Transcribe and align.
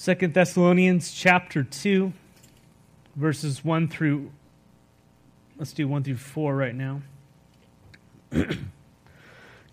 Second 0.00 0.32
Thessalonians 0.32 1.12
chapter 1.12 1.62
2, 1.62 2.10
verses 3.16 3.62
1 3.62 3.88
through, 3.88 4.30
let's 5.58 5.74
do 5.74 5.86
1 5.86 6.04
through 6.04 6.16
4 6.16 6.56
right 6.56 6.74
now. 6.74 7.02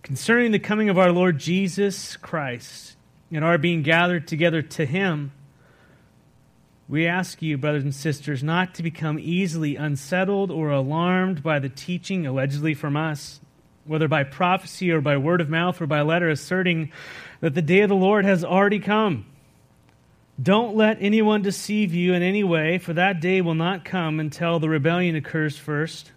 Concerning 0.02 0.52
the 0.52 0.58
coming 0.58 0.90
of 0.90 0.98
our 0.98 1.12
Lord 1.12 1.38
Jesus 1.38 2.18
Christ 2.18 2.94
and 3.32 3.42
our 3.42 3.56
being 3.56 3.82
gathered 3.82 4.28
together 4.28 4.60
to 4.60 4.84
him, 4.84 5.32
we 6.90 7.06
ask 7.06 7.40
you, 7.40 7.56
brothers 7.56 7.84
and 7.84 7.94
sisters, 7.94 8.42
not 8.42 8.74
to 8.74 8.82
become 8.82 9.18
easily 9.18 9.76
unsettled 9.76 10.50
or 10.50 10.70
alarmed 10.70 11.42
by 11.42 11.58
the 11.58 11.70
teaching 11.70 12.26
allegedly 12.26 12.74
from 12.74 12.98
us, 12.98 13.40
whether 13.86 14.08
by 14.08 14.24
prophecy 14.24 14.90
or 14.90 15.00
by 15.00 15.16
word 15.16 15.40
of 15.40 15.48
mouth 15.48 15.80
or 15.80 15.86
by 15.86 16.02
letter, 16.02 16.28
asserting 16.28 16.92
that 17.40 17.54
the 17.54 17.62
day 17.62 17.80
of 17.80 17.88
the 17.88 17.94
Lord 17.94 18.26
has 18.26 18.44
already 18.44 18.78
come. 18.78 19.24
Don't 20.40 20.76
let 20.76 20.98
anyone 21.00 21.42
deceive 21.42 21.92
you 21.92 22.14
in 22.14 22.22
any 22.22 22.44
way, 22.44 22.78
for 22.78 22.92
that 22.92 23.20
day 23.20 23.40
will 23.40 23.54
not 23.54 23.84
come 23.84 24.20
until 24.20 24.60
the 24.60 24.68
rebellion 24.68 25.16
occurs 25.16 25.58
first, 25.58 26.12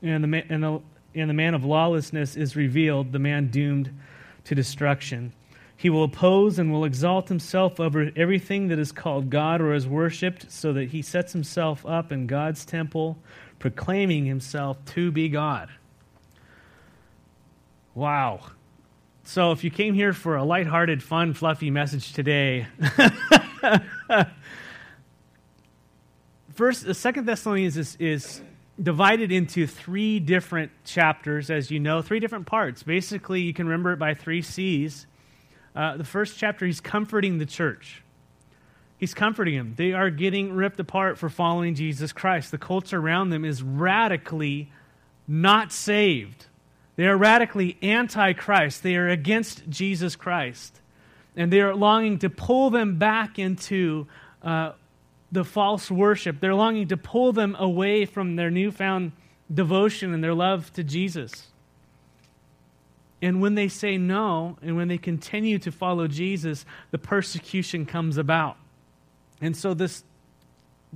and 0.00 0.24
the, 0.24 0.44
and 0.48 0.62
the, 0.62 0.80
and 1.14 1.28
the 1.28 1.34
man 1.34 1.54
of 1.54 1.64
lawlessness 1.64 2.36
is 2.36 2.56
revealed, 2.56 3.12
the 3.12 3.18
man 3.18 3.48
doomed 3.48 3.90
to 4.44 4.54
destruction. 4.54 5.32
He 5.76 5.90
will 5.90 6.04
oppose 6.04 6.58
and 6.58 6.72
will 6.72 6.86
exalt 6.86 7.28
himself 7.28 7.78
over 7.78 8.10
everything 8.16 8.68
that 8.68 8.78
is 8.78 8.92
called 8.92 9.28
God 9.28 9.60
or 9.60 9.74
is 9.74 9.86
worshipped, 9.86 10.50
so 10.50 10.72
that 10.72 10.88
he 10.88 11.02
sets 11.02 11.34
himself 11.34 11.84
up 11.84 12.12
in 12.12 12.26
God's 12.26 12.64
temple, 12.64 13.18
proclaiming 13.58 14.24
himself 14.24 14.82
to 14.86 15.10
be 15.10 15.28
God. 15.28 15.68
Wow. 17.94 18.40
So 19.24 19.52
if 19.52 19.64
you 19.64 19.70
came 19.70 19.92
here 19.92 20.14
for 20.14 20.36
a 20.36 20.44
lighthearted, 20.44 21.02
fun, 21.02 21.34
fluffy 21.34 21.70
message 21.70 22.14
today, 22.14 22.68
First, 26.54 26.94
Second 26.94 27.26
Thessalonians 27.26 27.76
is, 27.76 27.96
is 27.96 28.40
divided 28.82 29.30
into 29.30 29.66
three 29.66 30.20
different 30.20 30.72
chapters, 30.84 31.50
as 31.50 31.70
you 31.70 31.80
know, 31.80 32.00
three 32.02 32.20
different 32.20 32.46
parts. 32.46 32.82
Basically, 32.82 33.42
you 33.42 33.52
can 33.52 33.66
remember 33.66 33.92
it 33.92 33.98
by 33.98 34.14
three 34.14 34.40
C's. 34.42 35.06
Uh, 35.74 35.96
the 35.98 36.04
first 36.04 36.38
chapter, 36.38 36.64
he's 36.64 36.80
comforting 36.80 37.38
the 37.38 37.46
church. 37.46 38.02
He's 38.98 39.12
comforting 39.12 39.56
them. 39.56 39.74
They 39.76 39.92
are 39.92 40.08
getting 40.08 40.54
ripped 40.54 40.80
apart 40.80 41.18
for 41.18 41.28
following 41.28 41.74
Jesus 41.74 42.12
Christ. 42.12 42.50
The 42.50 42.58
culture 42.58 42.98
around 42.98 43.28
them 43.28 43.44
is 43.44 43.62
radically 43.62 44.72
not 45.28 45.72
saved. 45.72 46.46
They 46.96 47.06
are 47.06 47.16
radically 47.16 47.76
anti 47.82 48.32
Christ. 48.32 48.82
They 48.82 48.96
are 48.96 49.08
against 49.08 49.68
Jesus 49.68 50.16
Christ 50.16 50.80
and 51.36 51.52
they 51.52 51.60
are 51.60 51.74
longing 51.74 52.18
to 52.20 52.30
pull 52.30 52.70
them 52.70 52.98
back 52.98 53.38
into 53.38 54.06
uh, 54.42 54.72
the 55.30 55.44
false 55.44 55.90
worship. 55.90 56.40
They're 56.40 56.54
longing 56.54 56.88
to 56.88 56.96
pull 56.96 57.32
them 57.32 57.56
away 57.58 58.06
from 58.06 58.36
their 58.36 58.50
newfound 58.50 59.12
devotion 59.52 60.14
and 60.14 60.24
their 60.24 60.34
love 60.34 60.72
to 60.72 60.82
Jesus. 60.82 61.48
And 63.22 63.40
when 63.40 63.54
they 63.54 63.68
say 63.68 63.96
no, 63.96 64.58
and 64.62 64.76
when 64.76 64.88
they 64.88 64.98
continue 64.98 65.58
to 65.60 65.72
follow 65.72 66.06
Jesus, 66.06 66.64
the 66.90 66.98
persecution 66.98 67.86
comes 67.86 68.18
about. 68.18 68.56
And 69.40 69.56
so 69.56 69.74
this 69.74 70.04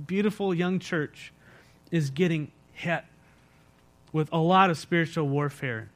beautiful 0.05 0.53
young 0.53 0.79
church 0.79 1.33
is 1.91 2.09
getting 2.09 2.51
hit 2.73 3.03
with 4.11 4.29
a 4.31 4.37
lot 4.37 4.69
of 4.69 4.77
spiritual 4.77 5.27
warfare. 5.27 5.89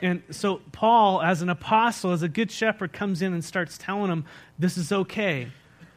And 0.00 0.22
so, 0.30 0.60
Paul, 0.72 1.20
as 1.20 1.42
an 1.42 1.50
apostle, 1.50 2.12
as 2.12 2.22
a 2.22 2.28
good 2.28 2.50
shepherd, 2.50 2.92
comes 2.92 3.22
in 3.22 3.32
and 3.32 3.44
starts 3.44 3.76
telling 3.76 4.08
them, 4.08 4.24
This 4.58 4.78
is 4.78 4.92
okay. 4.92 5.48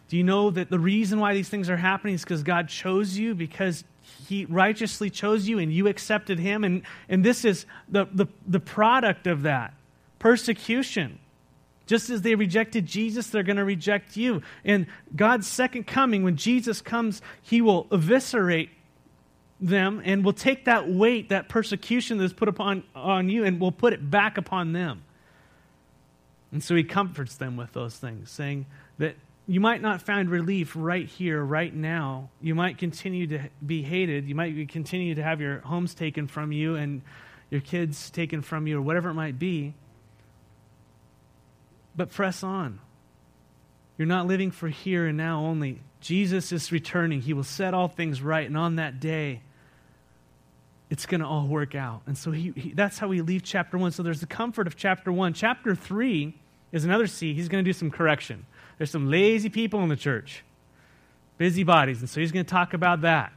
Do 0.10 0.18
you 0.18 0.24
know 0.24 0.50
that 0.52 0.70
the 0.70 0.80
reason 0.80 1.20
why 1.20 1.34
these 1.34 1.50
things 1.50 1.70
are 1.70 1.78
happening 1.78 2.16
is 2.16 2.24
because 2.24 2.44
God 2.44 2.70
chose 2.70 3.18
you, 3.18 3.36
because 3.36 3.84
He 4.28 4.46
righteously 4.46 5.10
chose 5.10 5.48
you 5.48 5.60
and 5.60 5.72
you 5.72 5.88
accepted 5.88 6.40
Him? 6.40 6.64
And, 6.64 6.84
and 7.10 7.24
this 7.24 7.46
is 7.46 7.66
the, 7.90 8.08
the, 8.12 8.28
the 8.46 8.60
product 8.60 9.28
of 9.28 9.44
that 9.44 9.74
persecution. 10.20 11.20
Just 11.86 12.10
as 12.10 12.22
they 12.22 12.36
rejected 12.36 12.86
Jesus, 12.86 13.28
they're 13.28 13.44
going 13.44 13.58
to 13.58 13.64
reject 13.64 14.18
you. 14.18 14.42
And 14.66 14.88
God's 15.16 15.48
second 15.48 15.88
coming, 15.88 16.24
when 16.24 16.36
Jesus 16.36 16.82
comes, 16.82 17.22
He 17.42 17.62
will 17.62 17.88
eviscerate 17.92 18.70
them 19.60 20.02
and 20.06 20.24
will 20.24 20.34
take 20.34 20.66
that 20.66 20.90
weight, 20.90 21.30
that 21.30 21.50
persecution 21.50 22.18
that's 22.18 22.34
put 22.34 22.48
upon 22.48 22.84
on 22.96 23.30
you, 23.30 23.44
and 23.44 23.60
will 23.60 23.72
put 23.72 23.94
it 23.94 24.10
back 24.10 24.38
upon 24.38 24.74
them. 24.74 25.04
And 26.52 26.64
so 26.64 26.76
he 26.76 26.84
comforts 26.84 27.36
them 27.36 27.58
with 27.58 27.74
those 27.74 27.98
things, 27.98 28.30
saying 28.32 28.68
that 29.00 29.16
you 29.48 29.60
might 29.60 29.82
not 29.82 30.02
find 30.02 30.30
relief 30.30 30.74
right 30.76 31.08
here, 31.08 31.44
right 31.44 31.74
now. 31.74 32.30
You 32.42 32.54
might 32.54 32.78
continue 32.78 33.28
to 33.28 33.50
be 33.66 33.82
hated. 33.82 34.28
You 34.28 34.36
might 34.36 34.70
continue 34.70 35.16
to 35.16 35.24
have 35.24 35.42
your 35.42 35.60
homes 35.60 35.94
taken 35.94 36.28
from 36.28 36.52
you 36.52 36.76
and 36.76 37.02
your 37.50 37.62
kids 37.62 38.10
taken 38.10 38.42
from 38.42 38.68
you, 38.68 38.78
or 38.78 38.82
whatever 38.82 39.10
it 39.10 39.14
might 39.14 39.40
be. 39.40 39.74
But 41.96 42.12
press 42.12 42.44
on. 42.44 42.80
You're 43.98 44.06
not 44.06 44.28
living 44.28 44.52
for 44.52 44.68
here 44.68 45.08
and 45.08 45.18
now 45.18 45.40
only. 45.46 45.82
Jesus 46.00 46.52
is 46.52 46.72
returning. 46.72 47.22
He 47.22 47.34
will 47.34 47.44
set 47.44 47.74
all 47.74 47.88
things 47.88 48.22
right. 48.22 48.46
And 48.46 48.58
on 48.58 48.76
that 48.76 49.00
day, 49.00 49.42
it's 50.90 51.06
going 51.06 51.22
to 51.22 51.28
all 51.28 51.48
work 51.48 51.76
out. 51.76 52.02
And 52.06 52.18
so 52.18 52.32
he, 52.32 52.54
he, 52.56 52.72
that's 52.72 52.98
how 52.98 53.08
we 53.08 53.22
leave 53.22 53.44
chapter 53.44 53.78
one. 53.78 53.92
So 53.92 54.04
there's 54.04 54.22
the 54.22 54.26
comfort 54.26 54.68
of 54.68 54.76
chapter 54.76 55.12
one. 55.12 55.34
Chapter 55.34 55.76
three 55.76 56.34
is 56.72 56.86
another 56.86 57.08
C. 57.08 57.34
He's 57.34 57.50
going 57.50 57.64
to 57.64 57.70
do 57.70 57.74
some 57.74 57.92
correction. 57.92 58.46
There's 58.78 58.92
some 58.92 59.10
lazy 59.10 59.50
people 59.50 59.82
in 59.84 59.90
the 59.90 59.96
church, 59.96 60.44
busybodies. 61.38 62.00
And 62.00 62.10
so 62.10 62.22
he's 62.22 62.32
going 62.32 62.46
to 62.46 62.50
talk 62.50 62.74
about 62.74 63.02
that. 63.02 63.34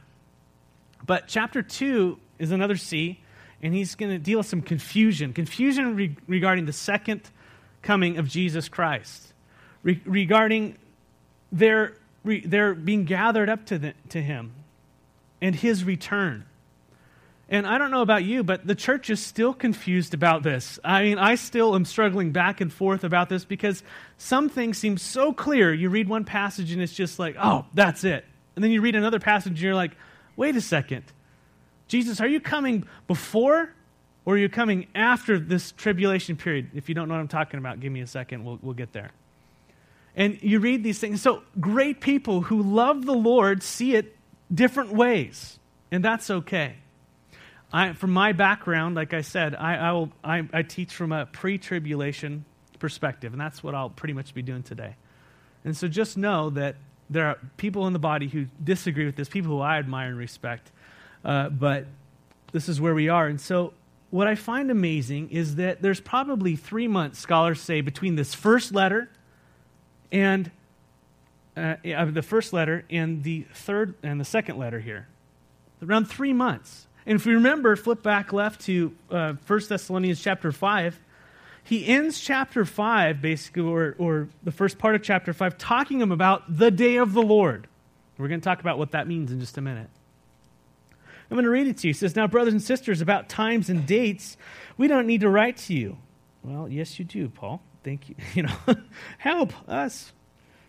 But 1.05 1.27
chapter 1.27 1.61
two 1.61 2.19
is 2.39 2.51
another 2.51 2.77
C, 2.77 3.19
and 3.61 3.73
he's 3.73 3.95
going 3.95 4.11
to 4.11 4.19
deal 4.19 4.37
with 4.37 4.47
some 4.47 4.61
confusion 4.61 5.33
confusion 5.33 5.95
re- 5.95 6.15
regarding 6.27 6.65
the 6.65 6.73
second 6.73 7.21
coming 7.81 8.17
of 8.17 8.27
Jesus 8.27 8.69
Christ, 8.69 9.33
re- 9.83 10.01
regarding 10.05 10.77
their, 11.51 11.97
re- 12.23 12.45
their 12.45 12.73
being 12.75 13.05
gathered 13.05 13.49
up 13.49 13.65
to, 13.65 13.79
the, 13.79 13.93
to 14.09 14.21
him 14.21 14.53
and 15.41 15.55
his 15.55 15.83
return. 15.83 16.45
And 17.51 17.67
I 17.67 17.77
don't 17.77 17.91
know 17.91 18.01
about 18.01 18.23
you, 18.23 18.45
but 18.45 18.65
the 18.65 18.75
church 18.75 19.09
is 19.09 19.21
still 19.21 19.53
confused 19.53 20.13
about 20.13 20.41
this. 20.41 20.79
I 20.85 21.03
mean, 21.03 21.17
I 21.17 21.35
still 21.35 21.75
am 21.75 21.83
struggling 21.83 22.31
back 22.31 22.61
and 22.61 22.71
forth 22.71 23.03
about 23.03 23.27
this 23.27 23.43
because 23.43 23.83
some 24.17 24.47
things 24.47 24.77
seem 24.77 24.97
so 24.97 25.33
clear. 25.33 25.73
You 25.73 25.89
read 25.89 26.07
one 26.07 26.23
passage 26.23 26.71
and 26.71 26.81
it's 26.81 26.93
just 26.93 27.19
like, 27.19 27.35
oh, 27.37 27.65
that's 27.73 28.05
it. 28.05 28.23
And 28.55 28.63
then 28.63 28.71
you 28.71 28.79
read 28.79 28.95
another 28.95 29.19
passage 29.19 29.51
and 29.51 29.59
you're 29.59 29.75
like, 29.75 29.97
wait 30.37 30.55
a 30.55 30.61
second. 30.61 31.03
Jesus, 31.89 32.21
are 32.21 32.27
you 32.27 32.39
coming 32.39 32.85
before 33.05 33.69
or 34.23 34.35
are 34.35 34.37
you 34.37 34.47
coming 34.47 34.87
after 34.95 35.37
this 35.37 35.73
tribulation 35.73 36.37
period? 36.37 36.69
If 36.73 36.87
you 36.87 36.95
don't 36.95 37.09
know 37.09 37.15
what 37.15 37.21
I'm 37.21 37.27
talking 37.27 37.57
about, 37.57 37.81
give 37.81 37.91
me 37.91 37.99
a 37.99 38.07
second. 38.07 38.45
We'll, 38.45 38.59
we'll 38.61 38.75
get 38.75 38.93
there. 38.93 39.11
And 40.15 40.41
you 40.41 40.59
read 40.59 40.85
these 40.85 40.99
things. 40.99 41.21
So, 41.21 41.43
great 41.59 41.99
people 41.99 42.41
who 42.41 42.61
love 42.61 43.05
the 43.05 43.13
Lord 43.13 43.61
see 43.61 43.95
it 43.95 44.15
different 44.53 44.91
ways, 44.91 45.57
and 45.89 46.03
that's 46.03 46.29
okay. 46.29 46.75
I, 47.73 47.93
from 47.93 48.11
my 48.11 48.33
background, 48.33 48.95
like 48.95 49.13
I 49.13 49.21
said, 49.21 49.55
I, 49.55 49.75
I, 49.75 49.91
will, 49.93 50.11
I, 50.23 50.47
I 50.51 50.61
teach 50.61 50.93
from 50.93 51.11
a 51.11 51.25
pre 51.25 51.57
tribulation 51.57 52.45
perspective, 52.79 53.31
and 53.31 53.39
that's 53.39 53.63
what 53.63 53.75
I'll 53.75 53.89
pretty 53.89 54.13
much 54.13 54.33
be 54.33 54.41
doing 54.41 54.63
today. 54.63 54.95
And 55.63 55.75
so 55.77 55.87
just 55.87 56.17
know 56.17 56.49
that 56.51 56.75
there 57.09 57.27
are 57.27 57.37
people 57.57 57.87
in 57.87 57.93
the 57.93 57.99
body 57.99 58.27
who 58.27 58.47
disagree 58.63 59.05
with 59.05 59.15
this, 59.15 59.29
people 59.29 59.51
who 59.51 59.59
I 59.61 59.77
admire 59.77 60.09
and 60.09 60.17
respect, 60.17 60.71
uh, 61.23 61.49
but 61.49 61.85
this 62.51 62.67
is 62.67 62.81
where 62.81 62.93
we 62.93 63.09
are. 63.09 63.27
And 63.27 63.39
so 63.39 63.73
what 64.09 64.27
I 64.27 64.35
find 64.35 64.69
amazing 64.69 65.29
is 65.29 65.55
that 65.55 65.81
there's 65.81 66.01
probably 66.01 66.55
three 66.55 66.87
months, 66.87 67.19
scholars 67.19 67.61
say, 67.61 67.81
between 67.81 68.15
this 68.15 68.33
first 68.33 68.73
letter 68.73 69.09
and 70.11 70.51
uh, 71.55 71.75
the 71.83 72.21
first 72.21 72.53
letter 72.53 72.85
and 72.89 73.23
the 73.23 73.45
third 73.53 73.95
and 74.03 74.19
the 74.19 74.25
second 74.25 74.57
letter 74.57 74.79
here. 74.79 75.07
Around 75.81 76.05
three 76.05 76.33
months. 76.33 76.87
And 77.05 77.15
if 77.15 77.25
we 77.25 77.33
remember, 77.33 77.75
flip 77.75 78.03
back 78.03 78.31
left 78.31 78.61
to 78.61 78.95
uh, 79.09 79.33
1 79.47 79.61
Thessalonians 79.67 80.21
chapter 80.21 80.51
5. 80.51 80.99
He 81.63 81.85
ends 81.87 82.19
chapter 82.19 82.65
5, 82.65 83.21
basically, 83.21 83.63
or, 83.63 83.95
or 83.97 84.29
the 84.43 84.51
first 84.51 84.77
part 84.77 84.95
of 84.95 85.03
chapter 85.03 85.33
5, 85.33 85.57
talking 85.57 86.01
about 86.01 86.57
the 86.57 86.71
day 86.71 86.97
of 86.97 87.13
the 87.13 87.21
Lord. 87.21 87.67
We're 88.17 88.27
going 88.27 88.39
to 88.39 88.43
talk 88.43 88.59
about 88.59 88.77
what 88.77 88.91
that 88.91 89.07
means 89.07 89.31
in 89.31 89.39
just 89.39 89.57
a 89.57 89.61
minute. 89.61 89.89
I'm 91.29 91.35
going 91.35 91.45
to 91.45 91.49
read 91.49 91.67
it 91.67 91.77
to 91.77 91.87
you. 91.87 91.93
He 91.93 91.97
says, 91.97 92.15
Now, 92.15 92.27
brothers 92.27 92.53
and 92.53 92.61
sisters, 92.61 93.01
about 93.01 93.29
times 93.29 93.69
and 93.69 93.87
dates, 93.87 94.37
we 94.77 94.87
don't 94.87 95.07
need 95.07 95.21
to 95.21 95.29
write 95.29 95.57
to 95.57 95.73
you. 95.73 95.97
Well, 96.43 96.67
yes, 96.67 96.99
you 96.99 97.05
do, 97.05 97.29
Paul. 97.29 97.61
Thank 97.83 98.09
you. 98.09 98.15
You 98.33 98.43
know, 98.43 98.55
help 99.17 99.53
us. 99.69 100.11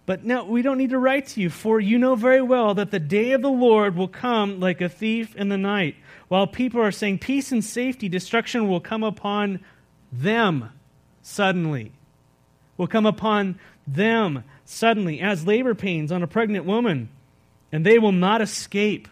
But 0.06 0.24
no, 0.24 0.44
we 0.44 0.62
don't 0.62 0.78
need 0.78 0.90
to 0.90 0.98
write 0.98 1.28
to 1.28 1.40
you, 1.40 1.50
for 1.50 1.80
you 1.80 1.98
know 1.98 2.14
very 2.14 2.42
well 2.42 2.74
that 2.74 2.90
the 2.90 2.98
day 2.98 3.32
of 3.32 3.42
the 3.42 3.50
Lord 3.50 3.96
will 3.96 4.08
come 4.08 4.60
like 4.60 4.80
a 4.80 4.88
thief 4.88 5.36
in 5.36 5.48
the 5.48 5.58
night. 5.58 5.96
While 6.32 6.46
people 6.46 6.80
are 6.80 6.90
saying 6.90 7.18
peace 7.18 7.52
and 7.52 7.62
safety, 7.62 8.08
destruction 8.08 8.66
will 8.66 8.80
come 8.80 9.04
upon 9.04 9.60
them 10.10 10.70
suddenly. 11.20 11.92
Will 12.78 12.86
come 12.86 13.04
upon 13.04 13.58
them 13.86 14.42
suddenly 14.64 15.20
as 15.20 15.46
labor 15.46 15.74
pains 15.74 16.10
on 16.10 16.22
a 16.22 16.26
pregnant 16.26 16.64
woman, 16.64 17.10
and 17.70 17.84
they 17.84 17.98
will 17.98 18.12
not 18.12 18.40
escape. 18.40 19.08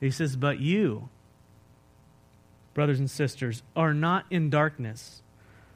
He 0.00 0.10
says, 0.10 0.34
But 0.34 0.58
you, 0.58 1.08
brothers 2.74 2.98
and 2.98 3.08
sisters, 3.08 3.62
are 3.76 3.94
not 3.94 4.24
in 4.30 4.50
darkness, 4.50 5.22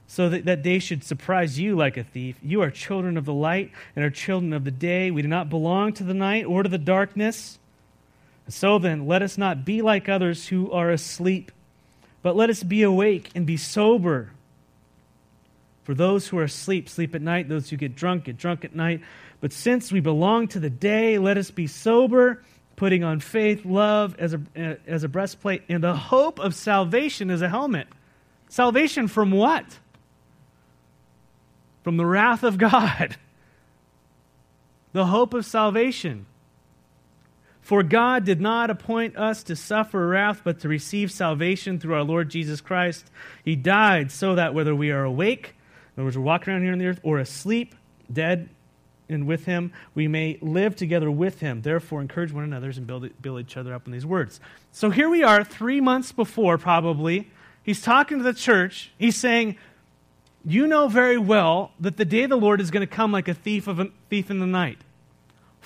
so 0.08 0.28
that 0.30 0.46
that 0.46 0.64
day 0.64 0.80
should 0.80 1.04
surprise 1.04 1.60
you 1.60 1.76
like 1.76 1.96
a 1.96 2.02
thief. 2.02 2.40
You 2.42 2.60
are 2.60 2.72
children 2.72 3.16
of 3.16 3.24
the 3.24 3.32
light 3.32 3.70
and 3.94 4.04
are 4.04 4.10
children 4.10 4.52
of 4.52 4.64
the 4.64 4.72
day. 4.72 5.12
We 5.12 5.22
do 5.22 5.28
not 5.28 5.48
belong 5.48 5.92
to 5.92 6.02
the 6.02 6.12
night 6.12 6.44
or 6.44 6.64
to 6.64 6.68
the 6.68 6.76
darkness. 6.76 7.60
So 8.48 8.78
then, 8.78 9.06
let 9.06 9.22
us 9.22 9.36
not 9.36 9.64
be 9.64 9.82
like 9.82 10.08
others 10.08 10.48
who 10.48 10.70
are 10.70 10.90
asleep, 10.90 11.50
but 12.22 12.36
let 12.36 12.50
us 12.50 12.62
be 12.62 12.82
awake 12.82 13.30
and 13.34 13.44
be 13.44 13.56
sober. 13.56 14.30
For 15.86 15.94
those 15.94 16.26
who 16.26 16.38
are 16.38 16.44
asleep, 16.44 16.88
sleep 16.88 17.14
at 17.14 17.22
night. 17.22 17.48
Those 17.48 17.70
who 17.70 17.76
get 17.76 17.94
drunk, 17.94 18.24
get 18.24 18.36
drunk 18.36 18.64
at 18.64 18.74
night. 18.74 19.02
But 19.40 19.52
since 19.52 19.92
we 19.92 20.00
belong 20.00 20.48
to 20.48 20.58
the 20.58 20.68
day, 20.68 21.18
let 21.18 21.38
us 21.38 21.52
be 21.52 21.68
sober, 21.68 22.42
putting 22.74 23.04
on 23.04 23.20
faith, 23.20 23.64
love 23.64 24.16
as 24.18 24.34
a, 24.34 24.40
as 24.86 25.04
a 25.04 25.08
breastplate, 25.08 25.62
and 25.68 25.84
the 25.84 25.94
hope 25.94 26.40
of 26.40 26.56
salvation 26.56 27.30
as 27.30 27.40
a 27.40 27.48
helmet. 27.48 27.86
Salvation 28.48 29.06
from 29.06 29.30
what? 29.30 29.64
From 31.84 31.96
the 31.96 32.06
wrath 32.06 32.42
of 32.42 32.58
God. 32.58 33.16
The 34.92 35.04
hope 35.04 35.34
of 35.34 35.44
salvation. 35.44 36.24
For 37.66 37.82
God 37.82 38.24
did 38.24 38.40
not 38.40 38.70
appoint 38.70 39.16
us 39.16 39.42
to 39.42 39.56
suffer 39.56 40.06
wrath, 40.06 40.42
but 40.44 40.60
to 40.60 40.68
receive 40.68 41.10
salvation 41.10 41.80
through 41.80 41.94
our 41.94 42.04
Lord 42.04 42.28
Jesus 42.28 42.60
Christ. 42.60 43.10
He 43.44 43.56
died 43.56 44.12
so 44.12 44.36
that 44.36 44.54
whether 44.54 44.72
we 44.72 44.92
are 44.92 45.02
awake, 45.02 45.56
in 45.96 46.00
other 46.00 46.04
words, 46.04 46.16
we're 46.16 46.22
walking 46.22 46.52
around 46.52 46.62
here 46.62 46.70
on 46.70 46.78
the 46.78 46.86
earth, 46.86 47.00
or 47.02 47.18
asleep, 47.18 47.74
dead, 48.12 48.50
and 49.08 49.26
with 49.26 49.46
him, 49.46 49.72
we 49.96 50.06
may 50.06 50.38
live 50.40 50.76
together 50.76 51.10
with 51.10 51.40
him. 51.40 51.62
Therefore, 51.62 52.00
encourage 52.00 52.30
one 52.30 52.44
another 52.44 52.70
and 52.70 52.86
build, 52.86 53.10
build 53.20 53.40
each 53.40 53.56
other 53.56 53.74
up 53.74 53.84
in 53.86 53.92
these 53.92 54.06
words. 54.06 54.38
So 54.70 54.90
here 54.90 55.08
we 55.08 55.24
are, 55.24 55.42
three 55.42 55.80
months 55.80 56.12
before, 56.12 56.58
probably. 56.58 57.28
He's 57.64 57.82
talking 57.82 58.18
to 58.18 58.22
the 58.22 58.32
church. 58.32 58.92
He's 58.96 59.16
saying, 59.16 59.56
You 60.44 60.68
know 60.68 60.86
very 60.86 61.18
well 61.18 61.72
that 61.80 61.96
the 61.96 62.04
day 62.04 62.22
of 62.22 62.30
the 62.30 62.36
Lord 62.36 62.60
is 62.60 62.70
going 62.70 62.86
to 62.86 62.94
come 62.94 63.10
like 63.10 63.26
a 63.26 63.34
thief, 63.34 63.66
of 63.66 63.80
a 63.80 63.88
thief 64.08 64.30
in 64.30 64.38
the 64.38 64.46
night 64.46 64.78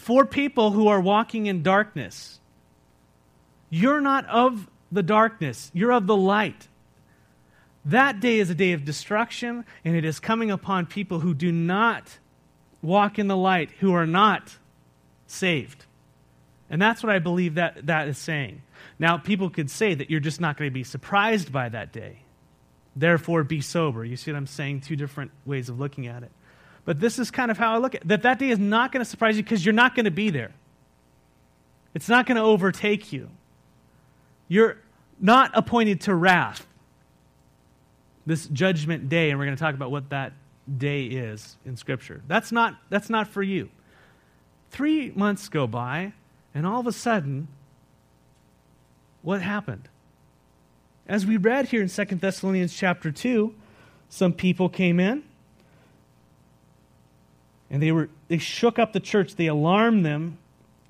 for 0.01 0.25
people 0.25 0.71
who 0.71 0.89
are 0.89 1.01
walking 1.01 1.47
in 1.47 1.63
darkness. 1.63 2.41
You're 3.69 4.01
not 4.01 4.27
of 4.27 4.69
the 4.91 5.03
darkness, 5.03 5.71
you're 5.75 5.93
of 5.93 6.07
the 6.07 6.17
light. 6.17 6.69
That 7.85 8.21
day 8.21 8.41
is 8.41 8.51
a 8.51 8.55
day 8.55 8.73
of 8.73 8.85
destruction, 8.85 9.65
and 9.85 9.95
it 9.97 10.05
is 10.05 10.19
coming 10.19 10.51
upon 10.51 10.87
people 10.87 11.21
who 11.21 11.35
do 11.35 11.53
not 11.53 12.19
walk 12.83 13.19
in 13.19 13.29
the 13.29 13.37
light, 13.37 13.71
who 13.81 13.93
are 13.93 14.07
not 14.07 14.57
saved. 15.27 15.85
And 16.69 16.81
that's 16.81 17.03
what 17.03 17.13
I 17.13 17.19
believe 17.19 17.55
that 17.55 17.87
that 17.87 18.09
is 18.09 18.19
saying. 18.19 18.63
Now, 18.99 19.19
people 19.19 19.51
could 19.51 19.71
say 19.71 19.95
that 19.95 20.11
you're 20.11 20.21
just 20.21 20.41
not 20.41 20.57
going 20.57 20.71
to 20.71 20.75
be 20.75 20.85
surprised 20.85 21.53
by 21.53 21.69
that 21.69 21.93
day. 21.93 22.23
Therefore, 22.97 23.45
be 23.45 23.61
sober. 23.61 24.05
You 24.05 24.17
see 24.17 24.33
what 24.33 24.37
I'm 24.39 24.47
saying? 24.47 24.81
Two 24.81 24.97
different 24.97 25.31
ways 25.47 25.69
of 25.69 25.79
looking 25.79 26.07
at 26.07 26.23
it. 26.23 26.33
But 26.85 27.01
this 27.01 27.19
is 27.19 27.31
kind 27.31 27.51
of 27.51 27.59
how 27.59 27.75
I 27.75 27.79
look 27.79 27.95
at 27.95 28.03
it. 28.03 28.09
That 28.09 28.23
that 28.23 28.39
day 28.39 28.51
is 28.51 28.59
not 28.59 28.93
going 28.93 29.05
to 29.05 29.09
surprise 29.09 29.37
you 29.37 29.43
because 29.43 29.65
you're 29.65 29.73
not 29.73 29.95
going 29.95 30.05
to 30.05 30.11
be 30.11 30.31
there. 30.31 30.53
It's 31.95 32.09
not 32.09 32.27
going 32.27 32.37
to 32.37 32.43
overtake 32.43 33.13
you. 33.13 33.31
You're 34.49 34.79
not 35.21 35.51
appointed 35.55 36.03
to 36.03 36.15
wrath. 36.15 36.67
This 38.27 38.47
judgment 38.47 39.09
day, 39.09 39.31
and 39.31 39.39
we're 39.39 39.47
going 39.47 39.57
to 39.57 39.63
talk 39.63 39.75
about 39.75 39.91
what 39.91 40.11
that 40.11 40.33
day 40.79 41.05
is 41.05 41.57
in 41.65 41.77
Scripture. 41.77 42.23
That's 42.29 42.53
not, 42.53 42.77
that's 42.89 43.11
not 43.11 43.29
for 43.29 43.43
you. 43.43 43.71
Three 44.71 45.11
months 45.11 45.49
go 45.49 45.67
by, 45.67 46.13
and 46.55 46.67
all 46.67 46.81
of 46.81 46.87
a 46.87 46.93
sudden, 46.93 47.49
what 49.23 49.43
happened? 49.43 49.89
As 51.09 51.27
we 51.27 51.37
read 51.37 51.67
here 51.67 51.83
in 51.83 51.89
2 51.89 52.05
Thessalonians 52.17 52.75
chapter 52.75 53.11
2, 53.11 53.55
some 54.09 54.33
people 54.33 54.69
came 54.69 55.01
in 55.01 55.25
and 57.71 57.83
they 57.83 57.93
were 57.93 58.09
they 58.29 58.39
shook 58.39 58.79
up 58.79 58.93
the 58.93 59.01
church, 59.01 59.37
they 59.37 59.47
alarmed 59.47 60.05
them, 60.05 60.39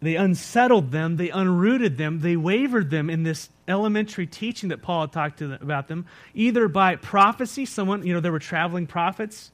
they 0.00 0.16
unsettled 0.16 0.90
them, 0.90 1.16
they 1.16 1.28
unrooted 1.28 1.98
them, 1.98 2.20
they 2.20 2.36
wavered 2.36 2.90
them 2.90 3.10
in 3.10 3.22
this 3.22 3.50
elementary 3.68 4.26
teaching 4.26 4.70
that 4.70 4.82
Paul 4.82 5.02
had 5.02 5.12
talked 5.12 5.38
them, 5.38 5.52
about 5.52 5.88
them, 5.88 6.06
either 6.34 6.68
by 6.68 6.96
prophecy, 6.96 7.66
someone, 7.66 8.06
you 8.06 8.14
know, 8.14 8.20
there 8.20 8.32
were 8.32 8.38
traveling 8.38 8.86
prophets. 8.86 9.52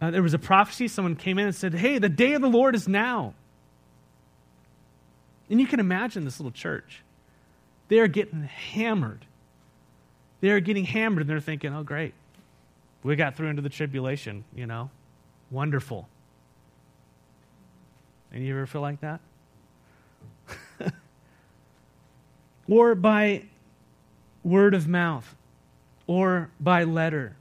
Uh, 0.00 0.10
there 0.10 0.22
was 0.22 0.34
a 0.34 0.38
prophecy, 0.38 0.88
someone 0.88 1.16
came 1.16 1.38
in 1.38 1.46
and 1.46 1.54
said, 1.54 1.72
Hey, 1.72 1.98
the 1.98 2.08
day 2.08 2.34
of 2.34 2.42
the 2.42 2.48
Lord 2.48 2.74
is 2.74 2.86
now. 2.86 3.34
And 5.48 5.60
you 5.60 5.66
can 5.66 5.80
imagine 5.80 6.24
this 6.24 6.38
little 6.38 6.52
church. 6.52 7.02
They 7.88 8.00
are 8.00 8.08
getting 8.08 8.42
hammered. 8.42 9.24
They 10.40 10.50
are 10.50 10.60
getting 10.60 10.84
hammered, 10.84 11.22
and 11.22 11.30
they're 11.30 11.40
thinking, 11.40 11.72
Oh, 11.72 11.82
great. 11.82 12.12
We 13.02 13.14
got 13.16 13.36
through 13.36 13.48
into 13.48 13.62
the 13.62 13.68
tribulation, 13.68 14.44
you 14.54 14.66
know. 14.66 14.90
Wonderful. 15.50 16.08
Any 18.36 18.50
ever 18.50 18.66
feel 18.66 18.82
like 18.82 19.00
that? 19.00 19.20
or 22.68 22.94
by 22.94 23.44
word 24.44 24.74
of 24.74 24.86
mouth, 24.86 25.34
or 26.06 26.50
by 26.60 26.84
letter. 26.84 27.34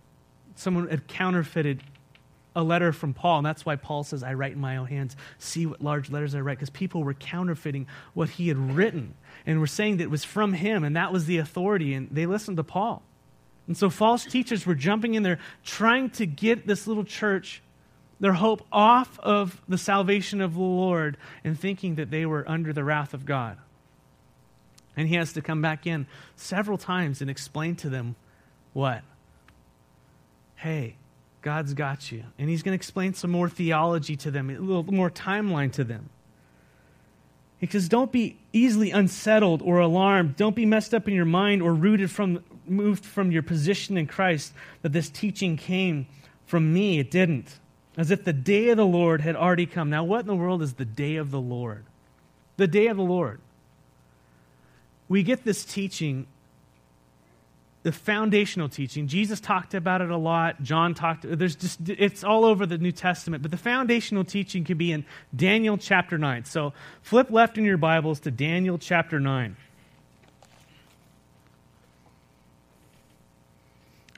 Someone 0.56 0.88
had 0.88 1.06
counterfeited 1.08 1.84
a 2.56 2.64
letter 2.64 2.94
from 2.94 3.14
Paul, 3.14 3.40
and 3.40 3.46
that's 3.46 3.66
why 3.66 3.76
Paul 3.76 4.06
says, 4.06 4.24
I 4.24 4.36
write 4.36 4.54
in 4.54 4.62
my 4.62 4.78
own 4.78 4.88
hands. 4.88 5.18
See 5.38 5.66
what 5.66 5.82
large 5.82 6.10
letters 6.10 6.34
I 6.34 6.40
write, 6.40 6.60
because 6.60 6.70
people 6.70 7.04
were 7.04 7.14
counterfeiting 7.14 7.88
what 8.14 8.30
he 8.30 8.48
had 8.48 8.58
written 8.58 9.16
and 9.46 9.60
were 9.60 9.68
saying 9.68 9.98
that 9.98 10.04
it 10.04 10.10
was 10.10 10.24
from 10.24 10.54
him, 10.54 10.86
and 10.86 10.96
that 10.96 11.12
was 11.12 11.26
the 11.26 11.40
authority, 11.40 11.94
and 11.94 12.08
they 12.10 12.26
listened 12.26 12.56
to 12.56 12.64
Paul. 12.64 13.04
And 13.68 13.76
so 13.76 13.90
false 13.90 14.24
teachers 14.24 14.66
were 14.66 14.76
jumping 14.76 15.16
in 15.16 15.24
there 15.24 15.40
trying 15.66 16.12
to 16.12 16.26
get 16.26 16.66
this 16.66 16.88
little 16.88 17.04
church 17.04 17.62
their 18.20 18.34
hope 18.34 18.66
off 18.72 19.20
of 19.20 19.62
the 19.68 19.78
salvation 19.78 20.42
of 20.42 20.54
the 20.54 20.62
Lord 20.62 21.18
and 21.44 21.60
thinking 21.60 21.96
that 21.96 22.12
they 22.12 22.26
were 22.26 22.44
under 22.48 22.72
the 22.72 22.84
wrath 22.84 23.14
of 23.14 23.26
God. 23.26 23.58
And 24.96 25.08
he 25.10 25.16
has 25.16 25.34
to 25.34 25.42
come 25.42 25.62
back 25.62 25.86
in 25.86 26.08
several 26.36 26.78
times 26.78 27.22
and 27.22 27.30
explain 27.30 27.76
to 27.78 27.90
them 27.90 28.16
what? 28.74 29.02
Hey, 30.56 30.96
God's 31.42 31.74
got 31.74 32.12
you. 32.12 32.24
And 32.40 32.50
he's 32.50 32.64
going 32.64 32.72
to 32.72 32.82
explain 32.82 33.14
some 33.14 33.32
more 33.32 33.50
theology 33.50 34.16
to 34.18 34.32
them, 34.32 34.50
a 34.50 34.58
little 34.58 34.84
more 34.84 35.12
timeline 35.12 35.72
to 35.74 35.84
them. 35.84 36.10
He 37.58 37.68
says, 37.68 37.90
Don't 37.90 38.12
be 38.12 38.38
easily 38.54 38.92
unsettled 38.92 39.62
or 39.62 39.80
alarmed. 39.80 40.38
Don't 40.38 40.56
be 40.56 40.66
messed 40.66 40.94
up 40.94 41.08
in 41.08 41.14
your 41.14 41.26
mind 41.26 41.62
or 41.62 41.74
rooted 41.74 42.10
from, 42.10 42.44
moved 42.66 43.06
from 43.06 43.32
your 43.32 43.44
position 43.44 43.98
in 43.98 44.08
Christ 44.08 44.54
that 44.82 44.94
this 44.94 45.10
teaching 45.10 45.58
came 45.58 46.08
from 46.46 46.74
me. 46.74 47.00
It 47.00 47.12
didn't 47.12 47.60
as 47.98 48.12
if 48.12 48.24
the 48.24 48.34
day 48.34 48.70
of 48.70 48.78
the 48.78 48.86
Lord 48.86 49.22
had 49.22 49.36
already 49.36 49.66
come. 49.66 49.90
Now, 49.90 50.04
what 50.04 50.22
in 50.22 50.28
the 50.28 50.36
world 50.36 50.62
is 50.62 50.74
the 50.74 50.86
day 50.86 51.16
of 51.16 51.32
the 51.32 51.40
Lord? 51.40 51.86
The 52.58 52.68
day 52.68 52.88
of 52.88 52.98
the 52.98 53.04
Lord. 53.04 53.40
We 55.08 55.24
get 55.24 55.44
this 55.44 55.64
teaching, 55.64 56.28
the 57.84 57.92
foundational 57.92 58.68
teaching. 58.68 59.08
Jesus 59.08 59.40
talked 59.40 59.74
about 59.74 60.02
it 60.02 60.10
a 60.10 60.18
lot. 60.18 60.64
John 60.64 60.94
talked. 60.94 61.26
There's 61.28 61.56
just 61.56 61.88
it's 61.88 62.24
all 62.24 62.44
over 62.44 62.66
the 62.66 62.78
New 62.78 62.92
Testament. 62.92 63.44
But 63.44 63.52
the 63.52 63.58
foundational 63.58 64.24
teaching 64.24 64.64
can 64.64 64.78
be 64.78 64.92
in 64.92 65.06
Daniel 65.36 65.78
chapter 65.78 66.18
nine. 66.18 66.44
So 66.46 66.74
flip 67.02 67.30
left 67.30 67.58
in 67.58 67.64
your 67.64 67.78
Bibles 67.78 68.20
to 68.22 68.32
Daniel 68.32 68.78
chapter 68.78 69.20
nine. 69.20 69.58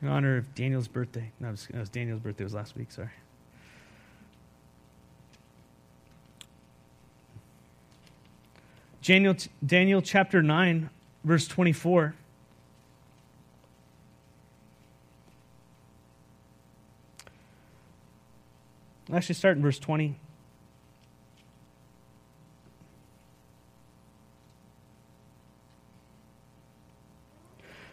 In 0.01 0.07
honor 0.07 0.37
of 0.37 0.55
Daniel's 0.55 0.87
birthday. 0.87 1.31
No, 1.39 1.49
it 1.49 1.51
was, 1.51 1.67
it 1.73 1.79
was 1.79 1.89
Daniel's 1.89 2.21
birthday. 2.21 2.43
It 2.43 2.45
was 2.45 2.53
last 2.53 2.77
week. 2.77 2.91
Sorry. 2.91 3.09
Daniel, 9.07 9.37
Daniel 9.65 10.01
chapter 10.01 10.43
9, 10.43 10.89
verse 11.23 11.47
24. 11.47 12.13
Let's 19.07 19.15
actually 19.15 19.35
start 19.35 19.55
in 19.55 19.63
verse 19.63 19.79
20. 19.79 20.19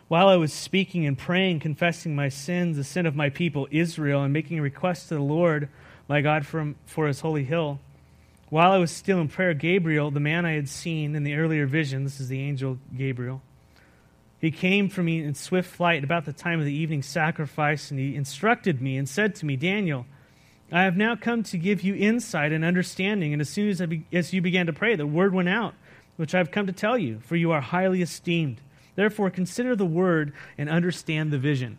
While 0.09 0.26
I 0.26 0.35
was 0.35 0.52
speaking 0.52 1.06
and 1.06 1.16
praying, 1.16 1.61
confessing 1.61 2.16
my 2.16 2.28
sins, 2.28 2.76
the 2.76 2.83
sin 2.83 3.06
of 3.06 3.14
my 3.14 3.30
people 3.30 3.68
Israel, 3.71 4.25
and 4.25 4.33
making 4.33 4.59
a 4.59 4.62
request 4.62 5.11
to 5.11 5.14
the 5.14 5.21
Lord 5.21 5.68
my 6.09 6.21
God 6.21 6.44
from, 6.44 6.75
for 6.87 7.06
his 7.06 7.21
holy 7.21 7.44
hill, 7.44 7.78
while 8.50 8.72
I 8.72 8.78
was 8.78 8.90
still 8.90 9.20
in 9.20 9.28
prayer, 9.28 9.54
Gabriel, 9.54 10.10
the 10.10 10.20
man 10.20 10.44
I 10.44 10.52
had 10.52 10.68
seen 10.68 11.14
in 11.14 11.24
the 11.24 11.34
earlier 11.34 11.66
vision, 11.66 12.04
this 12.04 12.20
is 12.20 12.28
the 12.28 12.40
angel 12.40 12.78
Gabriel, 12.96 13.42
he 14.40 14.50
came 14.50 14.90
for 14.90 15.02
me 15.02 15.22
in 15.22 15.34
swift 15.34 15.70
flight 15.70 16.04
about 16.04 16.26
the 16.26 16.32
time 16.32 16.58
of 16.58 16.66
the 16.66 16.74
evening 16.74 17.02
sacrifice, 17.02 17.90
and 17.90 17.98
he 17.98 18.14
instructed 18.14 18.82
me 18.82 18.98
and 18.98 19.08
said 19.08 19.34
to 19.36 19.46
me, 19.46 19.56
Daniel, 19.56 20.06
I 20.70 20.82
have 20.82 20.96
now 20.96 21.16
come 21.16 21.42
to 21.44 21.58
give 21.58 21.82
you 21.82 21.94
insight 21.94 22.52
and 22.52 22.64
understanding. 22.64 23.32
And 23.32 23.40
as 23.40 23.48
soon 23.48 23.68
as, 23.68 23.80
be, 23.80 24.04
as 24.12 24.32
you 24.32 24.42
began 24.42 24.66
to 24.66 24.72
pray, 24.72 24.96
the 24.96 25.06
word 25.06 25.32
went 25.32 25.48
out, 25.48 25.74
which 26.16 26.34
I 26.34 26.38
have 26.38 26.50
come 26.50 26.66
to 26.66 26.72
tell 26.72 26.98
you, 26.98 27.20
for 27.20 27.36
you 27.36 27.52
are 27.52 27.60
highly 27.60 28.02
esteemed. 28.02 28.60
Therefore, 28.96 29.30
consider 29.30 29.76
the 29.76 29.86
word 29.86 30.32
and 30.58 30.68
understand 30.68 31.30
the 31.30 31.38
vision. 31.38 31.78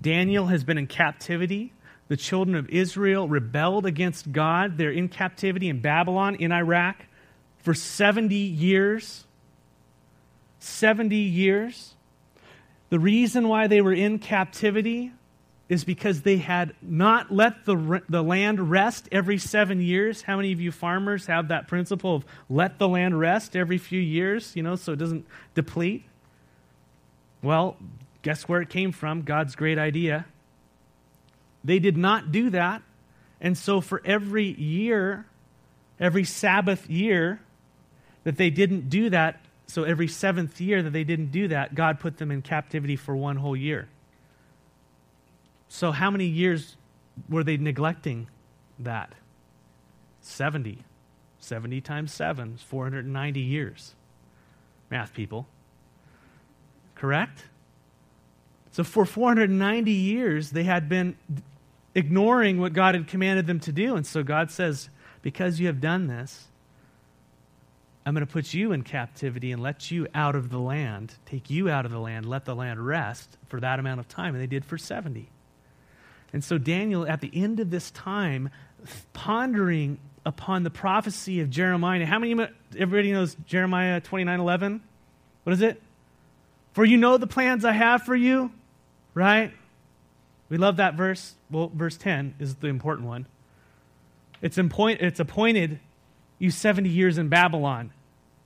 Daniel 0.00 0.46
has 0.46 0.64
been 0.64 0.78
in 0.78 0.86
captivity. 0.86 1.72
The 2.08 2.16
children 2.16 2.56
of 2.56 2.68
Israel 2.70 3.28
rebelled 3.28 3.86
against 3.86 4.32
God. 4.32 4.78
They're 4.78 4.90
in 4.90 5.08
captivity 5.08 5.68
in 5.68 5.80
Babylon, 5.80 6.34
in 6.36 6.52
Iraq, 6.52 7.04
for 7.58 7.74
70 7.74 8.34
years. 8.34 9.26
70 10.60 11.16
years. 11.16 11.94
The 12.90 12.98
reason 12.98 13.48
why 13.48 13.66
they 13.66 13.80
were 13.80 13.92
in 13.92 14.18
captivity 14.18 15.12
is 15.68 15.84
because 15.84 16.22
they 16.22 16.38
had 16.38 16.74
not 16.80 17.30
let 17.30 17.66
the, 17.66 18.02
the 18.08 18.22
land 18.22 18.70
rest 18.70 19.06
every 19.12 19.36
seven 19.36 19.82
years. 19.82 20.22
How 20.22 20.36
many 20.36 20.52
of 20.52 20.60
you 20.60 20.72
farmers 20.72 21.26
have 21.26 21.48
that 21.48 21.68
principle 21.68 22.16
of 22.16 22.24
let 22.48 22.78
the 22.78 22.88
land 22.88 23.18
rest 23.20 23.54
every 23.54 23.76
few 23.76 24.00
years, 24.00 24.56
you 24.56 24.62
know, 24.62 24.76
so 24.76 24.92
it 24.92 24.98
doesn't 24.98 25.26
deplete? 25.54 26.04
Well, 27.42 27.76
guess 28.22 28.48
where 28.48 28.62
it 28.62 28.70
came 28.70 28.92
from? 28.92 29.22
God's 29.22 29.54
great 29.54 29.78
idea. 29.78 30.24
They 31.68 31.80
did 31.80 31.98
not 31.98 32.32
do 32.32 32.48
that. 32.50 32.80
And 33.42 33.56
so, 33.56 33.82
for 33.82 34.00
every 34.02 34.46
year, 34.46 35.26
every 36.00 36.24
Sabbath 36.24 36.88
year 36.88 37.42
that 38.24 38.38
they 38.38 38.48
didn't 38.48 38.88
do 38.88 39.10
that, 39.10 39.44
so 39.66 39.84
every 39.84 40.08
seventh 40.08 40.62
year 40.62 40.82
that 40.82 40.94
they 40.94 41.04
didn't 41.04 41.30
do 41.30 41.48
that, 41.48 41.74
God 41.74 42.00
put 42.00 42.16
them 42.16 42.30
in 42.30 42.40
captivity 42.40 42.96
for 42.96 43.14
one 43.14 43.36
whole 43.36 43.54
year. 43.54 43.86
So, 45.68 45.92
how 45.92 46.10
many 46.10 46.24
years 46.24 46.74
were 47.28 47.44
they 47.44 47.58
neglecting 47.58 48.28
that? 48.78 49.14
70. 50.22 50.78
70 51.38 51.82
times 51.82 52.14
7 52.14 52.54
is 52.54 52.62
490 52.62 53.40
years. 53.40 53.94
Math 54.90 55.12
people. 55.12 55.46
Correct? 56.94 57.44
So, 58.72 58.84
for 58.84 59.04
490 59.04 59.92
years, 59.92 60.50
they 60.52 60.64
had 60.64 60.88
been 60.88 61.14
ignoring 61.98 62.60
what 62.60 62.72
God 62.72 62.94
had 62.94 63.08
commanded 63.08 63.46
them 63.46 63.60
to 63.60 63.72
do. 63.72 63.96
And 63.96 64.06
so, 64.06 64.22
God 64.22 64.50
says, 64.50 64.88
Because 65.20 65.60
you 65.60 65.66
have 65.66 65.80
done 65.80 66.06
this, 66.06 66.46
I'm 68.06 68.14
going 68.14 68.26
to 68.26 68.32
put 68.32 68.54
you 68.54 68.72
in 68.72 68.82
captivity 68.82 69.52
and 69.52 69.62
let 69.62 69.90
you 69.90 70.06
out 70.14 70.34
of 70.34 70.48
the 70.48 70.58
land, 70.58 71.14
take 71.26 71.50
you 71.50 71.68
out 71.68 71.84
of 71.84 71.90
the 71.90 71.98
land, 71.98 72.26
let 72.26 72.46
the 72.46 72.54
land 72.54 72.84
rest 72.84 73.36
for 73.48 73.60
that 73.60 73.78
amount 73.78 74.00
of 74.00 74.08
time. 74.08 74.34
And 74.34 74.42
they 74.42 74.46
did 74.46 74.64
for 74.64 74.78
70. 74.78 75.28
And 76.32 76.42
so 76.42 76.56
Daniel, 76.56 77.06
at 77.06 77.20
the 77.20 77.30
end 77.34 77.60
of 77.60 77.70
this 77.70 77.90
time, 77.90 78.50
pondering 79.12 79.98
upon 80.24 80.62
the 80.62 80.70
prophecy 80.70 81.40
of 81.40 81.50
Jeremiah. 81.50 82.04
How 82.06 82.18
many 82.18 82.48
everybody 82.78 83.12
knows 83.12 83.36
Jeremiah 83.46 84.00
29 84.00 84.40
11? 84.40 84.82
What 85.44 85.52
is 85.52 85.62
it? 85.62 85.82
For 86.72 86.84
you 86.84 86.96
know 86.96 87.16
the 87.16 87.26
plans 87.26 87.64
I 87.64 87.72
have 87.72 88.02
for 88.02 88.14
you, 88.14 88.52
right? 89.14 89.52
We 90.48 90.56
love 90.56 90.76
that 90.76 90.94
verse. 90.94 91.34
Well, 91.50 91.70
verse 91.74 91.96
10 91.96 92.36
is 92.38 92.56
the 92.56 92.68
important 92.68 93.08
one. 93.08 93.26
It's, 94.40 94.56
appoint, 94.58 95.00
it's 95.00 95.20
appointed 95.20 95.80
you 96.38 96.50
70 96.50 96.88
years 96.88 97.18
in 97.18 97.28
Babylon. 97.28 97.92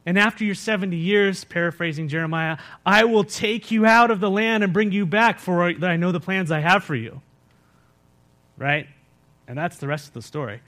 And 0.04 0.18
after 0.18 0.44
your 0.44 0.54
70 0.54 0.96
years, 0.96 1.44
paraphrasing 1.44 2.08
Jeremiah, 2.08 2.58
I 2.84 3.04
will 3.04 3.22
take 3.24 3.70
you 3.70 3.86
out 3.86 4.10
of 4.10 4.18
the 4.18 4.30
land 4.30 4.64
and 4.64 4.72
bring 4.72 4.90
you 4.90 5.06
back, 5.06 5.38
for 5.38 5.62
I 5.62 5.96
know 5.96 6.10
the 6.10 6.18
plans 6.18 6.50
I 6.50 6.60
have 6.60 6.82
for 6.82 6.96
you 6.96 7.20
right? 8.62 8.86
And 9.48 9.58
that's 9.58 9.78
the 9.78 9.88
rest 9.88 10.08
of 10.08 10.14
the 10.14 10.22
story. 10.22 10.60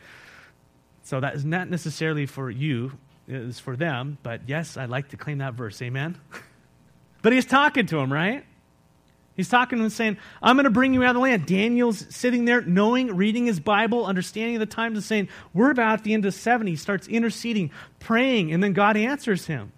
So 1.04 1.20
that 1.20 1.34
is 1.34 1.44
not 1.44 1.68
necessarily 1.68 2.26
for 2.26 2.50
you, 2.50 2.98
it 3.28 3.36
is 3.36 3.58
for 3.58 3.76
them, 3.76 4.18
but 4.22 4.42
yes, 4.48 4.76
I'd 4.76 4.90
like 4.90 5.08
to 5.10 5.16
claim 5.16 5.38
that 5.38 5.54
verse. 5.54 5.80
Amen? 5.80 6.18
but 7.22 7.32
he's 7.32 7.46
talking 7.46 7.86
to 7.86 7.98
him, 7.98 8.12
right? 8.12 8.44
He's 9.36 9.48
talking 9.48 9.78
to 9.78 9.84
him 9.84 9.90
saying, 9.90 10.18
I'm 10.40 10.56
going 10.56 10.64
to 10.64 10.70
bring 10.70 10.94
you 10.94 11.02
out 11.02 11.10
of 11.10 11.14
the 11.14 11.20
land. 11.20 11.46
Daniel's 11.46 12.06
sitting 12.14 12.44
there, 12.44 12.60
knowing, 12.60 13.16
reading 13.16 13.46
his 13.46 13.58
Bible, 13.58 14.06
understanding 14.06 14.58
the 14.60 14.66
times, 14.66 14.96
and 14.96 15.04
saying, 15.04 15.28
We're 15.52 15.70
about 15.70 15.98
at 15.98 16.04
the 16.04 16.14
end 16.14 16.24
of 16.24 16.34
70. 16.34 16.70
He 16.70 16.76
starts 16.76 17.08
interceding, 17.08 17.70
praying, 17.98 18.52
and 18.52 18.62
then 18.62 18.72
God 18.72 18.96
answers 18.96 19.46
him 19.46 19.72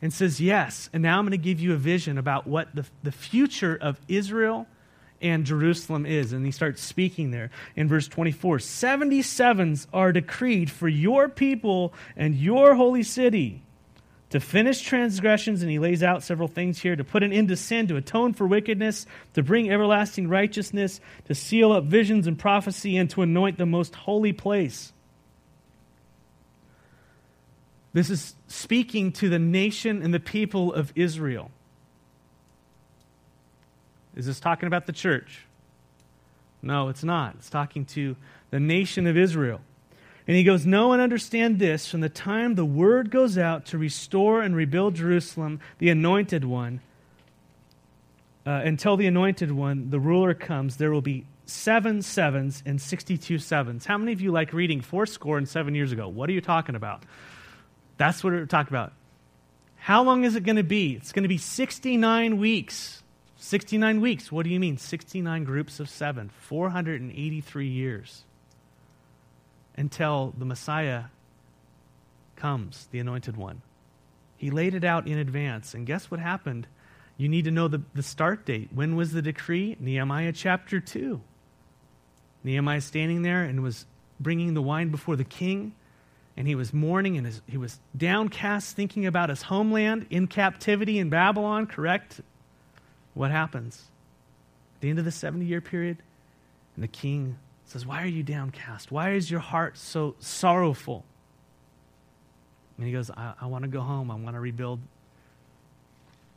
and 0.00 0.12
says, 0.12 0.40
Yes. 0.40 0.88
And 0.92 1.02
now 1.02 1.18
I'm 1.18 1.24
going 1.24 1.32
to 1.32 1.38
give 1.38 1.60
you 1.60 1.74
a 1.74 1.76
vision 1.76 2.16
about 2.16 2.46
what 2.46 2.74
the, 2.74 2.86
the 3.02 3.12
future 3.12 3.76
of 3.78 4.00
Israel 4.08 4.66
and 5.20 5.44
Jerusalem 5.44 6.06
is. 6.06 6.32
And 6.32 6.46
he 6.46 6.52
starts 6.52 6.82
speaking 6.82 7.30
there 7.30 7.50
in 7.76 7.88
verse 7.88 8.08
24 8.08 8.58
77s 8.58 9.86
are 9.92 10.12
decreed 10.12 10.70
for 10.70 10.88
your 10.88 11.28
people 11.28 11.92
and 12.16 12.34
your 12.34 12.74
holy 12.74 13.02
city 13.02 13.63
to 14.34 14.40
finish 14.40 14.82
transgressions. 14.82 15.62
And 15.62 15.70
he 15.70 15.78
lays 15.78 16.02
out 16.02 16.24
several 16.24 16.48
things 16.48 16.80
here 16.80 16.96
to 16.96 17.04
put 17.04 17.22
an 17.22 17.32
end 17.32 17.50
to 17.50 17.56
sin, 17.56 17.86
to 17.86 17.94
atone 17.94 18.32
for 18.32 18.48
wickedness, 18.48 19.06
to 19.34 19.44
bring 19.44 19.70
everlasting 19.70 20.28
righteousness, 20.28 21.00
to 21.26 21.36
seal 21.36 21.70
up 21.70 21.84
visions 21.84 22.26
and 22.26 22.36
prophecy, 22.36 22.96
and 22.96 23.08
to 23.10 23.22
anoint 23.22 23.58
the 23.58 23.64
most 23.64 23.94
holy 23.94 24.32
place. 24.32 24.92
This 27.92 28.10
is 28.10 28.34
speaking 28.48 29.12
to 29.12 29.28
the 29.28 29.38
nation 29.38 30.02
and 30.02 30.12
the 30.12 30.18
people 30.18 30.74
of 30.74 30.92
Israel. 30.96 31.52
Is 34.16 34.26
this 34.26 34.40
talking 34.40 34.66
about 34.66 34.86
the 34.86 34.92
church? 34.92 35.46
No, 36.60 36.88
it's 36.88 37.04
not. 37.04 37.36
It's 37.36 37.50
talking 37.50 37.84
to 37.84 38.16
the 38.50 38.58
nation 38.58 39.06
of 39.06 39.16
Israel. 39.16 39.60
And 40.26 40.36
he 40.36 40.44
goes, 40.44 40.64
Know 40.64 40.92
and 40.92 41.02
understand 41.02 41.58
this 41.58 41.86
from 41.88 42.00
the 42.00 42.08
time 42.08 42.54
the 42.54 42.64
word 42.64 43.10
goes 43.10 43.36
out 43.36 43.66
to 43.66 43.78
restore 43.78 44.40
and 44.42 44.56
rebuild 44.56 44.94
Jerusalem, 44.94 45.60
the 45.78 45.90
anointed 45.90 46.44
one, 46.44 46.80
uh, 48.46 48.62
until 48.64 48.96
the 48.96 49.06
anointed 49.06 49.50
one, 49.50 49.90
the 49.90 50.00
ruler, 50.00 50.34
comes, 50.34 50.76
there 50.76 50.90
will 50.90 51.02
be 51.02 51.24
seven 51.46 52.02
sevens 52.02 52.62
and 52.64 52.80
62 52.80 53.38
sevens. 53.38 53.84
How 53.84 53.98
many 53.98 54.12
of 54.12 54.20
you 54.20 54.32
like 54.32 54.52
reading 54.52 54.80
four 54.80 55.06
score 55.06 55.38
and 55.38 55.48
seven 55.48 55.74
years 55.74 55.92
ago? 55.92 56.08
What 56.08 56.28
are 56.30 56.32
you 56.32 56.40
talking 56.40 56.74
about? 56.74 57.02
That's 57.96 58.24
what 58.24 58.32
we're 58.32 58.46
talking 58.46 58.72
about. 58.72 58.92
How 59.76 60.02
long 60.02 60.24
is 60.24 60.36
it 60.36 60.44
going 60.44 60.56
to 60.56 60.62
be? 60.62 60.94
It's 60.94 61.12
going 61.12 61.24
to 61.24 61.28
be 61.28 61.38
69 61.38 62.38
weeks. 62.38 63.02
69 63.36 64.00
weeks. 64.00 64.32
What 64.32 64.44
do 64.44 64.50
you 64.50 64.58
mean? 64.58 64.78
69 64.78 65.44
groups 65.44 65.80
of 65.80 65.90
seven, 65.90 66.30
483 66.40 67.66
years 67.66 68.24
until 69.76 70.34
the 70.36 70.44
Messiah 70.44 71.04
comes, 72.36 72.88
the 72.90 72.98
anointed 72.98 73.36
one. 73.36 73.62
He 74.36 74.50
laid 74.50 74.74
it 74.74 74.84
out 74.84 75.06
in 75.06 75.18
advance. 75.18 75.74
And 75.74 75.86
guess 75.86 76.10
what 76.10 76.20
happened? 76.20 76.66
You 77.16 77.28
need 77.28 77.44
to 77.44 77.50
know 77.50 77.68
the, 77.68 77.82
the 77.94 78.02
start 78.02 78.44
date. 78.44 78.70
When 78.72 78.96
was 78.96 79.12
the 79.12 79.22
decree? 79.22 79.76
Nehemiah 79.78 80.32
chapter 80.32 80.80
2. 80.80 81.20
Nehemiah 82.42 82.80
standing 82.80 83.22
there 83.22 83.42
and 83.42 83.62
was 83.62 83.86
bringing 84.20 84.54
the 84.54 84.62
wine 84.62 84.90
before 84.90 85.16
the 85.16 85.24
king, 85.24 85.74
and 86.36 86.46
he 86.46 86.54
was 86.54 86.72
mourning 86.72 87.16
and 87.16 87.26
his, 87.26 87.40
he 87.46 87.56
was 87.56 87.80
downcast, 87.96 88.76
thinking 88.76 89.06
about 89.06 89.30
his 89.30 89.42
homeland 89.42 90.06
in 90.10 90.26
captivity 90.26 90.98
in 90.98 91.08
Babylon, 91.08 91.66
correct? 91.66 92.20
what 93.14 93.30
happens? 93.30 93.84
At 94.76 94.80
the 94.82 94.90
end 94.90 94.98
of 94.98 95.04
the 95.04 95.12
70 95.12 95.46
year 95.46 95.60
period, 95.60 95.98
and 96.74 96.82
the 96.82 96.88
king 96.88 97.38
says, 97.66 97.86
Why 97.86 98.02
are 98.02 98.06
you 98.06 98.22
downcast? 98.22 98.92
Why 98.92 99.12
is 99.12 99.30
your 99.30 99.40
heart 99.40 99.76
so 99.76 100.14
sorrowful? 100.18 101.04
And 102.76 102.86
he 102.86 102.92
goes, 102.92 103.10
I, 103.10 103.34
I 103.40 103.46
want 103.46 103.62
to 103.62 103.68
go 103.68 103.80
home. 103.80 104.10
I 104.10 104.16
want 104.16 104.34
to 104.34 104.40
rebuild 104.40 104.80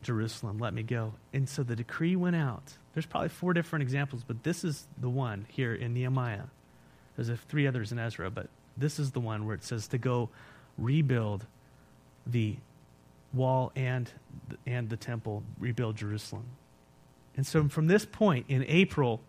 Jerusalem. 0.03 0.59
Let 0.59 0.73
me 0.73 0.83
go. 0.83 1.13
And 1.33 1.49
so 1.49 1.63
the 1.63 1.75
decree 1.75 2.15
went 2.15 2.35
out. 2.35 2.73
There's 2.93 3.05
probably 3.05 3.29
four 3.29 3.53
different 3.53 3.83
examples, 3.83 4.23
but 4.25 4.43
this 4.43 4.63
is 4.63 4.87
the 4.99 5.09
one 5.09 5.45
here 5.49 5.73
in 5.73 5.93
Nehemiah. 5.93 6.43
There's 7.15 7.29
three 7.49 7.67
others 7.67 7.91
in 7.91 7.99
Ezra, 7.99 8.29
but 8.29 8.47
this 8.75 8.99
is 8.99 9.11
the 9.11 9.19
one 9.19 9.45
where 9.45 9.55
it 9.55 9.63
says 9.63 9.87
to 9.89 9.97
go 9.97 10.29
rebuild 10.77 11.45
the 12.25 12.57
wall 13.33 13.71
and, 13.75 14.09
and 14.65 14.89
the 14.89 14.97
temple, 14.97 15.43
rebuild 15.59 15.95
Jerusalem. 15.95 16.45
And 17.35 17.45
so 17.45 17.67
from 17.67 17.87
this 17.87 18.05
point 18.05 18.45
in 18.49 18.63
April 18.67 19.21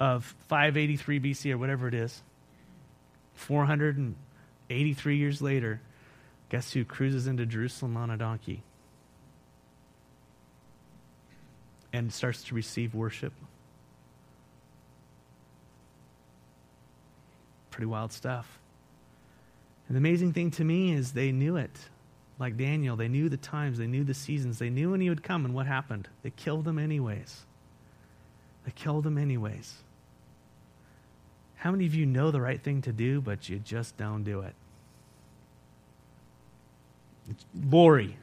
of 0.00 0.34
583 0.48 1.20
BC 1.20 1.52
or 1.52 1.58
whatever 1.58 1.86
it 1.86 1.94
is, 1.94 2.22
483 3.34 5.16
years 5.16 5.42
later, 5.42 5.80
guess 6.48 6.72
who 6.72 6.84
cruises 6.84 7.26
into 7.26 7.44
Jerusalem 7.46 7.96
on 7.96 8.10
a 8.10 8.16
donkey 8.16 8.62
and 11.92 12.12
starts 12.12 12.42
to 12.44 12.54
receive 12.54 12.94
worship? 12.94 13.34
Pretty 17.70 17.86
wild 17.86 18.12
stuff. 18.12 18.58
And 19.86 19.96
the 19.96 19.98
amazing 19.98 20.32
thing 20.32 20.50
to 20.52 20.64
me 20.64 20.92
is 20.92 21.12
they 21.12 21.30
knew 21.30 21.56
it 21.56 21.78
like 22.38 22.56
Daniel, 22.56 22.96
they 22.96 23.08
knew 23.08 23.28
the 23.28 23.36
times, 23.36 23.76
they 23.76 23.86
knew 23.86 24.02
the 24.02 24.14
seasons, 24.14 24.58
they 24.58 24.70
knew 24.70 24.92
when 24.92 25.02
he 25.02 25.10
would 25.10 25.22
come, 25.22 25.44
and 25.44 25.52
what 25.52 25.66
happened? 25.66 26.08
They 26.22 26.30
killed 26.30 26.66
him 26.66 26.78
anyways. 26.78 27.44
They 28.64 28.72
killed 28.72 29.06
him 29.06 29.18
anyways. 29.18 29.74
How 31.60 31.70
many 31.70 31.84
of 31.84 31.94
you 31.94 32.06
know 32.06 32.30
the 32.30 32.40
right 32.40 32.60
thing 32.60 32.80
to 32.82 32.92
do, 32.92 33.20
but 33.20 33.50
you 33.50 33.58
just 33.58 33.94
don't 33.98 34.24
do 34.24 34.40
it? 34.40 34.54
It's 37.28 37.44
Lori. 37.54 38.16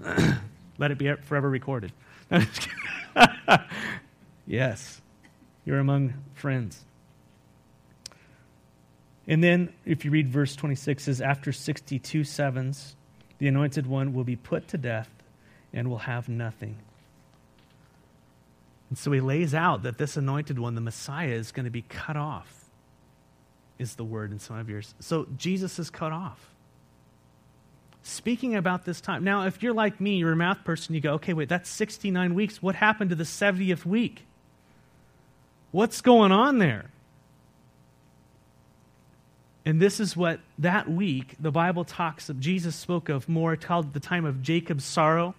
Let 0.78 0.92
it 0.92 0.98
be 0.98 1.12
forever 1.24 1.50
recorded. 1.50 1.92
yes, 4.46 5.00
you're 5.64 5.80
among 5.80 6.14
friends. 6.34 6.84
And 9.26 9.42
then, 9.42 9.72
if 9.84 10.04
you 10.04 10.12
read 10.12 10.28
verse 10.28 10.54
26, 10.54 11.02
says, 11.02 11.20
After 11.20 11.50
62 11.50 12.22
sevens, 12.22 12.94
the 13.38 13.48
anointed 13.48 13.88
one 13.88 14.14
will 14.14 14.22
be 14.22 14.36
put 14.36 14.68
to 14.68 14.78
death 14.78 15.10
and 15.72 15.90
will 15.90 15.98
have 15.98 16.28
nothing. 16.28 16.78
And 18.92 18.98
so 18.98 19.10
he 19.10 19.20
lays 19.20 19.54
out 19.54 19.84
that 19.84 19.96
this 19.96 20.18
anointed 20.18 20.58
one, 20.58 20.74
the 20.74 20.82
Messiah, 20.82 21.30
is 21.30 21.50
going 21.50 21.64
to 21.64 21.70
be 21.70 21.80
cut 21.80 22.14
off, 22.14 22.66
is 23.78 23.94
the 23.94 24.04
word 24.04 24.32
in 24.32 24.38
some 24.38 24.58
of 24.58 24.68
yours. 24.68 24.94
So 25.00 25.26
Jesus 25.34 25.78
is 25.78 25.88
cut 25.88 26.12
off. 26.12 26.50
Speaking 28.02 28.54
about 28.54 28.84
this 28.84 29.00
time. 29.00 29.24
Now, 29.24 29.46
if 29.46 29.62
you're 29.62 29.72
like 29.72 29.98
me, 29.98 30.16
you're 30.16 30.32
a 30.32 30.36
math 30.36 30.62
person, 30.62 30.94
you 30.94 31.00
go, 31.00 31.14
okay, 31.14 31.32
wait, 31.32 31.48
that's 31.48 31.70
69 31.70 32.34
weeks. 32.34 32.60
What 32.60 32.74
happened 32.74 33.08
to 33.08 33.16
the 33.16 33.24
70th 33.24 33.86
week? 33.86 34.26
What's 35.70 36.02
going 36.02 36.30
on 36.30 36.58
there? 36.58 36.90
And 39.64 39.80
this 39.80 40.00
is 40.00 40.14
what 40.14 40.40
that 40.58 40.86
week 40.86 41.36
the 41.40 41.50
Bible 41.50 41.86
talks 41.86 42.28
of, 42.28 42.38
Jesus 42.40 42.76
spoke 42.76 43.08
of 43.08 43.26
more, 43.26 43.56
called 43.56 43.94
the 43.94 44.00
time 44.00 44.26
of 44.26 44.42
Jacob's 44.42 44.84
sorrow. 44.84 45.34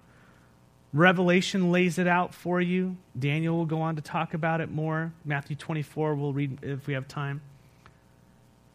Revelation 0.93 1.71
lays 1.71 1.97
it 1.97 2.07
out 2.07 2.35
for 2.35 2.61
you. 2.61 2.95
Daniel 3.17 3.57
will 3.57 3.65
go 3.65 3.81
on 3.81 3.95
to 3.95 4.01
talk 4.01 4.35
about 4.35 4.61
it 4.61 4.69
more. 4.69 5.11
Matthew 5.25 5.55
24, 5.55 6.13
we'll 6.15 6.33
read 6.33 6.59
if 6.61 6.85
we 6.85 6.93
have 6.93 7.07
time. 7.07 7.41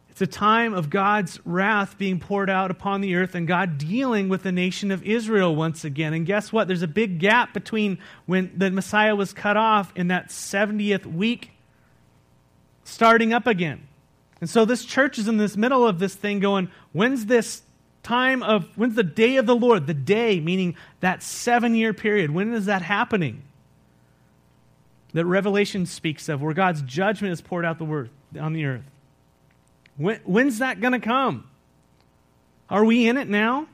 It's 0.09 0.21
a 0.21 0.27
time 0.27 0.73
of 0.73 0.89
God's 0.89 1.39
wrath 1.45 1.97
being 1.97 2.19
poured 2.19 2.49
out 2.49 2.71
upon 2.71 2.99
the 2.99 3.15
earth 3.15 3.35
and 3.35 3.47
God 3.47 3.77
dealing 3.77 4.27
with 4.27 4.43
the 4.43 4.51
nation 4.51 4.91
of 4.91 5.01
Israel 5.03 5.55
once 5.55 5.85
again. 5.85 6.13
And 6.13 6.25
guess 6.25 6.51
what? 6.51 6.67
There's 6.67 6.81
a 6.81 6.87
big 6.87 7.19
gap 7.19 7.53
between 7.53 7.99
when 8.25 8.51
the 8.53 8.69
Messiah 8.69 9.15
was 9.15 9.31
cut 9.31 9.55
off 9.55 9.93
in 9.95 10.09
that 10.09 10.27
70th 10.27 11.05
week 11.05 11.51
starting 12.83 13.31
up 13.31 13.47
again. 13.47 13.87
And 14.41 14.49
so 14.49 14.65
this 14.65 14.83
church 14.83 15.17
is 15.17 15.29
in 15.29 15.37
this 15.37 15.55
middle 15.55 15.87
of 15.87 15.99
this 15.99 16.15
thing 16.15 16.39
going, 16.39 16.69
when's 16.91 17.27
this 17.27 17.61
time 18.03 18.43
of, 18.43 18.65
when's 18.75 18.95
the 18.95 19.03
day 19.03 19.37
of 19.37 19.45
the 19.45 19.55
Lord? 19.55 19.87
The 19.87 19.93
day, 19.93 20.39
meaning 20.39 20.75
that 20.99 21.23
seven 21.23 21.75
year 21.75 21.93
period. 21.93 22.31
When 22.31 22.53
is 22.53 22.65
that 22.65 22.81
happening? 22.81 23.43
That 25.13 25.25
Revelation 25.25 25.85
speaks 25.85 26.29
of, 26.29 26.41
where 26.41 26.53
God's 26.53 26.81
judgment 26.83 27.33
is 27.33 27.41
poured 27.41 27.65
out 27.65 27.77
the 27.77 27.85
word, 27.85 28.09
on 28.39 28.53
the 28.53 28.65
earth. 28.65 28.85
When, 29.97 30.19
when's 30.23 30.59
that 30.59 30.79
going 30.79 30.93
to 30.93 30.99
come? 30.99 31.49
Are 32.69 32.85
we 32.85 33.07
in 33.07 33.17
it 33.17 33.27
now? 33.27 33.67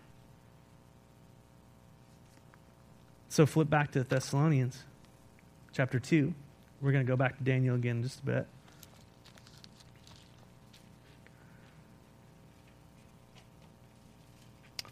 So 3.30 3.46
flip 3.46 3.70
back 3.70 3.92
to 3.92 4.04
Thessalonians 4.04 4.84
chapter 5.74 6.00
2. 6.00 6.34
We're 6.82 6.94
going 6.94 7.06
to 7.06 7.10
go 7.10 7.18
back 7.18 7.38
to 7.38 7.44
Daniel 7.44 7.76
again 7.76 7.98
in 7.98 8.04
just 8.04 8.22
a 8.22 8.26
bit. 8.26 8.48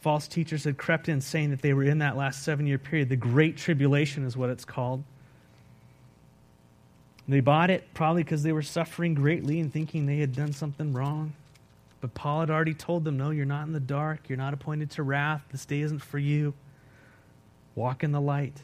False 0.03 0.27
teachers 0.27 0.65
had 0.65 0.77
crept 0.77 1.07
in 1.07 1.21
saying 1.21 1.49
that 1.51 1.61
they 1.61 1.73
were 1.73 1.85
in 1.85 1.99
that 1.99 2.17
last 2.17 2.43
seven 2.43 2.67
year 2.67 2.77
period. 2.77 3.07
The 3.07 3.15
Great 3.15 3.55
Tribulation 3.55 4.25
is 4.25 4.35
what 4.35 4.49
it's 4.49 4.65
called. 4.65 5.05
They 7.25 7.39
bought 7.39 7.69
it 7.69 7.87
probably 7.93 8.21
because 8.21 8.43
they 8.43 8.51
were 8.51 8.61
suffering 8.61 9.13
greatly 9.13 9.61
and 9.61 9.71
thinking 9.71 10.05
they 10.05 10.17
had 10.17 10.35
done 10.35 10.51
something 10.51 10.91
wrong. 10.91 11.33
But 12.01 12.13
Paul 12.13 12.41
had 12.41 12.49
already 12.49 12.73
told 12.73 13.05
them, 13.05 13.15
No, 13.15 13.29
you're 13.29 13.45
not 13.45 13.65
in 13.65 13.71
the 13.71 13.79
dark. 13.79 14.27
You're 14.27 14.37
not 14.37 14.53
appointed 14.53 14.91
to 14.91 15.03
wrath. 15.03 15.41
This 15.51 15.63
day 15.63 15.79
isn't 15.79 15.99
for 15.99 16.19
you. 16.19 16.53
Walk 17.73 18.03
in 18.03 18.11
the 18.11 18.19
light. 18.19 18.61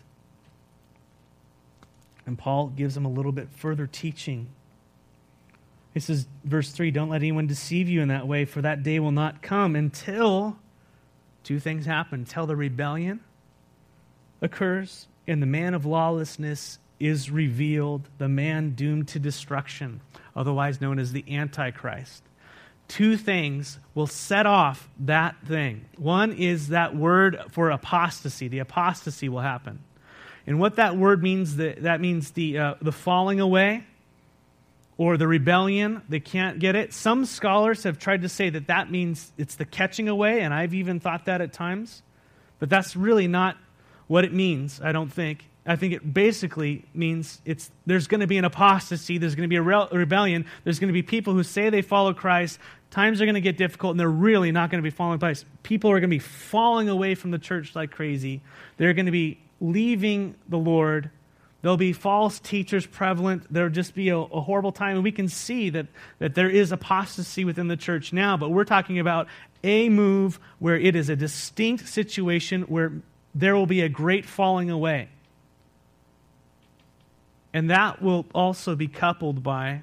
And 2.25 2.37
Paul 2.37 2.67
gives 2.67 2.95
them 2.95 3.05
a 3.05 3.09
little 3.09 3.31
bit 3.31 3.47
further 3.49 3.87
teaching. 3.87 4.49
He 5.93 6.01
says, 6.01 6.27
verse 6.43 6.71
3 6.71 6.91
Don't 6.91 7.07
let 7.07 7.21
anyone 7.21 7.47
deceive 7.47 7.87
you 7.87 8.01
in 8.01 8.09
that 8.09 8.27
way, 8.27 8.43
for 8.43 8.61
that 8.61 8.83
day 8.83 8.99
will 8.99 9.13
not 9.13 9.41
come 9.41 9.77
until 9.77 10.57
two 11.43 11.59
things 11.59 11.85
happen 11.85 12.21
until 12.21 12.45
the 12.45 12.55
rebellion 12.55 13.21
occurs 14.41 15.07
and 15.27 15.41
the 15.41 15.47
man 15.47 15.73
of 15.73 15.85
lawlessness 15.85 16.79
is 16.99 17.31
revealed, 17.31 18.09
the 18.17 18.27
man 18.27 18.71
doomed 18.71 19.07
to 19.09 19.19
destruction, 19.19 20.01
otherwise 20.35 20.81
known 20.81 20.99
as 20.99 21.11
the 21.11 21.23
Antichrist. 21.33 22.23
Two 22.87 23.15
things 23.15 23.79
will 23.93 24.07
set 24.07 24.45
off 24.45 24.89
that 24.99 25.35
thing. 25.45 25.85
One 25.97 26.33
is 26.33 26.69
that 26.69 26.95
word 26.95 27.39
for 27.51 27.69
apostasy. 27.69 28.47
The 28.47 28.59
apostasy 28.59 29.29
will 29.29 29.41
happen. 29.41 29.83
And 30.47 30.59
what 30.59 30.77
that 30.77 30.97
word 30.97 31.21
means, 31.21 31.57
that, 31.57 32.01
means 32.01 32.31
the, 32.31 32.57
uh, 32.57 32.73
the 32.81 32.91
falling 32.91 33.39
away 33.39 33.85
or 34.99 35.15
the 35.15 35.29
rebellion, 35.29 36.01
they 36.09 36.19
can't 36.19 36.59
get 36.59 36.75
it. 36.75 36.91
Some 36.91 37.23
scholars 37.23 37.83
have 37.83 37.97
tried 37.97 38.23
to 38.23 38.29
say 38.29 38.49
that 38.49 38.67
that 38.67 38.91
means 38.91 39.31
it's 39.37 39.55
the 39.55 39.63
catching 39.63 40.09
away, 40.09 40.41
and 40.41 40.53
I've 40.53 40.73
even 40.73 40.99
thought 40.99 41.23
that 41.25 41.39
at 41.39 41.53
times. 41.53 42.03
But 42.59 42.69
that's 42.69 42.97
really 42.97 43.25
not 43.25 43.55
what 44.07 44.25
it 44.25 44.33
means, 44.33 44.81
I 44.83 44.91
don't 44.91 45.07
think. 45.07 45.45
I 45.65 45.77
think 45.77 45.93
it 45.93 46.13
basically 46.13 46.83
means 46.93 47.41
it's 47.45 47.71
there's 47.85 48.07
going 48.07 48.19
to 48.19 48.27
be 48.27 48.37
an 48.37 48.43
apostasy, 48.43 49.17
there's 49.17 49.35
going 49.35 49.47
to 49.47 49.49
be 49.49 49.55
a, 49.55 49.61
re- 49.61 49.87
rebellion, 49.89 50.45
there's 50.65 50.79
going 50.79 50.89
to 50.89 50.93
be 50.93 51.01
people 51.01 51.33
who 51.33 51.43
say 51.43 51.69
they 51.69 51.81
follow 51.81 52.13
Christ. 52.13 52.59
Times 52.91 53.21
are 53.21 53.25
going 53.25 53.35
to 53.35 53.41
get 53.41 53.55
difficult, 53.55 53.91
and 53.91 53.99
they're 54.01 54.09
really 54.09 54.51
not 54.51 54.69
going 54.69 54.83
to 54.83 54.85
be 54.85 54.93
following 54.93 55.19
Christ. 55.19 55.45
People 55.63 55.91
are 55.91 56.01
going 56.01 56.09
to 56.09 56.15
be 56.15 56.19
falling 56.19 56.89
away 56.89 57.15
from 57.15 57.31
the 57.31 57.39
church 57.39 57.73
like 57.73 57.91
crazy. 57.91 58.41
They're 58.75 58.93
going 58.93 59.05
to 59.05 59.13
be 59.13 59.39
leaving 59.61 60.35
the 60.49 60.57
Lord 60.57 61.09
There'll 61.61 61.77
be 61.77 61.93
false 61.93 62.39
teachers 62.39 62.85
prevalent. 62.85 63.43
There'll 63.51 63.69
just 63.69 63.93
be 63.93 64.09
a, 64.09 64.17
a, 64.17 64.41
horrible 64.41 64.71
time. 64.71 64.95
And 64.95 65.03
we 65.03 65.11
can 65.11 65.27
see 65.27 65.69
that, 65.71 65.87
that 66.19 66.33
there 66.33 66.49
is 66.49 66.71
apostasy 66.71 67.43
within 67.43 67.67
the 67.67 67.75
church 67.75 68.13
now, 68.13 68.37
but 68.37 68.49
we're 68.49 68.63
talking 68.63 68.97
about 68.99 69.27
a 69.63 69.89
move 69.89 70.39
where 70.59 70.77
it 70.77 70.95
is 70.95 71.09
a 71.09 71.17
distinct 71.17 71.89
situation 71.89 72.61
where 72.63 72.93
there 73.35 73.55
will 73.55 73.65
be 73.65 73.81
a 73.81 73.89
great 73.89 74.25
falling 74.25 74.69
away. 74.69 75.09
And 77.53 77.69
that 77.69 78.01
will 78.01 78.25
also 78.33 78.75
be 78.75 78.87
coupled 78.87 79.43
by 79.43 79.81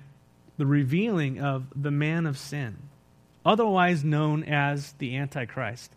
the 0.57 0.67
revealing 0.67 1.41
of 1.41 1.67
the 1.75 1.91
man 1.91 2.25
of 2.25 2.39
sin, 2.39 2.77
otherwise 3.45 4.03
known 4.03 4.45
as 4.45 4.93
the 4.93 5.17
Antichrist. 5.17 5.93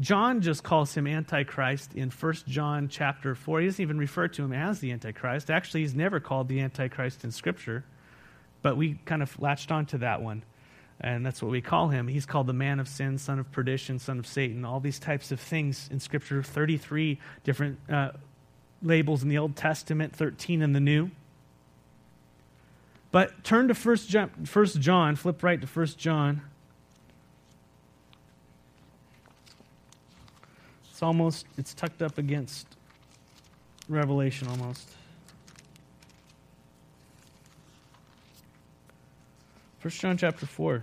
John 0.00 0.40
just 0.40 0.64
calls 0.64 0.94
him 0.94 1.06
Antichrist 1.06 1.94
in 1.94 2.10
1 2.10 2.34
John 2.48 2.88
chapter 2.88 3.34
4. 3.34 3.60
He 3.60 3.66
doesn't 3.66 3.82
even 3.82 3.98
refer 3.98 4.28
to 4.28 4.44
him 4.44 4.52
as 4.52 4.80
the 4.80 4.90
Antichrist. 4.90 5.50
Actually, 5.50 5.82
he's 5.82 5.94
never 5.94 6.18
called 6.18 6.48
the 6.48 6.60
Antichrist 6.60 7.22
in 7.22 7.30
Scripture, 7.30 7.84
but 8.62 8.76
we 8.76 8.98
kind 9.04 9.22
of 9.22 9.40
latched 9.40 9.70
onto 9.70 9.98
that 9.98 10.22
one. 10.22 10.42
And 11.00 11.24
that's 11.24 11.42
what 11.42 11.52
we 11.52 11.60
call 11.60 11.88
him. 11.88 12.08
He's 12.08 12.26
called 12.26 12.46
the 12.46 12.54
man 12.54 12.80
of 12.80 12.88
sin, 12.88 13.18
son 13.18 13.38
of 13.38 13.52
perdition, 13.52 13.98
son 13.98 14.18
of 14.18 14.26
Satan, 14.26 14.64
all 14.64 14.80
these 14.80 14.98
types 14.98 15.30
of 15.30 15.38
things 15.38 15.88
in 15.92 16.00
Scripture. 16.00 16.42
33 16.42 17.20
different 17.44 17.78
uh, 17.90 18.12
labels 18.82 19.22
in 19.22 19.28
the 19.28 19.38
Old 19.38 19.56
Testament, 19.56 20.16
13 20.16 20.62
in 20.62 20.72
the 20.72 20.80
New. 20.80 21.10
But 23.12 23.44
turn 23.44 23.68
to 23.68 23.74
1 23.74 23.96
John, 23.96 24.30
1 24.50 24.66
John 24.66 25.16
flip 25.16 25.42
right 25.42 25.60
to 25.60 25.66
1 25.66 25.86
John 25.96 26.42
It's 30.96 31.02
almost, 31.02 31.44
it's 31.58 31.74
tucked 31.74 32.00
up 32.00 32.16
against 32.16 32.66
Revelation 33.86 34.48
almost. 34.48 34.88
First 39.78 40.00
John 40.00 40.16
chapter 40.16 40.46
4. 40.46 40.82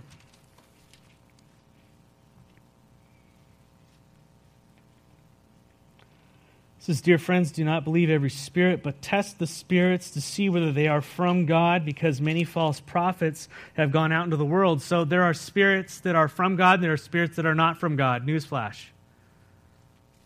says, 6.78 7.00
Dear 7.00 7.18
friends, 7.18 7.50
do 7.50 7.64
not 7.64 7.82
believe 7.82 8.08
every 8.08 8.30
spirit, 8.30 8.84
but 8.84 9.02
test 9.02 9.40
the 9.40 9.48
spirits 9.48 10.12
to 10.12 10.20
see 10.20 10.48
whether 10.48 10.70
they 10.70 10.86
are 10.86 11.00
from 11.00 11.44
God, 11.44 11.84
because 11.84 12.20
many 12.20 12.44
false 12.44 12.78
prophets 12.78 13.48
have 13.72 13.90
gone 13.90 14.12
out 14.12 14.26
into 14.26 14.36
the 14.36 14.44
world. 14.44 14.80
So 14.80 15.04
there 15.04 15.24
are 15.24 15.34
spirits 15.34 15.98
that 16.00 16.14
are 16.14 16.28
from 16.28 16.54
God, 16.54 16.74
and 16.74 16.84
there 16.84 16.92
are 16.92 16.96
spirits 16.96 17.34
that 17.34 17.46
are 17.46 17.54
not 17.56 17.80
from 17.80 17.96
God. 17.96 18.24
Newsflash. 18.24 18.90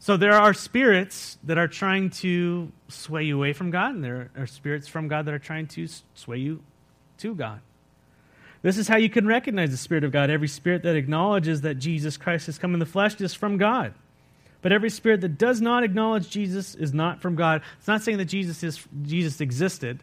So 0.08 0.16
there 0.16 0.32
are 0.32 0.54
spirits 0.54 1.36
that 1.44 1.58
are 1.58 1.68
trying 1.68 2.08
to 2.24 2.72
sway 2.88 3.24
you 3.24 3.36
away 3.36 3.52
from 3.52 3.70
God, 3.70 3.94
and 3.94 4.02
there 4.02 4.30
are 4.38 4.46
spirits 4.46 4.88
from 4.88 5.06
God 5.06 5.26
that 5.26 5.34
are 5.34 5.38
trying 5.38 5.66
to 5.66 5.86
sway 6.14 6.38
you 6.38 6.62
to 7.18 7.34
God. 7.34 7.60
This 8.62 8.78
is 8.78 8.88
how 8.88 8.96
you 8.96 9.10
can 9.10 9.26
recognize 9.26 9.70
the 9.70 9.76
Spirit 9.76 10.04
of 10.04 10.10
God. 10.10 10.30
Every 10.30 10.48
spirit 10.48 10.82
that 10.84 10.96
acknowledges 10.96 11.60
that 11.60 11.74
Jesus 11.74 12.16
Christ 12.16 12.46
has 12.46 12.56
come 12.56 12.72
in 12.72 12.80
the 12.80 12.86
flesh 12.86 13.20
is 13.20 13.34
from 13.34 13.58
God. 13.58 13.92
But 14.62 14.72
every 14.72 14.88
spirit 14.88 15.20
that 15.20 15.36
does 15.36 15.60
not 15.60 15.84
acknowledge 15.84 16.30
Jesus 16.30 16.74
is 16.74 16.94
not 16.94 17.20
from 17.20 17.36
God. 17.36 17.60
It's 17.76 17.86
not 17.86 18.00
saying 18.00 18.16
that 18.16 18.24
Jesus, 18.24 18.62
is, 18.62 18.82
Jesus 19.02 19.42
existed. 19.42 20.02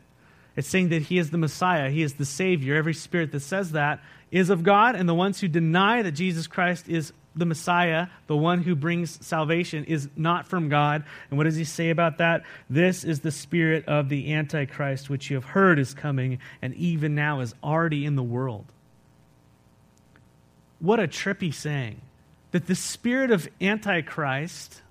It's 0.55 0.67
saying 0.67 0.89
that 0.89 1.01
he 1.01 1.17
is 1.17 1.31
the 1.31 1.39
Messiah, 1.39 1.89
he 1.89 2.03
is 2.03 2.13
the 2.13 2.25
Savior. 2.25 2.75
Every 2.75 2.93
spirit 2.93 3.31
that 3.31 3.39
says 3.39 3.71
that 3.71 4.03
is 4.29 4.51
of 4.51 4.61
God, 4.61 4.95
and 4.95 5.09
the 5.09 5.15
ones 5.15 5.41
who 5.41 5.47
deny 5.47 6.03
that 6.03 6.11
Jesus 6.11 6.45
Christ 6.45 6.87
is 6.87 7.11
the 7.35 7.45
Messiah, 7.45 8.07
the 8.27 8.37
one 8.37 8.63
who 8.63 8.75
brings 8.75 9.25
salvation, 9.25 9.83
is 9.85 10.09
not 10.15 10.47
from 10.47 10.69
God. 10.69 11.03
And 11.29 11.37
what 11.37 11.43
does 11.43 11.55
he 11.55 11.63
say 11.63 11.89
about 11.89 12.19
that? 12.19 12.43
This 12.69 13.03
is 13.03 13.19
the 13.19 13.31
spirit 13.31 13.85
of 13.87 14.09
the 14.09 14.33
Antichrist, 14.33 15.09
which 15.09 15.29
you 15.29 15.35
have 15.35 15.45
heard 15.45 15.77
is 15.77 15.93
coming, 15.93 16.39
and 16.61 16.73
even 16.75 17.15
now 17.15 17.41
is 17.41 17.53
already 17.63 18.05
in 18.05 18.15
the 18.15 18.23
world. 18.23 18.65
What 20.79 20.99
a 20.99 21.07
trippy 21.07 21.53
saying. 21.53 22.01
That 22.51 22.67
the 22.67 22.75
spirit 22.75 23.31
of 23.31 23.49
Antichrist, 23.59 24.81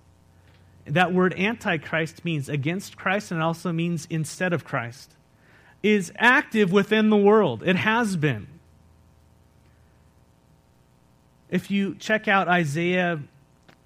that 0.86 1.14
word 1.14 1.32
Antichrist 1.38 2.24
means 2.24 2.48
against 2.48 2.96
Christ 2.96 3.30
and 3.30 3.42
also 3.42 3.72
means 3.72 4.06
instead 4.10 4.52
of 4.52 4.64
Christ, 4.64 5.14
is 5.82 6.12
active 6.16 6.72
within 6.72 7.10
the 7.10 7.16
world. 7.16 7.62
It 7.64 7.76
has 7.76 8.16
been. 8.16 8.48
If 11.54 11.70
you 11.70 11.94
check 11.94 12.26
out 12.26 12.48
Isaiah, 12.48 13.20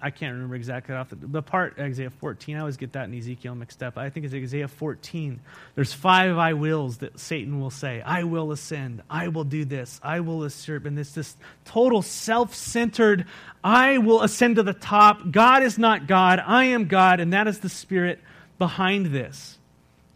I 0.01 0.09
can't 0.09 0.33
remember 0.33 0.55
exactly 0.55 0.95
off 0.95 1.09
the, 1.09 1.17
the 1.17 1.43
part 1.43 1.75
Isaiah 1.77 2.09
14. 2.09 2.55
I 2.55 2.61
always 2.61 2.77
get 2.77 2.93
that 2.93 3.07
in 3.07 3.15
Ezekiel 3.15 3.53
mixed 3.53 3.83
up. 3.83 3.95
I 3.95 4.09
think 4.09 4.25
it's 4.25 4.33
Isaiah 4.33 4.67
14. 4.67 5.39
There's 5.75 5.93
five 5.93 6.35
I 6.35 6.53
wills 6.53 6.97
that 6.97 7.19
Satan 7.19 7.61
will 7.61 7.69
say. 7.69 8.01
I 8.01 8.23
will 8.23 8.51
ascend. 8.51 9.03
I 9.07 9.27
will 9.27 9.43
do 9.43 9.65
this. 9.65 10.01
I 10.01 10.21
will 10.21 10.41
usurp. 10.41 10.87
And 10.87 10.97
this 10.97 11.13
this 11.13 11.37
total 11.63 12.01
self-centered. 12.01 13.27
I 13.63 13.99
will 13.99 14.23
ascend 14.23 14.55
to 14.55 14.63
the 14.63 14.73
top. 14.73 15.29
God 15.29 15.61
is 15.61 15.77
not 15.77 16.07
God. 16.07 16.41
I 16.43 16.63
am 16.63 16.87
God, 16.87 17.19
and 17.19 17.33
that 17.33 17.47
is 17.47 17.59
the 17.59 17.69
spirit 17.69 18.19
behind 18.57 19.13
this. 19.13 19.59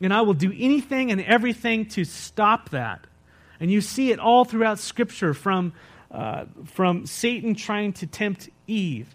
And 0.01 0.11
I 0.11 0.21
will 0.21 0.33
do 0.33 0.51
anything 0.57 1.11
and 1.11 1.21
everything 1.21 1.85
to 1.89 2.03
stop 2.03 2.69
that. 2.69 3.05
And 3.59 3.69
you 3.69 3.79
see 3.79 4.11
it 4.11 4.17
all 4.17 4.43
throughout 4.43 4.79
Scripture 4.79 5.35
from 5.35 5.73
uh, 6.13 6.45
from 6.65 7.05
Satan 7.05 7.55
trying 7.55 7.93
to 7.93 8.07
tempt 8.07 8.49
Eve 8.67 9.13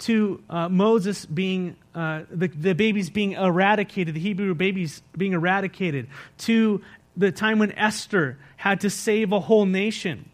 to 0.00 0.42
uh, 0.48 0.68
Moses 0.68 1.26
being, 1.26 1.74
uh, 1.94 2.22
the, 2.30 2.48
the 2.48 2.74
babies 2.74 3.10
being 3.10 3.32
eradicated, 3.32 4.14
the 4.14 4.20
Hebrew 4.20 4.54
babies 4.54 5.02
being 5.16 5.32
eradicated, 5.32 6.06
to 6.38 6.82
the 7.16 7.32
time 7.32 7.58
when 7.58 7.72
Esther 7.72 8.38
had 8.56 8.82
to 8.82 8.90
save 8.90 9.32
a 9.32 9.40
whole 9.40 9.66
nation 9.66 10.28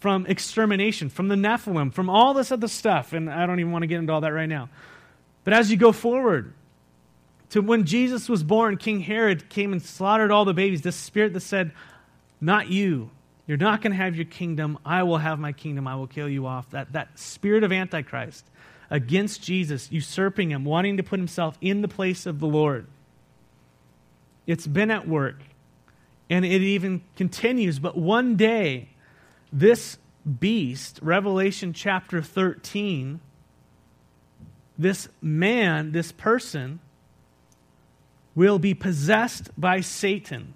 from 0.00 0.26
extermination, 0.26 1.10
from 1.10 1.28
the 1.28 1.36
Nephilim, 1.36 1.92
from 1.92 2.10
all 2.10 2.34
this 2.34 2.50
other 2.50 2.66
stuff. 2.66 3.12
And 3.12 3.30
I 3.30 3.46
don't 3.46 3.60
even 3.60 3.70
want 3.70 3.82
to 3.82 3.86
get 3.86 3.98
into 3.98 4.12
all 4.12 4.22
that 4.22 4.32
right 4.32 4.48
now. 4.48 4.70
But 5.44 5.52
as 5.52 5.70
you 5.70 5.76
go 5.76 5.92
forward, 5.92 6.54
to 7.50 7.60
when 7.60 7.84
Jesus 7.84 8.28
was 8.28 8.42
born, 8.42 8.76
King 8.76 9.00
Herod 9.00 9.48
came 9.48 9.72
and 9.72 9.82
slaughtered 9.82 10.30
all 10.30 10.44
the 10.44 10.54
babies. 10.54 10.82
The 10.82 10.92
spirit 10.92 11.32
that 11.34 11.40
said, 11.40 11.72
Not 12.40 12.68
you, 12.68 13.10
you're 13.50 13.58
not 13.58 13.82
going 13.82 13.90
to 13.90 13.96
have 13.96 14.14
your 14.14 14.26
kingdom. 14.26 14.78
I 14.84 15.02
will 15.02 15.18
have 15.18 15.40
my 15.40 15.50
kingdom. 15.50 15.88
I 15.88 15.96
will 15.96 16.06
kill 16.06 16.28
you 16.28 16.46
off. 16.46 16.70
That, 16.70 16.92
that 16.92 17.18
spirit 17.18 17.64
of 17.64 17.72
Antichrist 17.72 18.46
against 18.90 19.42
Jesus, 19.42 19.90
usurping 19.90 20.52
him, 20.52 20.64
wanting 20.64 20.98
to 20.98 21.02
put 21.02 21.18
himself 21.18 21.58
in 21.60 21.82
the 21.82 21.88
place 21.88 22.26
of 22.26 22.38
the 22.38 22.46
Lord. 22.46 22.86
It's 24.46 24.68
been 24.68 24.88
at 24.92 25.08
work, 25.08 25.42
and 26.30 26.44
it 26.44 26.62
even 26.62 27.02
continues. 27.16 27.80
But 27.80 27.98
one 27.98 28.36
day, 28.36 28.90
this 29.52 29.98
beast, 30.38 31.00
Revelation 31.02 31.72
chapter 31.72 32.22
13, 32.22 33.18
this 34.78 35.08
man, 35.20 35.90
this 35.90 36.12
person, 36.12 36.78
will 38.36 38.60
be 38.60 38.74
possessed 38.74 39.50
by 39.58 39.80
Satan. 39.80 40.54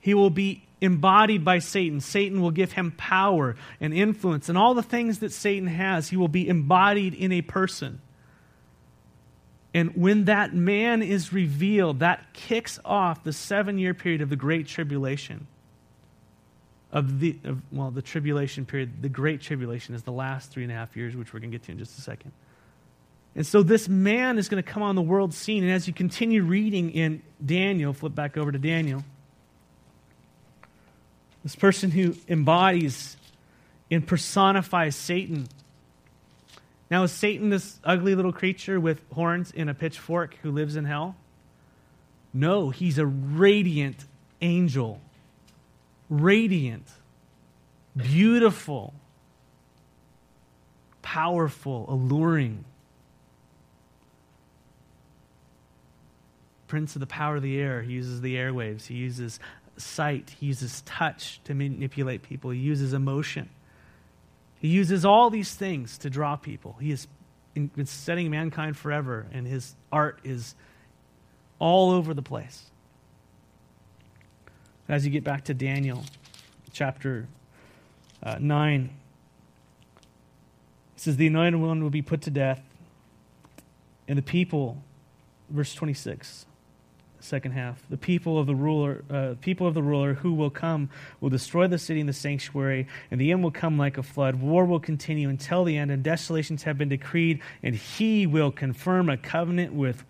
He 0.00 0.12
will 0.12 0.30
be 0.30 0.64
embodied 0.80 1.44
by 1.44 1.58
Satan. 1.58 2.00
Satan 2.00 2.40
will 2.40 2.50
give 2.50 2.72
him 2.72 2.92
power 2.92 3.56
and 3.80 3.92
influence 3.92 4.48
and 4.48 4.56
all 4.56 4.74
the 4.74 4.82
things 4.82 5.20
that 5.20 5.32
Satan 5.32 5.68
has. 5.68 6.08
He 6.08 6.16
will 6.16 6.28
be 6.28 6.48
embodied 6.48 7.14
in 7.14 7.32
a 7.32 7.42
person. 7.42 8.00
And 9.74 9.94
when 9.96 10.24
that 10.24 10.54
man 10.54 11.02
is 11.02 11.32
revealed, 11.32 12.00
that 12.00 12.32
kicks 12.32 12.78
off 12.84 13.22
the 13.22 13.32
seven 13.32 13.78
year 13.78 13.94
period 13.94 14.22
of 14.22 14.30
the 14.30 14.36
Great 14.36 14.66
Tribulation. 14.66 15.46
Of 16.90 17.20
the, 17.20 17.36
of, 17.44 17.60
well, 17.70 17.90
the 17.90 18.00
tribulation 18.00 18.64
period, 18.64 19.02
the 19.02 19.10
Great 19.10 19.42
Tribulation 19.42 19.94
is 19.94 20.04
the 20.04 20.12
last 20.12 20.50
three 20.50 20.62
and 20.62 20.72
a 20.72 20.74
half 20.74 20.96
years, 20.96 21.14
which 21.14 21.34
we're 21.34 21.40
going 21.40 21.50
to 21.50 21.58
get 21.58 21.66
to 21.66 21.72
in 21.72 21.78
just 21.78 21.98
a 21.98 22.00
second. 22.00 22.32
And 23.36 23.46
so 23.46 23.62
this 23.62 23.88
man 23.90 24.38
is 24.38 24.48
going 24.48 24.62
to 24.62 24.68
come 24.68 24.82
on 24.82 24.94
the 24.94 25.02
world 25.02 25.34
scene. 25.34 25.64
And 25.64 25.72
as 25.72 25.86
you 25.86 25.92
continue 25.92 26.42
reading 26.42 26.90
in 26.90 27.22
Daniel, 27.44 27.92
flip 27.92 28.14
back 28.14 28.38
over 28.38 28.50
to 28.50 28.58
Daniel. 28.58 29.04
This 31.42 31.56
person 31.56 31.90
who 31.90 32.14
embodies 32.28 33.16
and 33.90 34.06
personifies 34.06 34.96
Satan. 34.96 35.48
Now, 36.90 37.04
is 37.04 37.12
Satan 37.12 37.50
this 37.50 37.78
ugly 37.84 38.14
little 38.14 38.32
creature 38.32 38.80
with 38.80 39.00
horns 39.12 39.52
and 39.56 39.68
a 39.70 39.74
pitchfork 39.74 40.36
who 40.42 40.50
lives 40.50 40.76
in 40.76 40.84
hell? 40.84 41.16
No, 42.32 42.70
he's 42.70 42.98
a 42.98 43.06
radiant 43.06 44.04
angel. 44.40 45.00
Radiant, 46.10 46.86
beautiful, 47.94 48.94
powerful, 51.02 51.84
alluring. 51.88 52.64
Prince 56.66 56.96
of 56.96 57.00
the 57.00 57.06
power 57.06 57.36
of 57.36 57.42
the 57.42 57.58
air. 57.58 57.82
He 57.82 57.92
uses 57.92 58.20
the 58.22 58.36
airwaves. 58.36 58.86
He 58.86 58.94
uses 58.94 59.38
sight, 59.78 60.34
he 60.38 60.46
uses 60.46 60.82
touch 60.82 61.40
to 61.44 61.54
manipulate 61.54 62.22
people, 62.22 62.50
he 62.50 62.60
uses 62.60 62.92
emotion. 62.92 63.48
He 64.60 64.68
uses 64.68 65.04
all 65.04 65.30
these 65.30 65.54
things 65.54 65.98
to 65.98 66.10
draw 66.10 66.36
people. 66.36 66.76
He 66.80 66.90
has 66.90 67.06
been 67.54 67.86
setting 67.86 68.30
mankind 68.30 68.76
forever, 68.76 69.26
and 69.32 69.46
his 69.46 69.74
art 69.92 70.18
is 70.24 70.54
all 71.58 71.90
over 71.92 72.12
the 72.14 72.22
place. 72.22 72.70
As 74.88 75.04
you 75.04 75.10
get 75.12 75.22
back 75.22 75.44
to 75.44 75.54
Daniel 75.54 76.04
chapter 76.72 77.28
uh, 78.22 78.36
9, 78.40 78.90
it 80.96 81.00
says, 81.00 81.16
The 81.16 81.26
anointed 81.26 81.60
one 81.60 81.82
will 81.82 81.90
be 81.90 82.02
put 82.02 82.22
to 82.22 82.30
death, 82.30 82.62
and 84.08 84.18
the 84.18 84.22
people, 84.22 84.82
verse 85.50 85.74
26, 85.74 86.46
second 87.28 87.52
half. 87.52 87.82
The 87.88 87.96
people 87.96 88.38
of 88.38 88.46
the 88.46 88.54
ruler, 88.54 89.04
uh, 89.10 89.34
people 89.40 89.66
of 89.66 89.74
the 89.74 89.82
ruler 89.82 90.14
who 90.14 90.32
will 90.32 90.50
come 90.50 90.90
will 91.20 91.30
destroy 91.30 91.68
the 91.68 91.78
city 91.78 92.00
and 92.00 92.08
the 92.08 92.14
sanctuary, 92.14 92.88
and 93.10 93.20
the 93.20 93.30
end 93.30 93.42
will 93.44 93.50
come 93.50 93.78
like 93.78 93.98
a 93.98 94.02
flood. 94.02 94.36
War 94.36 94.64
will 94.64 94.80
continue 94.80 95.28
until 95.28 95.64
the 95.64 95.76
end, 95.76 95.90
and 95.90 96.02
desolations 96.02 96.64
have 96.64 96.78
been 96.78 96.88
decreed, 96.88 97.40
and 97.62 97.74
he 97.74 98.26
will 98.26 98.50
confirm 98.50 99.08
a 99.08 99.16
covenant 99.16 99.74
with 99.74 100.04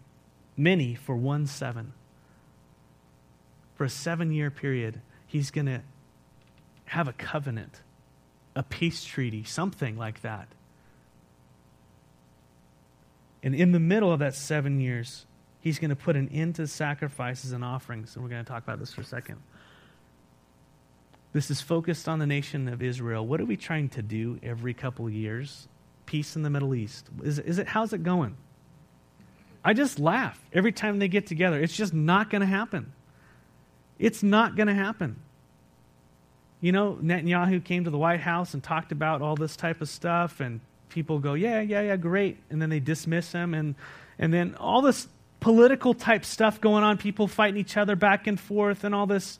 many 0.56 0.94
for 0.94 1.16
one 1.16 1.46
seven. 1.46 1.92
For 3.74 3.84
a 3.84 3.90
seven 3.90 4.32
year 4.32 4.50
period, 4.50 5.00
he's 5.26 5.50
going 5.50 5.66
to 5.66 5.82
have 6.86 7.06
a 7.06 7.12
covenant, 7.12 7.82
a 8.56 8.62
peace 8.62 9.04
treaty, 9.04 9.44
something 9.44 9.96
like 9.96 10.22
that. 10.22 10.48
And 13.42 13.54
in 13.54 13.72
the 13.72 13.78
middle 13.78 14.12
of 14.12 14.18
that 14.18 14.34
seven 14.34 14.80
years, 14.80 15.26
He's 15.60 15.78
going 15.78 15.90
to 15.90 15.96
put 15.96 16.16
an 16.16 16.28
end 16.28 16.56
to 16.56 16.66
sacrifices 16.66 17.52
and 17.52 17.64
offerings. 17.64 18.14
And 18.14 18.22
we're 18.22 18.30
going 18.30 18.44
to 18.44 18.50
talk 18.50 18.62
about 18.62 18.78
this 18.78 18.92
for 18.92 19.00
a 19.00 19.04
second. 19.04 19.38
This 21.32 21.50
is 21.50 21.60
focused 21.60 22.08
on 22.08 22.18
the 22.18 22.26
nation 22.26 22.68
of 22.68 22.82
Israel. 22.82 23.26
What 23.26 23.40
are 23.40 23.44
we 23.44 23.56
trying 23.56 23.90
to 23.90 24.02
do 24.02 24.38
every 24.42 24.72
couple 24.72 25.06
of 25.06 25.12
years? 25.12 25.68
Peace 26.06 26.36
in 26.36 26.42
the 26.42 26.50
Middle 26.50 26.74
East. 26.74 27.08
Is, 27.22 27.38
is 27.38 27.58
it, 27.58 27.66
how's 27.66 27.92
it 27.92 28.02
going? 28.02 28.36
I 29.64 29.74
just 29.74 29.98
laugh 29.98 30.42
every 30.52 30.72
time 30.72 30.98
they 30.98 31.08
get 31.08 31.26
together. 31.26 31.60
It's 31.60 31.76
just 31.76 31.92
not 31.92 32.30
going 32.30 32.40
to 32.40 32.46
happen. 32.46 32.92
It's 33.98 34.22
not 34.22 34.56
going 34.56 34.68
to 34.68 34.74
happen. 34.74 35.20
You 36.60 36.72
know, 36.72 36.98
Netanyahu 37.02 37.62
came 37.62 37.84
to 37.84 37.90
the 37.90 37.98
White 37.98 38.20
House 38.20 38.54
and 38.54 38.62
talked 38.62 38.90
about 38.90 39.20
all 39.20 39.36
this 39.36 39.54
type 39.54 39.80
of 39.80 39.88
stuff, 39.88 40.40
and 40.40 40.60
people 40.88 41.18
go, 41.18 41.34
yeah, 41.34 41.60
yeah, 41.60 41.82
yeah, 41.82 41.96
great. 41.96 42.38
And 42.50 42.60
then 42.60 42.70
they 42.70 42.80
dismiss 42.80 43.32
him, 43.32 43.54
and, 43.54 43.74
and 44.18 44.32
then 44.32 44.54
all 44.56 44.80
this 44.80 45.08
political 45.40 45.94
type 45.94 46.24
stuff 46.24 46.60
going 46.60 46.84
on, 46.84 46.98
people 46.98 47.28
fighting 47.28 47.60
each 47.60 47.76
other 47.76 47.96
back 47.96 48.26
and 48.26 48.38
forth 48.38 48.84
and 48.84 48.94
all 48.94 49.06
this. 49.06 49.38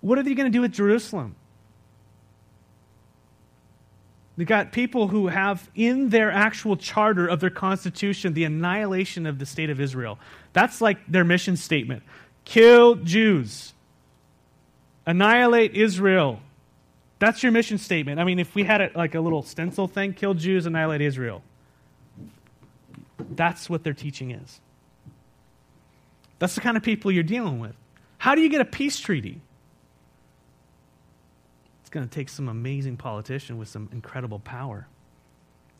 What 0.00 0.18
are 0.18 0.22
they 0.22 0.34
going 0.34 0.50
to 0.50 0.56
do 0.56 0.62
with 0.62 0.72
Jerusalem? 0.72 1.36
They 4.36 4.44
got 4.46 4.72
people 4.72 5.08
who 5.08 5.26
have 5.28 5.68
in 5.74 6.08
their 6.08 6.30
actual 6.30 6.76
charter 6.76 7.26
of 7.26 7.40
their 7.40 7.50
constitution 7.50 8.32
the 8.32 8.44
annihilation 8.44 9.26
of 9.26 9.38
the 9.38 9.44
state 9.44 9.68
of 9.68 9.80
Israel. 9.80 10.18
That's 10.54 10.80
like 10.80 10.98
their 11.06 11.24
mission 11.24 11.56
statement 11.56 12.02
kill 12.46 12.96
Jews, 12.96 13.74
annihilate 15.06 15.76
Israel. 15.76 16.40
That's 17.18 17.42
your 17.42 17.52
mission 17.52 17.76
statement. 17.76 18.18
I 18.18 18.24
mean, 18.24 18.38
if 18.38 18.54
we 18.54 18.64
had 18.64 18.80
it 18.80 18.96
like 18.96 19.14
a 19.14 19.20
little 19.20 19.42
stencil 19.42 19.86
thing, 19.86 20.14
kill 20.14 20.32
Jews, 20.32 20.64
annihilate 20.64 21.02
Israel. 21.02 21.42
That's 23.30 23.68
what 23.68 23.84
their 23.84 23.94
teaching 23.94 24.30
is. 24.30 24.60
That's 26.38 26.54
the 26.54 26.60
kind 26.60 26.76
of 26.76 26.82
people 26.82 27.12
you're 27.12 27.22
dealing 27.22 27.60
with. 27.60 27.74
How 28.18 28.34
do 28.34 28.40
you 28.40 28.48
get 28.48 28.60
a 28.60 28.64
peace 28.64 28.98
treaty? 28.98 29.40
It's 31.80 31.90
going 31.90 32.08
to 32.08 32.14
take 32.14 32.28
some 32.28 32.48
amazing 32.48 32.96
politician 32.96 33.58
with 33.58 33.68
some 33.68 33.88
incredible 33.92 34.38
power. 34.38 34.86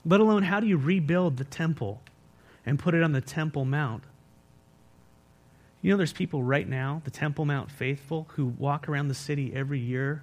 Let 0.05 0.21
alone, 0.21 0.43
how 0.43 0.61
do 0.61 0.67
you 0.67 0.77
rebuild 0.77 1.37
the 1.37 1.45
temple 1.45 2.03
and 2.67 2.79
put 2.79 2.95
it 2.95 3.03
on 3.03 3.13
the 3.13 3.21
Temple 3.21 3.65
Mount? 3.65 4.05
You 5.83 5.91
know, 5.91 5.97
there's 5.97 6.13
people 6.13 6.43
right 6.43 6.69
now, 6.69 7.01
the 7.05 7.11
Temple 7.11 7.45
Mount 7.47 7.71
faithful, 7.71 8.27
who 8.31 8.47
walk 8.47 8.89
around 8.89 9.09
the 9.09 9.15
city 9.15 9.53
every 9.55 9.79
year, 9.79 10.23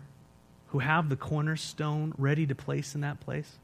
who 0.67 0.80
have 0.80 1.10
the 1.10 1.15
cornerstone 1.15 2.13
ready 2.17 2.45
to 2.45 2.53
place 2.53 2.93
in 2.93 3.01
that 3.01 3.19
place, 3.19 3.58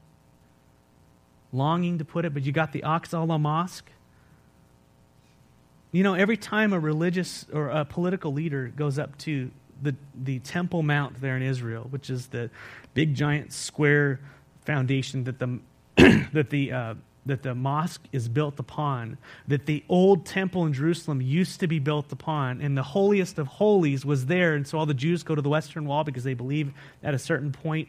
longing 1.54 1.98
to 1.98 2.04
put 2.04 2.24
it, 2.24 2.34
but 2.34 2.44
you 2.44 2.52
got 2.52 2.72
the 2.72 2.82
Aqsa 2.82 3.40
Mosque. 3.40 3.90
You 5.92 6.02
know, 6.02 6.14
every 6.14 6.36
time 6.36 6.72
a 6.72 6.80
religious 6.80 7.46
or 7.52 7.68
a 7.68 7.84
political 7.84 8.32
leader 8.32 8.72
goes 8.74 8.98
up 8.98 9.16
to 9.18 9.50
the, 9.80 9.94
the 10.14 10.40
Temple 10.40 10.82
Mount 10.82 11.20
there 11.20 11.36
in 11.36 11.42
Israel, 11.42 11.86
which 11.90 12.10
is 12.10 12.26
the 12.28 12.50
big 12.94 13.14
giant 13.14 13.52
square 13.52 14.20
foundation 14.64 15.24
that 15.24 15.38
the, 15.38 15.60
that 16.32 16.50
the 16.50 16.72
uh, 16.72 16.94
that 17.26 17.42
the 17.42 17.54
mosque 17.54 18.02
is 18.12 18.28
built 18.28 18.58
upon, 18.58 19.16
that 19.48 19.66
the 19.66 19.82
old 19.88 20.26
temple 20.26 20.66
in 20.66 20.72
Jerusalem 20.72 21.20
used 21.20 21.60
to 21.60 21.66
be 21.66 21.78
built 21.78 22.12
upon, 22.12 22.60
and 22.60 22.76
the 22.76 22.82
holiest 22.82 23.38
of 23.38 23.46
holies 23.46 24.04
was 24.04 24.26
there. 24.26 24.54
And 24.54 24.66
so 24.66 24.78
all 24.78 24.86
the 24.86 24.94
Jews 24.94 25.22
go 25.22 25.34
to 25.34 25.42
the 25.42 25.48
Western 25.48 25.86
Wall 25.86 26.04
because 26.04 26.24
they 26.24 26.34
believe 26.34 26.72
at 27.02 27.14
a 27.14 27.18
certain 27.18 27.52
point 27.52 27.88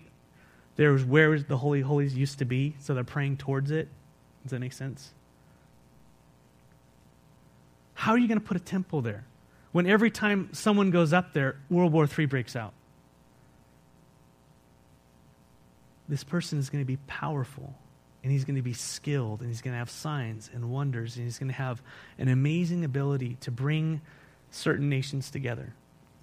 there 0.76 0.92
was 0.92 1.06
where 1.06 1.40
the 1.40 1.58
Holy 1.58 1.82
Holies 1.82 2.16
used 2.16 2.40
to 2.40 2.46
be, 2.46 2.76
so 2.80 2.94
they're 2.94 3.04
praying 3.04 3.38
towards 3.38 3.72
it. 3.72 3.88
Does 4.44 4.52
that 4.52 4.60
make 4.60 4.74
sense? 4.74 5.12
How 7.94 8.12
are 8.12 8.18
you 8.18 8.28
going 8.28 8.40
to 8.40 8.46
put 8.46 8.58
a 8.58 8.62
temple 8.62 9.02
there 9.02 9.26
when 9.72 9.88
every 9.88 10.12
time 10.12 10.50
someone 10.52 10.92
goes 10.92 11.14
up 11.14 11.34
there, 11.34 11.58
World 11.70 11.94
War 11.94 12.08
III 12.08 12.26
breaks 12.26 12.56
out? 12.56 12.74
This 16.08 16.24
person 16.24 16.60
is 16.60 16.70
going 16.70 16.84
to 16.84 16.88
be 16.88 16.98
powerful 17.08 17.74
and 18.22 18.32
he's 18.32 18.44
going 18.44 18.58
to 18.58 18.62
be 18.62 18.74
skilled 18.74 19.40
and 19.40 19.50
he's 19.50 19.62
going 19.62 19.74
to 19.74 19.78
have 19.78 19.90
signs 19.90 20.50
and 20.54 20.70
wonders 20.70 21.16
and 21.16 21.26
he's 21.26 21.40
going 21.40 21.48
to 21.48 21.56
have 21.56 21.82
an 22.20 22.28
amazing 22.28 22.84
ability 22.84 23.38
to 23.42 23.50
bring 23.50 24.02
certain 24.52 24.90
nations 24.90 25.32
together. 25.32 25.74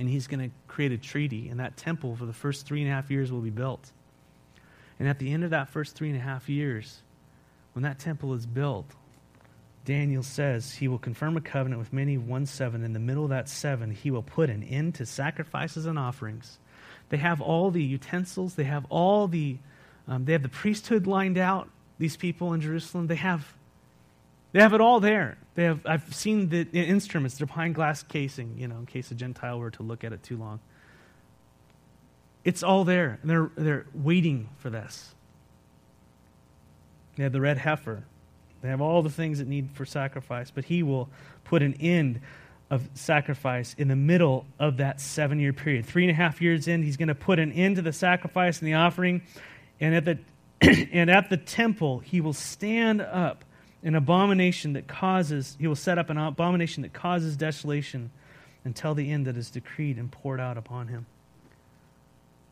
and 0.00 0.08
he's 0.08 0.26
going 0.26 0.40
to 0.40 0.50
create 0.66 0.92
a 0.92 0.98
treaty, 0.98 1.50
and 1.50 1.60
that 1.60 1.76
temple 1.76 2.16
for 2.16 2.24
the 2.24 2.32
first 2.32 2.66
three 2.66 2.80
and 2.80 2.90
a 2.90 2.94
half 2.94 3.10
years 3.10 3.30
will 3.30 3.42
be 3.42 3.50
built. 3.50 3.92
And 4.98 5.06
at 5.06 5.18
the 5.18 5.30
end 5.30 5.44
of 5.44 5.50
that 5.50 5.68
first 5.68 5.94
three 5.94 6.08
and 6.08 6.18
a 6.18 6.22
half 6.22 6.48
years, 6.48 7.02
when 7.74 7.82
that 7.82 7.98
temple 7.98 8.32
is 8.34 8.46
built, 8.46 8.86
Daniel 9.84 10.22
says 10.22 10.72
he 10.72 10.88
will 10.88 10.98
confirm 10.98 11.36
a 11.36 11.40
covenant 11.40 11.78
with 11.78 11.92
many, 11.92 12.16
one 12.18 12.46
seven. 12.46 12.82
In 12.82 12.94
the 12.94 12.98
middle 12.98 13.24
of 13.24 13.30
that 13.30 13.48
seven, 13.48 13.90
he 13.90 14.10
will 14.10 14.22
put 14.22 14.50
an 14.50 14.62
end 14.62 14.94
to 14.96 15.06
sacrifices 15.06 15.84
and 15.84 15.98
offerings. 15.98 16.58
They 17.10 17.18
have 17.18 17.40
all 17.40 17.70
the 17.70 17.82
utensils, 17.82 18.54
they 18.54 18.64
have 18.64 18.86
all 18.88 19.28
the 19.28 19.58
um, 20.08 20.24
they 20.24 20.32
have 20.32 20.42
the 20.42 20.48
priesthood 20.48 21.06
lined 21.06 21.38
out, 21.38 21.68
these 21.98 22.16
people 22.16 22.52
in 22.54 22.60
Jerusalem. 22.60 23.06
They 23.06 23.16
have, 23.16 23.54
they 24.52 24.60
have 24.60 24.74
it 24.74 24.80
all 24.80 25.00
there. 25.00 25.38
They 25.54 25.64
have, 25.64 25.80
I've 25.84 26.14
seen 26.14 26.48
the 26.48 26.66
instruments, 26.72 27.38
they're 27.38 27.46
behind 27.46 27.74
glass 27.74 28.02
casing, 28.02 28.56
you 28.58 28.68
know, 28.68 28.76
in 28.78 28.86
case 28.86 29.10
a 29.10 29.14
Gentile 29.14 29.58
were 29.58 29.70
to 29.72 29.82
look 29.82 30.04
at 30.04 30.12
it 30.12 30.22
too 30.22 30.36
long. 30.36 30.60
It's 32.44 32.62
all 32.62 32.84
there. 32.84 33.18
And 33.20 33.30
they're, 33.30 33.50
they're 33.56 33.86
waiting 33.94 34.48
for 34.58 34.70
this. 34.70 35.14
They 37.16 37.24
have 37.24 37.32
the 37.32 37.40
red 37.40 37.58
heifer. 37.58 38.04
They 38.62 38.68
have 38.68 38.80
all 38.80 39.02
the 39.02 39.10
things 39.10 39.38
that 39.38 39.48
need 39.48 39.70
for 39.72 39.84
sacrifice, 39.84 40.50
but 40.50 40.64
he 40.64 40.82
will 40.82 41.08
put 41.44 41.62
an 41.62 41.74
end 41.74 42.20
of 42.70 42.88
sacrifice 42.94 43.74
in 43.76 43.88
the 43.88 43.96
middle 43.96 44.46
of 44.58 44.76
that 44.78 45.00
seven 45.00 45.40
year 45.40 45.52
period. 45.52 45.86
Three 45.86 46.04
and 46.04 46.10
a 46.10 46.14
half 46.14 46.40
years 46.40 46.68
in, 46.68 46.82
he's 46.82 46.96
going 46.96 47.08
to 47.08 47.14
put 47.14 47.38
an 47.38 47.52
end 47.52 47.76
to 47.76 47.82
the 47.82 47.92
sacrifice 47.92 48.60
and 48.60 48.68
the 48.68 48.74
offering. 48.74 49.22
And 49.80 49.94
at 49.94 50.04
the, 50.04 50.18
and 50.92 51.10
at 51.10 51.30
the 51.30 51.36
temple, 51.36 51.98
he 51.98 52.20
will 52.20 52.32
stand 52.32 53.00
up 53.00 53.44
an 53.82 53.94
abomination 53.94 54.74
that 54.74 54.86
causes, 54.86 55.56
he 55.58 55.66
will 55.66 55.74
set 55.74 55.98
up 55.98 56.10
an 56.10 56.18
abomination 56.18 56.82
that 56.82 56.92
causes 56.92 57.36
desolation 57.36 58.10
until 58.64 58.94
the 58.94 59.10
end 59.10 59.26
that 59.26 59.36
is 59.36 59.50
decreed 59.50 59.96
and 59.96 60.10
poured 60.10 60.40
out 60.40 60.58
upon 60.58 60.88
him. 60.88 61.06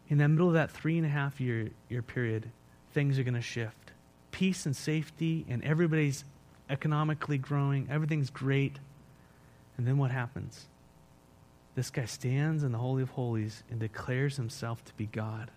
In 0.09 0.19
the 0.19 0.29
middle 0.29 0.49
of 0.49 0.55
that 0.55 0.71
three 0.71 0.97
and 0.97 1.07
a 1.07 1.11
half 1.11 1.41
year, 1.41 1.69
year 1.91 2.03
period, 2.03 2.51
things 2.93 3.19
are 3.19 3.25
going 3.25 3.35
to 3.35 3.43
shift. 3.43 3.93
Peace 4.31 4.65
and 4.65 4.75
safety, 4.75 5.45
and 5.49 5.63
everybody's 5.65 6.25
economically 6.71 7.37
growing, 7.37 7.89
everything's 7.91 8.31
great. 8.31 8.79
And 9.77 9.87
then 9.87 9.99
what 9.99 10.11
happens? 10.11 10.67
This 11.75 11.91
guy 11.91 12.07
stands 12.07 12.65
in 12.65 12.73
the 12.73 12.79
Holy 12.79 13.03
of 13.03 13.11
Holies 13.11 13.63
and 13.71 13.79
declares 13.79 14.37
himself 14.37 14.85
to 14.87 14.95
be 14.95 15.07
God. 15.07 15.51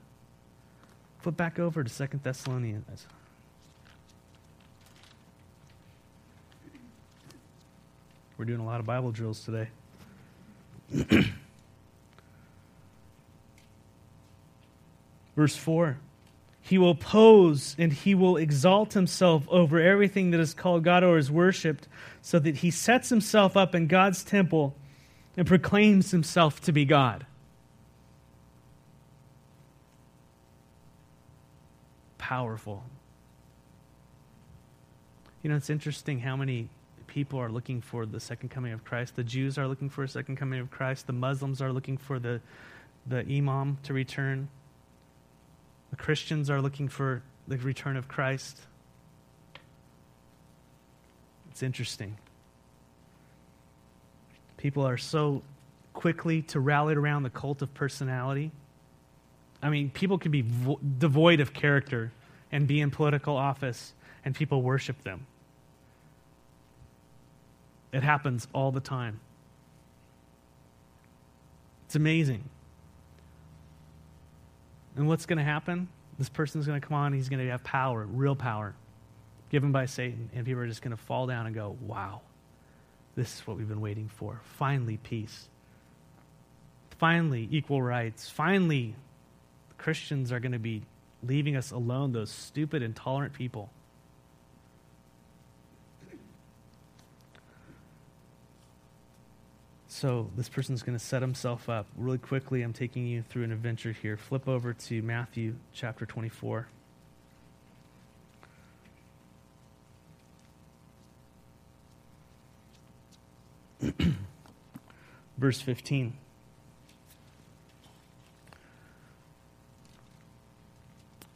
Flip 1.20 1.38
back 1.38 1.60
over 1.60 1.84
to 1.84 1.90
Second 1.90 2.24
Thessalonians. 2.24 3.08
We're 8.38 8.46
doing 8.46 8.60
a 8.60 8.66
lot 8.66 8.80
of 8.80 8.86
Bible 8.86 9.12
drills 9.12 9.44
today. 9.44 9.70
Verse 15.36 15.56
4 15.56 15.98
He 16.62 16.78
will 16.78 16.96
pose 16.96 17.76
and 17.78 17.94
he 17.94 18.16
will 18.16 18.38
exalt 18.38 18.94
himself 18.94 19.48
over 19.50 19.80
everything 19.80 20.32
that 20.32 20.40
is 20.40 20.54
called 20.54 20.84
God 20.84 21.04
or 21.04 21.18
is 21.18 21.30
worshiped, 21.30 21.88
so 22.22 22.40
that 22.40 22.58
he 22.58 22.72
sets 22.72 23.10
himself 23.10 23.56
up 23.56 23.76
in 23.76 23.88
God's 23.88 24.24
temple 24.24 24.76
and 25.38 25.46
proclaims 25.48 26.12
himself 26.12 26.62
to 26.62 26.72
be 26.72 26.86
God. 26.86 27.26
powerful. 32.32 32.82
You 35.44 35.50
know, 35.50 35.58
it's 35.58 35.70
interesting 35.70 36.22
how 36.22 36.38
many 36.38 36.70
people 37.12 37.42
are 37.42 37.50
looking 37.50 37.82
for 37.82 38.06
the 38.06 38.22
second 38.22 38.48
coming 38.48 38.72
of 38.72 38.86
Christ. 38.86 39.18
The 39.18 39.24
Jews 39.24 39.58
are 39.58 39.68
looking 39.68 39.90
for 39.90 40.02
a 40.06 40.08
second 40.08 40.38
coming 40.38 40.62
of 40.62 40.72
Christ. 40.72 41.08
The 41.08 41.14
Muslims 41.14 41.62
are 41.62 41.74
looking 41.74 41.98
for 41.98 42.20
the, 42.20 42.40
the 43.06 43.20
Imam 43.30 43.78
to 43.84 43.94
return. 43.94 44.48
The 45.90 45.98
Christians 45.98 46.50
are 46.50 46.62
looking 46.62 46.88
for 46.88 47.22
the 47.50 47.58
return 47.58 47.98
of 47.98 48.08
Christ. 48.08 48.62
It's 51.50 51.62
interesting. 51.62 52.16
People 54.56 54.88
are 54.88 54.98
so 54.98 55.44
quickly 55.92 56.44
to 56.44 56.62
rally 56.62 56.96
around 56.96 57.24
the 57.24 57.30
cult 57.30 57.62
of 57.62 57.74
personality. 57.74 58.52
I 59.62 59.70
mean, 59.70 59.90
people 59.90 60.18
can 60.18 60.32
be 60.32 60.44
vo- 60.44 60.80
devoid 60.98 61.42
of 61.42 61.52
character 61.52 62.14
and 62.54 62.68
be 62.68 62.80
in 62.80 62.90
political 62.90 63.36
office 63.36 63.94
and 64.24 64.34
people 64.34 64.62
worship 64.62 65.04
them. 65.04 65.28
It 67.92 68.04
happens 68.04 68.48
all 68.54 68.72
the 68.72 68.80
time. 68.80 69.20
It's 71.86 71.96
amazing. 71.96 72.44
And 74.96 75.08
what's 75.08 75.26
going 75.26 75.38
to 75.38 75.44
happen? 75.44 75.88
This 76.18 76.30
person's 76.30 76.68
going 76.68 76.80
to 76.80 76.88
come 76.88 76.96
on, 76.96 77.14
he's 77.14 77.30
going 77.30 77.44
to 77.44 77.52
have 77.52 77.64
power, 77.64 78.06
real 78.06 78.36
power, 78.36 78.76
given 79.50 79.72
by 79.72 79.86
Satan. 79.86 80.30
And 80.34 80.46
people 80.46 80.62
are 80.62 80.68
just 80.68 80.82
going 80.82 80.92
to 80.92 81.04
fall 81.04 81.28
down 81.28 81.48
and 81.48 81.56
go, 81.56 81.76
wow, 81.82 82.22
this 83.16 83.36
is 83.36 83.48
what 83.48 83.58
we've 83.58 83.68
been 83.68 83.82
waiting 83.82 84.08
for. 84.08 84.40
Finally, 84.58 84.98
peace. 84.98 85.48
Finally, 86.98 87.48
equal 87.52 87.82
rights. 87.82 88.30
Finally, 88.30 88.96
Christians 89.78 90.32
are 90.32 90.40
going 90.40 90.52
to 90.52 90.60
be 90.60 90.84
leaving 91.24 91.56
us 91.56 91.72
alone, 91.72 92.12
those 92.12 92.30
stupid, 92.30 92.84
intolerant 92.84 93.34
people. 93.34 93.70
So 100.02 100.32
this 100.36 100.50
person's 100.50 100.82
going 100.82 100.98
to 100.98 101.06
set 101.06 101.22
himself 101.22 101.70
up. 101.70 101.86
Really 101.96 102.18
quickly, 102.18 102.64
I'm 102.64 102.74
taking 102.74 103.06
you 103.06 103.22
through 103.22 103.44
an 103.44 103.52
adventure 103.52 103.92
here. 103.92 104.18
Flip 104.18 104.48
over 104.48 104.74
to 104.74 105.02
Matthew 105.04 105.58
chapter 105.74 106.08
24. 106.08 106.68
Verse 115.38 115.62
15. 115.62 116.14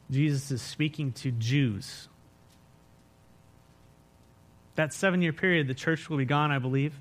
Jesus 0.09 0.49
is 0.49 0.63
speaking 0.63 1.11
to 1.11 1.29
Jews. 1.29 2.07
That 4.73 4.91
seven 4.91 5.21
year 5.21 5.33
period, 5.33 5.67
the 5.67 5.75
church 5.75 6.09
will 6.09 6.17
be 6.17 6.25
gone, 6.25 6.49
I 6.49 6.57
believe, 6.57 6.95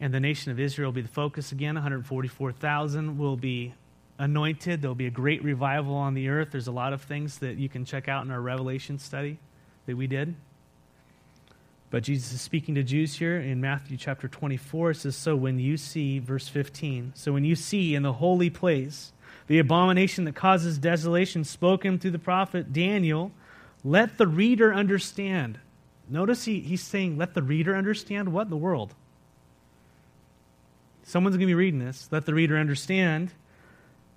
and 0.00 0.14
the 0.14 0.20
nation 0.20 0.52
of 0.52 0.60
Israel 0.60 0.88
will 0.88 0.94
be 0.94 1.02
the 1.02 1.08
focus 1.08 1.52
again. 1.52 1.74
144,000 1.74 3.18
will 3.18 3.36
be 3.36 3.74
anointed. 4.18 4.80
There'll 4.82 4.94
be 4.94 5.06
a 5.06 5.10
great 5.10 5.42
revival 5.42 5.94
on 5.94 6.14
the 6.14 6.28
earth. 6.28 6.48
There's 6.52 6.66
a 6.66 6.72
lot 6.72 6.92
of 6.92 7.02
things 7.02 7.38
that 7.38 7.56
you 7.56 7.68
can 7.68 7.84
check 7.84 8.08
out 8.08 8.24
in 8.24 8.30
our 8.30 8.40
Revelation 8.40 8.98
study 8.98 9.38
that 9.86 9.96
we 9.96 10.06
did. 10.06 10.34
But 11.90 12.02
Jesus 12.02 12.32
is 12.32 12.40
speaking 12.40 12.74
to 12.74 12.82
Jews 12.82 13.14
here 13.14 13.38
in 13.38 13.60
Matthew 13.60 13.96
chapter 13.96 14.28
24. 14.28 14.90
It 14.90 14.94
says, 14.96 15.16
So 15.16 15.34
when 15.34 15.58
you 15.58 15.76
see, 15.76 16.18
verse 16.18 16.46
15, 16.46 17.12
so 17.14 17.32
when 17.32 17.44
you 17.44 17.56
see 17.56 17.94
in 17.94 18.02
the 18.02 18.12
holy 18.12 18.50
place 18.50 19.12
the 19.46 19.58
abomination 19.58 20.24
that 20.24 20.34
causes 20.34 20.76
desolation 20.76 21.44
spoken 21.44 21.98
through 21.98 22.10
the 22.10 22.18
prophet 22.18 22.72
Daniel, 22.74 23.32
let 23.82 24.18
the 24.18 24.26
reader 24.26 24.74
understand. 24.74 25.58
Notice 26.10 26.44
he, 26.44 26.60
he's 26.60 26.82
saying, 26.82 27.16
Let 27.16 27.32
the 27.32 27.42
reader 27.42 27.74
understand 27.74 28.32
what 28.32 28.44
in 28.44 28.50
the 28.50 28.56
world? 28.56 28.94
Someone's 31.08 31.36
going 31.36 31.46
to 31.46 31.50
be 31.50 31.54
reading 31.54 31.80
this. 31.80 32.06
Let 32.10 32.26
the 32.26 32.34
reader 32.34 32.58
understand. 32.58 33.32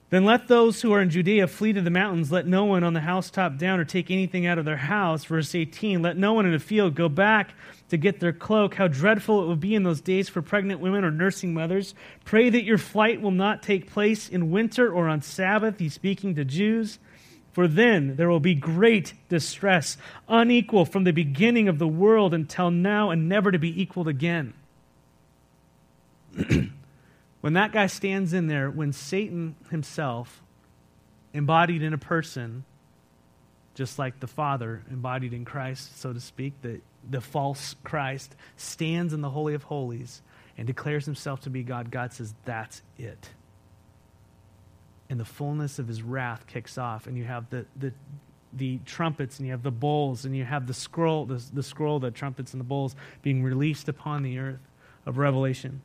Then 0.10 0.26
let 0.26 0.50
those 0.50 0.82
who 0.82 0.92
are 0.92 1.02
in 1.02 1.10
Judea 1.10 1.48
flee 1.48 1.72
to 1.72 1.80
the 1.80 1.90
mountains. 1.90 2.34
Let 2.34 2.46
no 2.46 2.66
one 2.66 2.84
on 2.84 2.92
the 2.94 3.00
housetop 3.00 3.58
down 3.58 3.80
or 3.80 3.86
take 3.86 4.12
anything 4.12 4.46
out 4.46 4.58
of 4.58 4.66
their 4.66 4.76
house. 4.76 5.24
Verse 5.24 5.56
18 5.56 6.02
Let 6.02 6.18
no 6.18 6.34
one 6.34 6.46
in 6.46 6.52
the 6.52 6.60
field 6.60 6.96
go 6.96 7.08
back 7.08 7.54
to 7.88 7.96
get 7.96 8.20
their 8.20 8.34
cloak. 8.34 8.76
How 8.76 8.90
dreadful 8.90 9.42
it 9.42 9.48
will 9.48 9.56
be 9.56 9.74
in 9.74 9.84
those 9.84 10.02
days 10.02 10.28
for 10.28 10.42
pregnant 10.42 10.82
women 10.82 11.06
or 11.06 11.12
nursing 11.12 11.54
mothers. 11.54 11.96
Pray 12.26 12.50
that 12.50 12.66
your 12.66 12.78
flight 12.78 13.22
will 13.22 13.32
not 13.32 13.64
take 13.64 13.90
place 13.90 14.28
in 14.28 14.52
winter 14.52 14.92
or 14.92 15.08
on 15.08 15.22
Sabbath. 15.22 15.80
He's 15.80 15.94
speaking 15.94 16.36
to 16.36 16.44
Jews. 16.44 17.00
For 17.54 17.70
then 17.70 18.18
there 18.18 18.28
will 18.28 18.42
be 18.42 18.54
great 18.54 19.14
distress, 19.30 19.96
unequal 20.28 20.84
from 20.84 21.06
the 21.06 21.14
beginning 21.14 21.70
of 21.70 21.80
the 21.80 21.88
world 21.88 22.34
until 22.34 22.70
now, 22.70 23.12
and 23.12 23.30
never 23.30 23.50
to 23.50 23.60
be 23.60 23.82
equaled 23.82 24.10
again. 24.10 24.54
When 27.42 27.54
that 27.54 27.72
guy 27.72 27.88
stands 27.88 28.34
in 28.34 28.48
there, 28.48 28.70
when 28.70 28.94
Satan 28.94 29.56
himself, 29.70 30.42
embodied 31.34 31.82
in 31.82 31.94
a 31.94 31.98
person, 31.98 32.64
just 33.74 33.98
like 33.98 34.20
the 34.20 34.28
Father 34.28 34.84
embodied 34.92 35.34
in 35.34 35.46
Christ, 35.46 36.00
so 36.00 36.14
to 36.14 36.20
speak, 36.20 36.54
the, 36.62 36.82
the 37.10 37.22
false 37.22 37.76
Christ, 37.84 38.36
stands 38.58 39.14
in 39.14 39.22
the 39.22 39.30
Holy 39.30 39.54
of 39.54 39.64
Holies 39.64 40.22
and 40.58 40.68
declares 40.68 41.06
himself 41.06 41.42
to 41.42 41.50
be 41.50 41.64
God, 41.64 41.90
God 41.90 42.14
says, 42.14 42.34
That's 42.46 42.82
it. 42.98 43.30
And 45.10 45.20
the 45.20 45.26
fullness 45.26 45.80
of 45.80 45.88
his 45.88 46.04
wrath 46.04 46.46
kicks 46.48 46.78
off, 46.78 47.08
and 47.08 47.18
you 47.18 47.24
have 47.24 47.50
the, 47.50 47.66
the, 47.76 47.92
the 48.54 48.80
trumpets, 48.86 49.40
and 49.40 49.48
you 49.48 49.52
have 49.52 49.64
the 49.64 49.72
bowls, 49.72 50.26
and 50.26 50.36
you 50.36 50.44
have 50.44 50.68
the 50.68 50.74
scroll, 50.74 51.26
the, 51.26 51.44
the 51.54 51.64
scroll, 51.64 52.00
the 52.00 52.12
trumpets, 52.12 52.54
and 52.54 52.60
the 52.60 52.66
bowls 52.66 52.96
being 53.22 53.44
released 53.44 53.90
upon 53.90 54.24
the 54.24 54.38
earth 54.38 54.60
of 55.06 55.18
Revelation. 55.18 55.82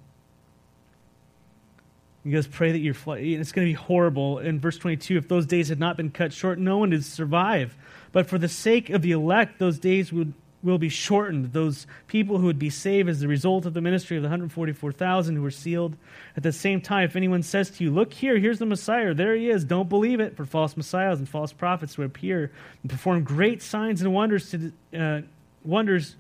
He 2.27 2.33
goes, 2.33 2.49
Pray 2.49 2.73
that 2.73 2.81
your 2.81 2.93
flight, 2.93 3.23
it's 3.23 3.53
going 3.53 3.69
to 3.69 3.71
be 3.71 3.77
horrible. 3.77 4.41
In 4.41 4.59
verse 4.59 4.77
22, 4.79 5.17
if 5.17 5.29
those 5.29 5.47
days 5.47 5.69
had 5.69 5.79
not 5.79 5.97
been 5.97 6.11
cut 6.11 6.33
short, 6.33 6.59
no 6.59 6.79
one 6.79 6.91
would 6.91 7.05
survive. 7.05 7.77
But 8.11 8.27
for 8.27 8.37
the 8.37 8.49
sake 8.49 8.91
of 8.91 9.03
the 9.03 9.13
elect, 9.13 9.61
those 9.61 9.79
days 9.79 10.13
would, 10.13 10.35
will 10.61 10.79
be 10.79 10.89
shortened. 10.89 11.53
Those 11.53 11.87
people 12.09 12.39
who 12.39 12.47
would 12.47 12.59
be 12.59 12.69
saved 12.69 13.09
as 13.09 13.21
the 13.21 13.29
result 13.29 13.65
of 13.65 13.75
the 13.75 13.81
ministry 13.81 14.17
of 14.17 14.25
the 14.25 14.29
144,000 14.29 15.37
who 15.37 15.43
were 15.43 15.53
sealed. 15.53 15.97
At 16.37 16.43
the 16.43 16.51
same 16.51 16.81
time, 16.81 17.05
if 17.05 17.15
anyone 17.15 17.45
says 17.45 17.71
to 17.71 17.85
you, 17.85 17.93
Look 17.93 18.13
here, 18.13 18.37
here's 18.39 18.59
the 18.59 18.67
Messiah, 18.67 19.15
there 19.15 19.37
he 19.37 19.49
is, 19.49 19.65
don't 19.65 19.89
believe 19.89 20.19
it. 20.19 20.37
For 20.37 20.45
false 20.45 20.77
messiahs 20.77 21.21
and 21.21 21.29
false 21.29 21.53
prophets 21.53 21.97
will 21.97 22.07
appear 22.07 22.51
and 22.83 22.91
perform 22.91 23.23
great 23.23 23.63
signs 23.63 24.03
and 24.03 24.13
wonders 24.13 24.51
to, 24.51 24.73
uh, 24.99 25.21
wonders 25.63 26.17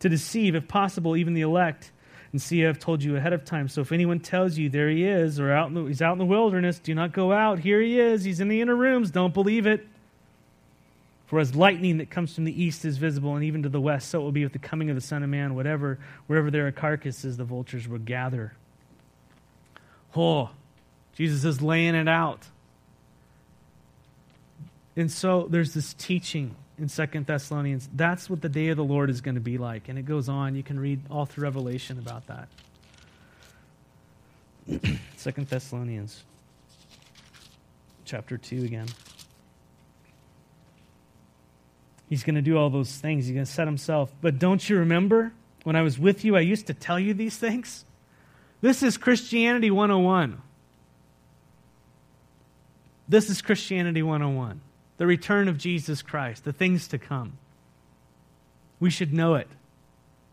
to 0.00 0.08
deceive, 0.08 0.54
if 0.54 0.66
possible, 0.66 1.14
even 1.14 1.34
the 1.34 1.42
elect. 1.42 1.92
And 2.32 2.40
see, 2.40 2.66
I've 2.66 2.78
told 2.78 3.02
you 3.02 3.16
ahead 3.16 3.34
of 3.34 3.44
time. 3.44 3.68
So 3.68 3.82
if 3.82 3.92
anyone 3.92 4.18
tells 4.18 4.56
you 4.56 4.70
there 4.70 4.88
he 4.88 5.04
is, 5.04 5.38
or 5.38 5.52
out 5.52 5.72
the, 5.74 5.84
he's 5.84 6.00
out 6.00 6.12
in 6.12 6.18
the 6.18 6.24
wilderness, 6.24 6.78
do 6.78 6.94
not 6.94 7.12
go 7.12 7.30
out. 7.30 7.58
Here 7.58 7.80
he 7.80 8.00
is. 8.00 8.24
He's 8.24 8.40
in 8.40 8.48
the 8.48 8.62
inner 8.62 8.74
rooms. 8.74 9.10
Don't 9.10 9.34
believe 9.34 9.66
it. 9.66 9.86
For 11.26 11.40
as 11.40 11.54
lightning 11.54 11.98
that 11.98 12.10
comes 12.10 12.34
from 12.34 12.44
the 12.44 12.62
east 12.62 12.84
is 12.84 12.98
visible, 12.98 13.34
and 13.36 13.44
even 13.44 13.62
to 13.62 13.68
the 13.68 13.80
west, 13.80 14.10
so 14.10 14.20
it 14.20 14.22
will 14.22 14.32
be 14.32 14.44
with 14.44 14.52
the 14.52 14.58
coming 14.58 14.90
of 14.90 14.96
the 14.96 15.00
Son 15.00 15.22
of 15.22 15.30
Man. 15.30 15.54
Whatever, 15.54 15.98
wherever 16.26 16.50
there 16.50 16.66
are 16.66 16.72
carcasses, 16.72 17.36
the 17.36 17.44
vultures 17.44 17.88
will 17.88 17.98
gather. 17.98 18.54
Oh, 20.14 20.50
Jesus 21.14 21.44
is 21.44 21.62
laying 21.62 21.94
it 21.94 22.08
out. 22.08 22.48
And 24.94 25.10
so 25.10 25.46
there's 25.48 25.72
this 25.72 25.94
teaching 25.94 26.54
in 26.78 26.88
Second 26.88 27.26
Thessalonians. 27.26 27.88
That's 27.94 28.30
what 28.30 28.40
the 28.40 28.48
day 28.48 28.68
of 28.68 28.76
the 28.76 28.84
Lord 28.84 29.10
is 29.10 29.20
going 29.20 29.34
to 29.34 29.40
be 29.40 29.58
like. 29.58 29.88
And 29.88 29.98
it 29.98 30.06
goes 30.06 30.28
on. 30.28 30.54
You 30.54 30.62
can 30.62 30.78
read 30.78 31.00
all 31.10 31.26
through 31.26 31.44
Revelation 31.44 31.98
about 31.98 32.24
that. 32.26 32.48
Second 35.16 35.48
Thessalonians 35.48 36.24
chapter 38.04 38.36
2 38.36 38.64
again. 38.64 38.86
He's 42.08 42.24
going 42.24 42.34
to 42.34 42.42
do 42.42 42.58
all 42.58 42.68
those 42.68 42.92
things. 42.96 43.26
He's 43.26 43.34
going 43.34 43.46
to 43.46 43.50
set 43.50 43.66
himself. 43.66 44.12
But 44.20 44.38
don't 44.38 44.68
you 44.68 44.78
remember 44.78 45.32
when 45.64 45.76
I 45.76 45.82
was 45.82 45.98
with 45.98 46.24
you, 46.24 46.36
I 46.36 46.40
used 46.40 46.66
to 46.66 46.74
tell 46.74 46.98
you 46.98 47.14
these 47.14 47.36
things? 47.36 47.84
This 48.60 48.82
is 48.82 48.96
Christianity 48.98 49.70
101. 49.70 50.42
This 53.08 53.30
is 53.30 53.42
Christianity 53.42 54.02
101 54.02 54.60
the 55.02 55.06
return 55.08 55.48
of 55.48 55.58
Jesus 55.58 56.00
Christ, 56.00 56.44
the 56.44 56.52
things 56.52 56.86
to 56.86 56.96
come. 56.96 57.32
We 58.78 58.88
should 58.88 59.12
know 59.12 59.34
it. 59.34 59.48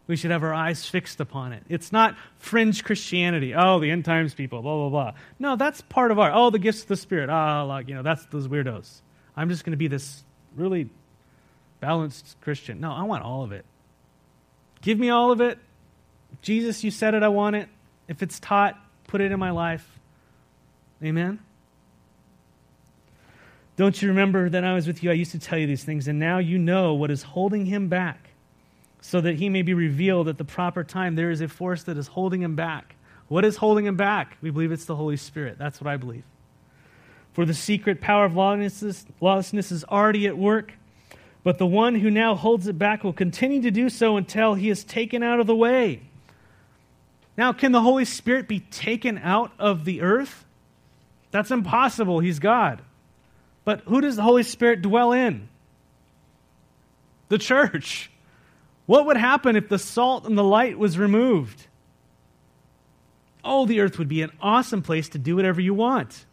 We 0.05 0.15
should 0.15 0.29
have 0.29 0.43
our 0.43 0.53
eyes 0.53 0.85
fixed 0.85 1.19
upon 1.19 1.53
it. 1.53 1.63
It's 1.69 1.91
not 1.91 2.15
fringe 2.37 2.83
Christianity. 2.83 3.55
Oh, 3.55 3.79
the 3.79 3.89
end 3.89 4.05
times 4.05 4.35
people, 4.35 4.61
blah, 4.61 4.75
blah, 4.75 4.89
blah. 4.89 5.13
No, 5.39 5.55
that's 5.55 5.81
part 5.81 6.11
of 6.11 6.19
our, 6.19 6.31
oh, 6.31 6.51
the 6.51 6.59
gifts 6.59 6.83
of 6.83 6.87
the 6.87 6.97
Spirit. 6.97 7.31
Ah, 7.31 7.63
like, 7.63 7.87
you 7.87 7.95
know, 7.95 8.03
that's 8.03 8.23
those 8.27 8.47
weirdos. 8.47 9.01
I'm 9.35 9.49
just 9.49 9.65
going 9.65 9.71
to 9.71 9.77
be 9.77 9.87
this 9.87 10.23
really 10.55 10.91
balanced 11.79 12.35
Christian. 12.41 12.79
No, 12.79 12.91
I 12.91 13.01
want 13.05 13.23
all 13.23 13.43
of 13.43 13.51
it. 13.51 13.65
Give 14.83 14.99
me 14.99 15.09
all 15.09 15.31
of 15.31 15.41
it. 15.41 15.57
Jesus, 16.43 16.83
you 16.83 16.91
said 16.91 17.15
it, 17.15 17.23
I 17.23 17.29
want 17.29 17.55
it. 17.55 17.69
If 18.07 18.21
it's 18.21 18.39
taught, 18.39 18.77
put 19.07 19.19
it 19.19 19.31
in 19.31 19.39
my 19.39 19.49
life. 19.49 19.97
Amen? 21.03 21.39
Don't 23.79 24.01
you 24.01 24.09
remember 24.09 24.49
that 24.49 24.65
I 24.65 24.73
was 24.73 24.87
with 24.87 25.03
you? 25.03 25.09
I 25.09 25.13
used 25.13 25.31
to 25.31 25.39
tell 25.39 25.57
you 25.57 25.65
these 25.65 25.85
things, 25.85 26.09
and 26.09 26.19
now 26.19 26.39
you 26.39 26.57
know 26.57 26.95
what 26.95 27.09
is 27.09 27.23
holding 27.23 27.65
him 27.65 27.87
back, 27.87 28.31
so 28.99 29.21
that 29.21 29.35
he 29.35 29.47
may 29.47 29.61
be 29.61 29.73
revealed 29.73 30.27
at 30.27 30.37
the 30.37 30.43
proper 30.43 30.83
time. 30.83 31.15
There 31.15 31.31
is 31.31 31.39
a 31.39 31.47
force 31.47 31.83
that 31.83 31.95
is 31.95 32.07
holding 32.07 32.41
him 32.41 32.57
back. 32.57 32.97
What 33.29 33.45
is 33.45 33.55
holding 33.55 33.85
him 33.85 33.95
back? 33.95 34.35
We 34.41 34.49
believe 34.49 34.73
it's 34.73 34.83
the 34.83 34.97
Holy 34.97 35.15
Spirit. 35.15 35.57
That's 35.57 35.79
what 35.79 35.89
I 35.89 35.95
believe. 35.95 36.25
For 37.31 37.45
the 37.45 37.53
secret 37.53 38.01
power 38.01 38.25
of 38.25 38.35
lawlessness, 38.35 39.71
is 39.71 39.85
already 39.85 40.27
at 40.27 40.37
work, 40.37 40.73
but 41.45 41.57
the 41.57 41.65
one 41.65 41.95
who 41.95 42.11
now 42.11 42.35
holds 42.35 42.67
it 42.67 42.77
back 42.77 43.05
will 43.05 43.13
continue 43.13 43.61
to 43.61 43.71
do 43.71 43.87
so 43.87 44.17
until 44.17 44.55
he 44.55 44.69
is 44.69 44.83
taken 44.83 45.23
out 45.23 45.39
of 45.39 45.47
the 45.47 45.55
way. 45.55 46.01
Now, 47.37 47.53
can 47.53 47.71
the 47.71 47.81
Holy 47.81 48.03
Spirit 48.03 48.45
be 48.45 48.59
taken 48.59 49.17
out 49.19 49.53
of 49.57 49.85
the 49.85 50.01
earth? 50.01 50.43
That's 51.31 51.49
impossible. 51.49 52.19
He's 52.19 52.39
God. 52.39 52.81
But 53.69 53.81
who 53.81 54.01
does 54.01 54.15
the 54.15 54.23
Holy 54.23 54.41
Spirit 54.41 54.81
dwell 54.81 55.11
in? 55.11 55.47
The 57.27 57.37
church. 57.37 58.09
What 58.87 59.05
would 59.05 59.15
happen 59.15 59.55
if 59.55 59.69
the 59.69 59.77
salt 59.77 60.25
and 60.25 60.35
the 60.35 60.43
light 60.43 60.79
was 60.79 60.97
removed? 60.97 61.67
Oh, 63.43 63.67
the 63.67 63.81
earth 63.81 63.99
would 63.99 64.07
be 64.07 64.23
an 64.23 64.31
awesome 64.41 64.81
place 64.81 65.09
to 65.09 65.19
do 65.19 65.35
whatever 65.35 65.61
you 65.61 65.75
want. 65.75 66.25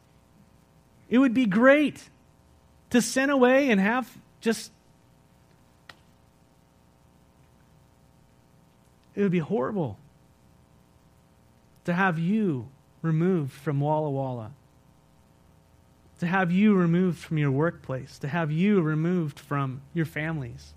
It 1.11 1.19
would 1.19 1.35
be 1.35 1.45
great 1.45 2.09
to 2.89 3.03
send 3.03 3.31
away 3.31 3.69
and 3.71 3.83
have 3.83 4.11
just. 4.41 4.73
It 9.15 9.21
would 9.21 9.31
be 9.31 9.41
horrible 9.41 9.99
to 11.85 11.93
have 11.93 12.19
you 12.19 12.69
removed 13.03 13.53
from 13.53 13.81
Walla 13.81 14.09
Walla 14.09 14.53
to 16.19 16.27
have 16.27 16.51
you 16.51 16.75
removed 16.75 17.19
from 17.19 17.39
your 17.39 17.51
workplace, 17.51 18.19
to 18.19 18.29
have 18.29 18.51
you 18.51 18.81
removed 18.81 19.39
from 19.39 19.83
your 19.93 20.07
families, 20.07 20.73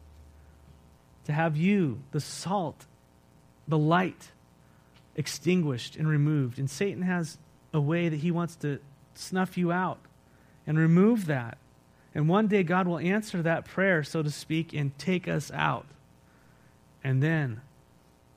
to 1.25 1.31
have 1.31 1.55
you, 1.55 1.99
the 2.11 2.19
salt, 2.19 2.85
the 3.67 3.77
light, 3.77 4.31
extinguished 5.15 5.95
and 5.95 6.07
removed. 6.07 6.59
And 6.59 6.69
Satan 6.69 7.03
has 7.03 7.37
a 7.73 7.79
way 7.79 8.09
that 8.09 8.17
he 8.17 8.31
wants 8.31 8.55
to 8.57 8.79
snuff 9.13 9.57
you 9.57 9.71
out 9.71 9.99
and 10.65 10.77
remove 10.77 11.25
that. 11.27 11.57
And 12.15 12.27
one 12.27 12.47
day 12.47 12.63
God 12.63 12.87
will 12.87 12.99
answer 12.99 13.41
that 13.41 13.65
prayer, 13.65 14.03
so 14.03 14.23
to 14.23 14.31
speak, 14.31 14.73
and 14.73 14.97
take 14.97 15.27
us 15.27 15.51
out. 15.53 15.85
And 17.03 17.21
then 17.21 17.61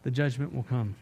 the 0.03 0.11
judgment 0.11 0.55
will 0.55 0.65
come. 0.65 0.97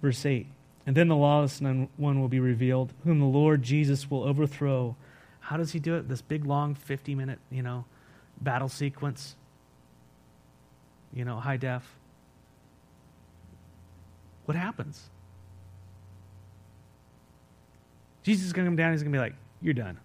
Verse 0.00 0.24
8. 0.24 0.46
And 0.86 0.96
then 0.96 1.08
the 1.08 1.16
lawless 1.16 1.60
one 1.60 1.88
will 2.20 2.28
be 2.28 2.40
revealed, 2.40 2.92
whom 3.04 3.20
the 3.20 3.26
Lord 3.26 3.62
Jesus 3.62 4.10
will 4.10 4.24
overthrow. 4.24 4.96
How 5.40 5.56
does 5.56 5.72
he 5.72 5.78
do 5.78 5.96
it? 5.96 6.08
This 6.08 6.22
big, 6.22 6.46
long, 6.46 6.74
50 6.74 7.14
minute, 7.14 7.38
you 7.50 7.62
know, 7.62 7.84
battle 8.40 8.68
sequence, 8.68 9.36
you 11.12 11.24
know, 11.24 11.36
high 11.36 11.58
def. 11.58 11.84
What 14.46 14.56
happens? 14.56 15.10
Jesus 18.22 18.46
is 18.46 18.52
going 18.52 18.64
to 18.64 18.68
come 18.68 18.76
down. 18.76 18.92
He's 18.92 19.02
going 19.02 19.12
to 19.12 19.16
be 19.16 19.22
like, 19.22 19.34
You're 19.60 19.74
done. 19.74 19.98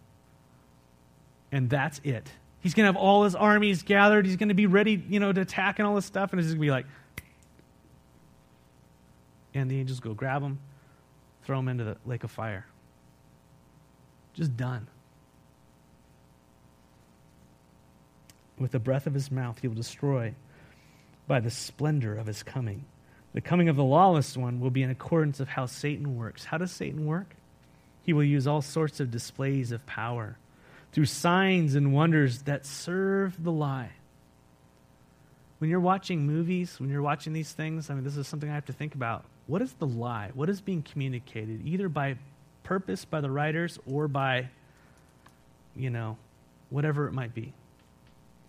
And 1.52 1.70
that's 1.70 2.02
it. 2.04 2.30
He's 2.60 2.74
going 2.74 2.86
to 2.86 2.94
have 2.94 3.02
all 3.02 3.24
his 3.24 3.36
armies 3.36 3.84
gathered. 3.84 4.26
He's 4.26 4.38
going 4.38 4.50
to 4.50 4.56
be 4.56 4.66
ready, 4.66 5.04
you 5.08 5.20
know, 5.20 5.32
to 5.32 5.42
attack 5.42 5.80
and 5.80 5.88
all 5.88 5.96
this 5.96 6.06
stuff. 6.06 6.32
And 6.32 6.40
it's 6.40 6.50
going 6.50 6.58
to 6.58 6.62
be 6.62 6.72
like, 6.72 6.86
and 9.56 9.72
the 9.72 9.80
angels 9.80 10.00
go 10.00 10.14
grab 10.14 10.44
him, 10.44 10.60
throw 11.44 11.58
him 11.60 11.70
into 11.70 11.84
the 11.84 11.98
lake 12.06 12.24
of 12.24 12.32
fire. 12.32 12.66
Just 14.34 14.56
done. 14.56 14.88
With 18.60 18.72
the 18.72 18.80
breath 18.80 19.08
of 19.08 19.14
his 19.14 19.32
mouth, 19.32 19.60
he 19.60 19.68
will 19.68 19.76
destroy 19.76 20.36
by 21.28 21.40
the 21.40 21.50
splendor 21.50 22.16
of 22.16 22.28
his 22.28 22.44
coming. 22.44 22.86
The 23.34 23.42
coming 23.42 23.68
of 23.70 23.76
the 23.76 23.84
lawless 23.84 24.38
one 24.38 24.60
will 24.60 24.70
be 24.70 24.84
in 24.84 24.90
accordance 24.90 25.40
of 25.40 25.48
how 25.48 25.66
Satan 25.66 26.18
works. 26.18 26.46
How 26.46 26.58
does 26.58 26.72
Satan 26.72 27.06
work? 27.06 27.36
He 28.04 28.14
will 28.14 28.24
use 28.24 28.48
all 28.48 28.62
sorts 28.62 29.00
of 29.00 29.12
displays 29.12 29.72
of 29.72 29.86
power 29.86 30.38
through 30.92 31.06
signs 31.06 31.76
and 31.76 31.94
wonders 31.94 32.44
that 32.44 32.66
serve 32.66 33.44
the 33.44 33.52
lie. 33.52 33.92
When 35.58 35.70
you're 35.70 35.80
watching 35.80 36.26
movies, 36.26 36.80
when 36.80 36.90
you're 36.90 37.02
watching 37.02 37.34
these 37.34 37.52
things, 37.52 37.90
I 37.90 37.94
mean, 37.94 38.04
this 38.04 38.16
is 38.16 38.28
something 38.28 38.50
I 38.50 38.54
have 38.54 38.66
to 38.66 38.74
think 38.74 38.96
about. 38.96 39.26
What 39.48 39.62
is 39.62 39.74
the 39.74 39.88
lie? 39.88 40.32
What 40.34 40.50
is 40.50 40.62
being 40.62 40.82
communicated, 40.82 41.62
either 41.66 41.90
by 41.90 42.18
purpose 42.64 43.06
by 43.06 43.22
the 43.22 43.30
writers 43.30 43.78
or 43.86 44.08
by, 44.08 44.50
you 45.76 45.90
know, 45.90 46.18
whatever 46.70 47.08
it 47.08 47.12
might 47.12 47.34
be? 47.34 47.54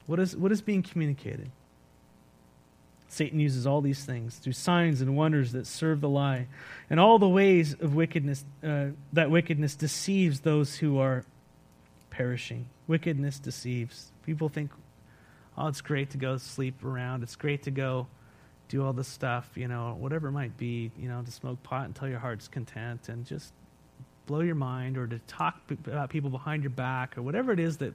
What 0.06 0.18
is, 0.18 0.36
what 0.36 0.52
is 0.52 0.62
being 0.62 0.82
communicated? 0.82 1.50
Satan 3.08 3.38
uses 3.38 3.66
all 3.66 3.80
these 3.80 4.04
things 4.04 4.36
through 4.36 4.52
signs 4.52 5.00
and 5.00 5.16
wonders 5.16 5.52
that 5.52 5.66
serve 5.66 6.00
the 6.00 6.08
lie, 6.08 6.46
and 6.90 6.98
all 6.98 7.18
the 7.18 7.28
ways 7.28 7.74
of 7.80 7.94
wickedness 7.94 8.44
uh, 8.64 8.86
that 9.12 9.30
wickedness 9.30 9.74
deceives 9.76 10.40
those 10.40 10.76
who 10.76 10.98
are 10.98 11.24
perishing. 12.10 12.66
Wickedness 12.86 13.38
deceives. 13.38 14.10
People 14.24 14.48
think, 14.48 14.70
oh, 15.56 15.68
it's 15.68 15.80
great 15.80 16.10
to 16.10 16.18
go 16.18 16.36
sleep 16.36 16.84
around. 16.84 17.22
It's 17.22 17.36
great 17.36 17.62
to 17.62 17.70
go 17.70 18.06
do 18.68 18.84
all 18.84 18.92
this 18.92 19.08
stuff, 19.08 19.48
you 19.54 19.68
know, 19.68 19.96
whatever 19.98 20.28
it 20.28 20.32
might 20.32 20.56
be, 20.56 20.90
you 20.98 21.08
know, 21.08 21.22
to 21.22 21.30
smoke 21.30 21.62
pot 21.62 21.86
until 21.86 22.08
your 22.08 22.18
heart's 22.18 22.48
content 22.48 23.08
and 23.08 23.24
just 23.24 23.52
blow 24.26 24.40
your 24.40 24.56
mind 24.56 24.98
or 24.98 25.06
to 25.06 25.18
talk 25.20 25.60
about 25.86 26.10
people 26.10 26.30
behind 26.30 26.62
your 26.62 26.70
back 26.70 27.16
or 27.16 27.22
whatever 27.22 27.52
it 27.52 27.60
is 27.60 27.76
that, 27.78 27.94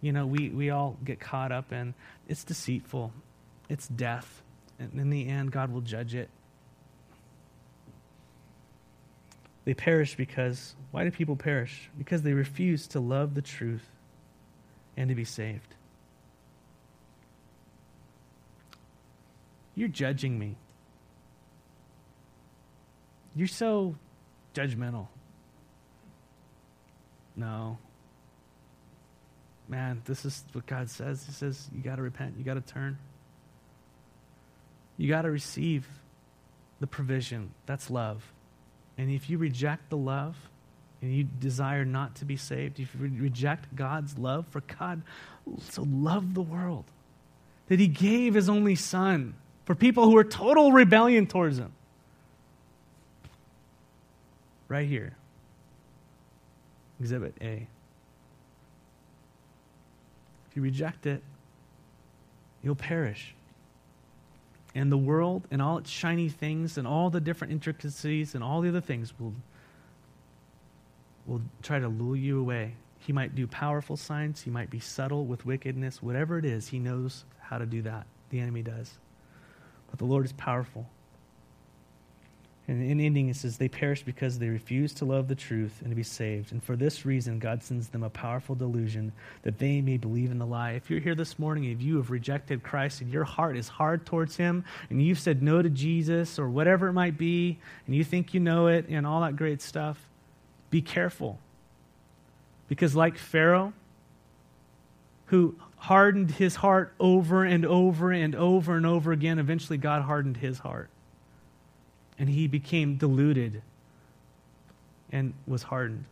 you 0.00 0.12
know, 0.12 0.26
we, 0.26 0.48
we 0.48 0.70
all 0.70 0.96
get 1.04 1.20
caught 1.20 1.52
up 1.52 1.72
in. 1.72 1.94
It's 2.28 2.42
deceitful 2.42 3.12
it's 3.70 3.86
death. 3.86 4.42
And 4.78 4.92
in 5.00 5.08
the 5.08 5.28
end, 5.28 5.52
God 5.52 5.72
will 5.72 5.80
judge 5.80 6.14
it. 6.14 6.28
They 9.64 9.74
perish 9.74 10.16
because, 10.16 10.74
why 10.90 11.04
do 11.04 11.10
people 11.10 11.36
perish? 11.36 11.88
Because 11.96 12.22
they 12.22 12.32
refuse 12.32 12.88
to 12.88 13.00
love 13.00 13.34
the 13.34 13.42
truth 13.42 13.86
and 14.96 15.08
to 15.08 15.14
be 15.14 15.24
saved. 15.24 15.76
You're 19.74 19.88
judging 19.88 20.38
me. 20.38 20.56
You're 23.34 23.48
so 23.48 23.96
judgmental. 24.54 25.06
No. 27.36 27.78
Man, 29.68 30.02
this 30.04 30.24
is 30.24 30.44
what 30.52 30.66
God 30.66 30.90
says. 30.90 31.24
He 31.24 31.32
says, 31.32 31.68
you 31.74 31.80
got 31.80 31.96
to 31.96 32.02
repent, 32.02 32.34
you 32.36 32.44
got 32.44 32.54
to 32.54 32.60
turn. 32.60 32.98
You 34.96 35.08
got 35.08 35.22
to 35.22 35.30
receive 35.30 35.86
the 36.80 36.86
provision. 36.86 37.52
That's 37.66 37.88
love. 37.88 38.32
And 38.98 39.10
if 39.10 39.30
you 39.30 39.38
reject 39.38 39.88
the 39.88 39.96
love 39.96 40.36
and 41.00 41.14
you 41.14 41.24
desire 41.24 41.84
not 41.84 42.16
to 42.16 42.24
be 42.24 42.36
saved, 42.36 42.80
if 42.80 42.94
you 42.94 43.08
reject 43.22 43.74
God's 43.74 44.18
love, 44.18 44.46
for 44.50 44.60
God 44.60 45.02
so 45.70 45.86
loved 45.88 46.34
the 46.34 46.42
world 46.42 46.84
that 47.68 47.78
he 47.78 47.86
gave 47.86 48.34
his 48.34 48.48
only 48.48 48.74
son 48.74 49.34
for 49.70 49.76
people 49.76 50.06
who 50.06 50.16
are 50.16 50.24
total 50.24 50.72
rebellion 50.72 51.28
towards 51.28 51.56
him. 51.56 51.70
Right 54.66 54.88
here. 54.88 55.14
Exhibit 56.98 57.36
A. 57.40 57.68
If 60.48 60.56
you 60.56 60.62
reject 60.62 61.06
it, 61.06 61.22
you'll 62.64 62.74
perish 62.74 63.32
and 64.74 64.90
the 64.90 64.98
world 64.98 65.46
and 65.52 65.62
all 65.62 65.78
its 65.78 65.88
shiny 65.88 66.28
things 66.28 66.76
and 66.76 66.84
all 66.84 67.08
the 67.08 67.20
different 67.20 67.52
intricacies 67.52 68.34
and 68.34 68.42
all 68.42 68.62
the 68.62 68.70
other 68.70 68.80
things 68.80 69.14
will, 69.20 69.34
will 71.28 71.42
try 71.62 71.78
to 71.78 71.86
lure 71.86 72.16
you 72.16 72.40
away. 72.40 72.74
He 72.98 73.12
might 73.12 73.36
do 73.36 73.46
powerful 73.46 73.96
signs, 73.96 74.42
he 74.42 74.50
might 74.50 74.68
be 74.68 74.80
subtle 74.80 75.26
with 75.26 75.46
wickedness, 75.46 76.02
whatever 76.02 76.38
it 76.38 76.44
is, 76.44 76.66
he 76.66 76.80
knows 76.80 77.24
how 77.38 77.58
to 77.58 77.66
do 77.66 77.82
that. 77.82 78.08
The 78.30 78.40
enemy 78.40 78.62
does. 78.62 78.98
But 79.90 79.98
the 79.98 80.04
Lord 80.04 80.24
is 80.24 80.32
powerful. 80.32 80.86
And 82.70 82.88
in 82.88 83.00
ending, 83.00 83.28
it 83.28 83.34
says, 83.34 83.56
They 83.56 83.68
perish 83.68 84.04
because 84.04 84.38
they 84.38 84.48
refuse 84.48 84.94
to 84.94 85.04
love 85.04 85.26
the 85.26 85.34
truth 85.34 85.80
and 85.80 85.90
to 85.90 85.96
be 85.96 86.04
saved. 86.04 86.52
And 86.52 86.62
for 86.62 86.76
this 86.76 87.04
reason, 87.04 87.40
God 87.40 87.64
sends 87.64 87.88
them 87.88 88.04
a 88.04 88.10
powerful 88.10 88.54
delusion 88.54 89.10
that 89.42 89.58
they 89.58 89.80
may 89.80 89.96
believe 89.96 90.30
in 90.30 90.38
the 90.38 90.46
lie. 90.46 90.72
If 90.72 90.88
you're 90.88 91.00
here 91.00 91.16
this 91.16 91.36
morning, 91.36 91.64
if 91.64 91.82
you 91.82 91.96
have 91.96 92.12
rejected 92.12 92.62
Christ 92.62 93.00
and 93.00 93.12
your 93.12 93.24
heart 93.24 93.56
is 93.56 93.66
hard 93.66 94.06
towards 94.06 94.36
Him, 94.36 94.64
and 94.88 95.02
you've 95.02 95.18
said 95.18 95.42
no 95.42 95.60
to 95.62 95.68
Jesus 95.68 96.38
or 96.38 96.48
whatever 96.48 96.86
it 96.86 96.92
might 96.92 97.18
be, 97.18 97.58
and 97.86 97.96
you 97.96 98.04
think 98.04 98.34
you 98.34 98.38
know 98.38 98.68
it 98.68 98.86
and 98.88 99.04
all 99.04 99.22
that 99.22 99.34
great 99.34 99.60
stuff, 99.60 99.98
be 100.70 100.80
careful. 100.80 101.40
Because, 102.68 102.94
like 102.94 103.18
Pharaoh, 103.18 103.72
who 105.26 105.56
hardened 105.80 106.32
his 106.32 106.56
heart 106.56 106.92
over 107.00 107.42
and 107.42 107.64
over 107.64 108.12
and 108.12 108.34
over 108.34 108.76
and 108.76 108.84
over 108.84 109.12
again, 109.12 109.38
eventually 109.38 109.78
God 109.78 110.02
hardened 110.02 110.36
his 110.36 110.58
heart 110.58 110.90
and 112.18 112.28
he 112.28 112.46
became 112.46 112.96
deluded 112.96 113.62
and 115.10 115.32
was 115.46 115.62
hardened. 115.62 116.04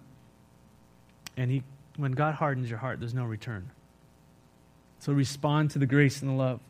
And 1.37 1.51
he, 1.51 1.63
when 1.99 2.13
God 2.13 2.35
hardens 2.35 2.71
your 2.71 2.79
heart, 2.79 2.99
there's 2.99 3.13
no 3.13 3.27
return. 3.27 3.71
So 5.01 5.13
respond 5.13 5.71
to 5.73 5.79
the 5.79 5.87
grace 5.87 6.23
and 6.23 6.31
the 6.31 6.35
love 6.35 6.61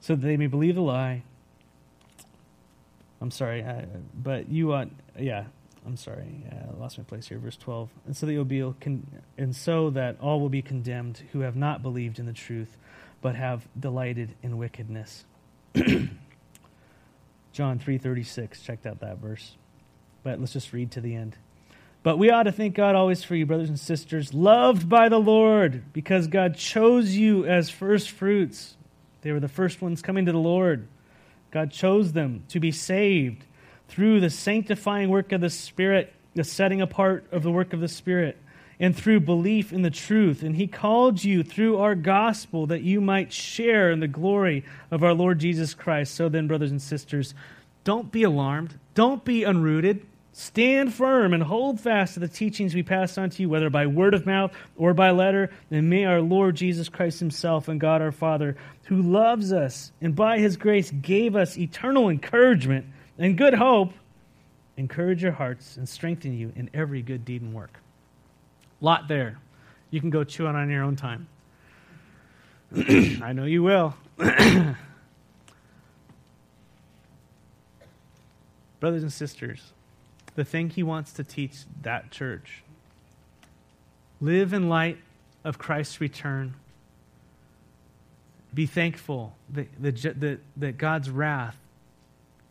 so 0.00 0.16
that 0.16 0.22
they 0.22 0.38
may 0.38 0.46
believe 0.46 0.76
the 0.76 0.80
lie. 0.80 1.22
I'm 3.20 3.30
sorry, 3.30 3.62
uh, 3.62 3.82
but 4.14 4.48
you 4.48 4.72
ought, 4.72 4.88
yeah, 5.18 5.44
I'm 5.86 5.96
sorry, 5.96 6.44
uh, 6.50 6.76
I 6.76 6.78
lost 6.78 6.98
my 6.98 7.04
place 7.04 7.28
here. 7.28 7.38
Verse 7.38 7.56
12. 7.56 7.88
And 8.06 8.16
so 8.16 8.26
con- 8.80 9.06
and 9.38 9.56
so 9.56 9.90
that 9.90 10.16
all 10.20 10.40
will 10.40 10.48
be 10.48 10.62
condemned 10.62 11.22
who 11.32 11.40
have 11.40 11.56
not 11.56 11.82
believed 11.82 12.18
in 12.18 12.26
the 12.26 12.32
truth, 12.32 12.76
but 13.22 13.34
have 13.34 13.66
delighted 13.78 14.34
in 14.42 14.58
wickedness. 14.58 15.24
John 15.74 16.10
3:36. 17.78 18.62
Checked 18.62 18.86
out 18.86 19.00
that 19.00 19.18
verse. 19.18 19.56
But 20.22 20.38
let's 20.38 20.52
just 20.52 20.72
read 20.72 20.90
to 20.92 21.00
the 21.00 21.14
end. 21.14 21.36
But 22.02 22.18
we 22.18 22.30
ought 22.30 22.44
to 22.44 22.52
thank 22.52 22.74
God 22.74 22.94
always 22.94 23.24
for 23.24 23.34
you, 23.34 23.44
brothers 23.44 23.68
and 23.68 23.78
sisters, 23.78 24.32
loved 24.32 24.88
by 24.88 25.10
the 25.10 25.20
Lord, 25.20 25.92
because 25.92 26.28
God 26.28 26.56
chose 26.56 27.14
you 27.14 27.44
as 27.44 27.68
first 27.68 28.10
fruits. 28.10 28.76
They 29.20 29.32
were 29.32 29.40
the 29.40 29.48
first 29.48 29.82
ones 29.82 30.00
coming 30.00 30.24
to 30.26 30.32
the 30.32 30.38
Lord. 30.38 30.88
God 31.50 31.72
chose 31.72 32.12
them 32.12 32.44
to 32.48 32.60
be 32.60 32.72
saved 32.72 33.44
through 33.90 34.20
the 34.20 34.30
sanctifying 34.30 35.10
work 35.10 35.32
of 35.32 35.40
the 35.40 35.50
Spirit, 35.50 36.12
the 36.34 36.44
setting 36.44 36.80
apart 36.80 37.26
of 37.32 37.42
the 37.42 37.50
work 37.50 37.72
of 37.72 37.80
the 37.80 37.88
Spirit, 37.88 38.38
and 38.78 38.96
through 38.96 39.20
belief 39.20 39.72
in 39.72 39.82
the 39.82 39.90
truth. 39.90 40.42
And 40.42 40.56
He 40.56 40.68
called 40.68 41.22
you 41.22 41.42
through 41.42 41.78
our 41.78 41.96
gospel 41.96 42.66
that 42.68 42.82
you 42.82 43.00
might 43.00 43.32
share 43.32 43.90
in 43.90 44.00
the 44.00 44.08
glory 44.08 44.64
of 44.90 45.02
our 45.02 45.12
Lord 45.12 45.40
Jesus 45.40 45.74
Christ. 45.74 46.14
So 46.14 46.28
then, 46.28 46.46
brothers 46.46 46.70
and 46.70 46.80
sisters, 46.80 47.34
don't 47.82 48.12
be 48.12 48.22
alarmed, 48.22 48.78
don't 48.94 49.24
be 49.24 49.40
unrooted. 49.42 50.02
Stand 50.32 50.94
firm 50.94 51.34
and 51.34 51.42
hold 51.42 51.80
fast 51.80 52.14
to 52.14 52.20
the 52.20 52.28
teachings 52.28 52.72
we 52.72 52.84
pass 52.84 53.18
on 53.18 53.30
to 53.30 53.42
you, 53.42 53.48
whether 53.48 53.68
by 53.68 53.86
word 53.86 54.14
of 54.14 54.24
mouth 54.24 54.52
or 54.76 54.94
by 54.94 55.10
letter. 55.10 55.50
And 55.72 55.90
may 55.90 56.04
our 56.04 56.20
Lord 56.20 56.54
Jesus 56.54 56.88
Christ 56.88 57.18
Himself 57.18 57.66
and 57.66 57.80
God 57.80 58.00
our 58.00 58.12
Father, 58.12 58.56
who 58.84 59.02
loves 59.02 59.52
us 59.52 59.90
and 60.00 60.14
by 60.14 60.38
His 60.38 60.56
grace 60.56 60.92
gave 60.92 61.34
us 61.34 61.58
eternal 61.58 62.08
encouragement 62.08 62.86
and 63.20 63.38
good 63.38 63.54
hope, 63.54 63.92
encourage 64.78 65.22
your 65.22 65.30
hearts 65.32 65.76
and 65.76 65.88
strengthen 65.88 66.36
you 66.36 66.52
in 66.56 66.70
every 66.72 67.02
good 67.02 67.24
deed 67.24 67.42
and 67.42 67.54
work. 67.54 67.78
Lot 68.80 69.06
there. 69.08 69.38
You 69.90 70.00
can 70.00 70.08
go 70.08 70.24
chew 70.24 70.46
on 70.46 70.56
on 70.56 70.70
your 70.70 70.82
own 70.82 70.96
time. 70.96 71.28
I 73.22 73.32
know 73.34 73.44
you 73.44 73.62
will. 73.62 73.94
Brothers 78.80 79.02
and 79.02 79.12
sisters, 79.12 79.74
the 80.34 80.44
thing 80.44 80.70
he 80.70 80.82
wants 80.82 81.12
to 81.12 81.22
teach 81.22 81.58
that 81.82 82.10
church 82.10 82.62
live 84.22 84.54
in 84.54 84.70
light 84.70 84.96
of 85.44 85.58
Christ's 85.58 86.00
return. 86.00 86.54
Be 88.54 88.64
thankful 88.64 89.34
that, 89.50 89.68
that, 89.82 90.40
that 90.56 90.78
God's 90.78 91.10
wrath 91.10 91.58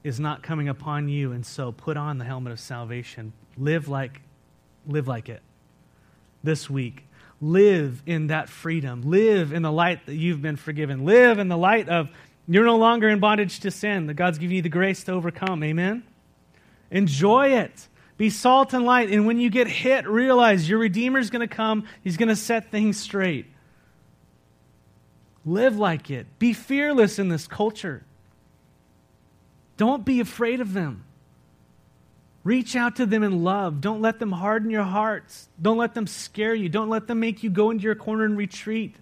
is 0.04 0.20
not 0.20 0.43
coming 0.43 0.70
upon 0.70 1.10
you, 1.10 1.32
and 1.32 1.45
so 1.45 1.72
put 1.72 1.97
on 1.97 2.18
the 2.18 2.26
helmet 2.26 2.54
of 2.54 2.60
salvation. 2.60 3.34
Live 3.58 3.88
like, 3.88 4.22
live 4.88 5.08
like 5.08 5.30
it 5.30 5.41
this 6.43 6.70
week. 6.70 7.06
live 7.41 8.02
in 8.06 8.28
that 8.28 8.50
freedom. 8.50 9.02
Live 9.04 9.54
in 9.54 9.62
the 9.62 9.72
light 9.72 10.06
that 10.06 10.16
you've 10.16 10.41
been 10.41 10.56
forgiven. 10.56 11.06
Live 11.06 11.39
in 11.39 11.47
the 11.47 11.58
light 11.58 11.89
of 11.89 12.10
you're 12.47 12.66
no 12.66 12.78
longer 12.78 13.08
in 13.08 13.20
bondage 13.20 13.60
to 13.62 13.72
sin, 13.72 14.08
that 14.08 14.16
God's 14.16 14.39
giving 14.39 14.56
you 14.56 14.62
the 14.62 14.70
grace 14.70 15.04
to 15.04 15.12
overcome. 15.12 15.64
Amen? 15.64 16.04
Enjoy 16.89 17.50
it. 17.50 17.88
Be 18.18 18.30
salt 18.30 18.74
and 18.74 18.84
light. 18.86 19.12
And 19.12 19.28
when 19.28 19.39
you 19.39 19.50
get 19.50 19.68
hit, 19.68 20.08
realize 20.08 20.68
your 20.68 20.80
Redeemer's 20.80 21.30
going 21.30 21.47
to 21.47 21.56
come. 21.56 21.86
He's 22.04 22.18
going 22.18 22.30
to 22.30 22.36
set 22.36 22.72
things 22.72 23.00
straight. 23.00 23.45
Live 25.45 25.78
like 25.78 26.10
it. 26.10 26.28
Be 26.39 26.54
fearless 26.54 27.20
in 27.20 27.30
this 27.30 27.47
culture. 27.47 28.04
Don't 29.80 30.04
be 30.04 30.20
afraid 30.20 30.60
of 30.60 30.74
them. 30.74 31.06
Reach 32.44 32.76
out 32.76 32.98
to 32.98 33.06
them 33.06 33.24
in 33.24 33.46
love. 33.46 33.80
Don't 33.80 34.02
let 34.02 34.20
them 34.20 34.34
harden 34.34 34.70
your 34.70 34.84
hearts. 34.84 35.48
Don't 35.62 35.78
let 35.78 35.94
them 35.94 36.06
scare 36.06 36.54
you. 36.54 36.68
Don't 36.68 36.90
let 36.90 37.08
them 37.08 37.22
make 37.22 37.44
you 37.44 37.50
go 37.50 37.72
into 37.72 37.86
your 37.86 37.96
corner 37.96 38.26
and 38.26 38.36
retreat. 38.36 38.98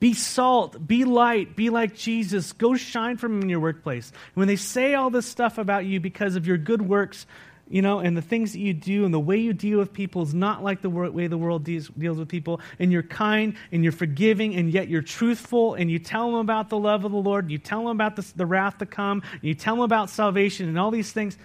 Be 0.00 0.14
salt, 0.14 0.86
be 0.86 1.04
light, 1.04 1.54
be 1.54 1.68
like 1.68 1.94
Jesus. 1.94 2.52
Go 2.54 2.76
shine 2.76 3.18
from 3.18 3.42
in 3.42 3.50
your 3.50 3.60
workplace. 3.60 4.10
When 4.32 4.48
they 4.48 4.56
say 4.56 4.94
all 4.94 5.10
this 5.10 5.26
stuff 5.26 5.58
about 5.58 5.84
you 5.84 6.00
because 6.00 6.34
of 6.34 6.46
your 6.46 6.56
good 6.56 6.80
works, 6.80 7.26
you 7.68 7.82
know, 7.82 7.98
and 7.98 8.16
the 8.16 8.22
things 8.22 8.52
that 8.52 8.60
you 8.60 8.72
do 8.72 9.04
and 9.04 9.12
the 9.12 9.20
way 9.20 9.38
you 9.38 9.52
deal 9.52 9.78
with 9.78 9.92
people 9.92 10.22
is 10.22 10.32
not 10.32 10.62
like 10.62 10.82
the 10.82 10.90
way 10.90 11.26
the 11.26 11.36
world 11.36 11.64
deals, 11.64 11.88
deals 11.88 12.16
with 12.16 12.28
people. 12.28 12.60
And 12.78 12.92
you're 12.92 13.02
kind 13.02 13.56
and 13.72 13.82
you're 13.82 13.92
forgiving 13.92 14.54
and 14.54 14.70
yet 14.70 14.88
you're 14.88 15.02
truthful 15.02 15.74
and 15.74 15.90
you 15.90 15.98
tell 15.98 16.30
them 16.30 16.36
about 16.36 16.68
the 16.68 16.78
love 16.78 17.04
of 17.04 17.10
the 17.10 17.18
Lord. 17.18 17.50
You 17.50 17.58
tell 17.58 17.80
them 17.80 17.88
about 17.88 18.14
the, 18.14 18.32
the 18.36 18.46
wrath 18.46 18.78
to 18.78 18.86
come. 18.86 19.22
You 19.42 19.54
tell 19.54 19.74
them 19.74 19.82
about 19.82 20.10
salvation 20.10 20.68
and 20.68 20.78
all 20.78 20.92
these 20.92 21.10
things. 21.10 21.36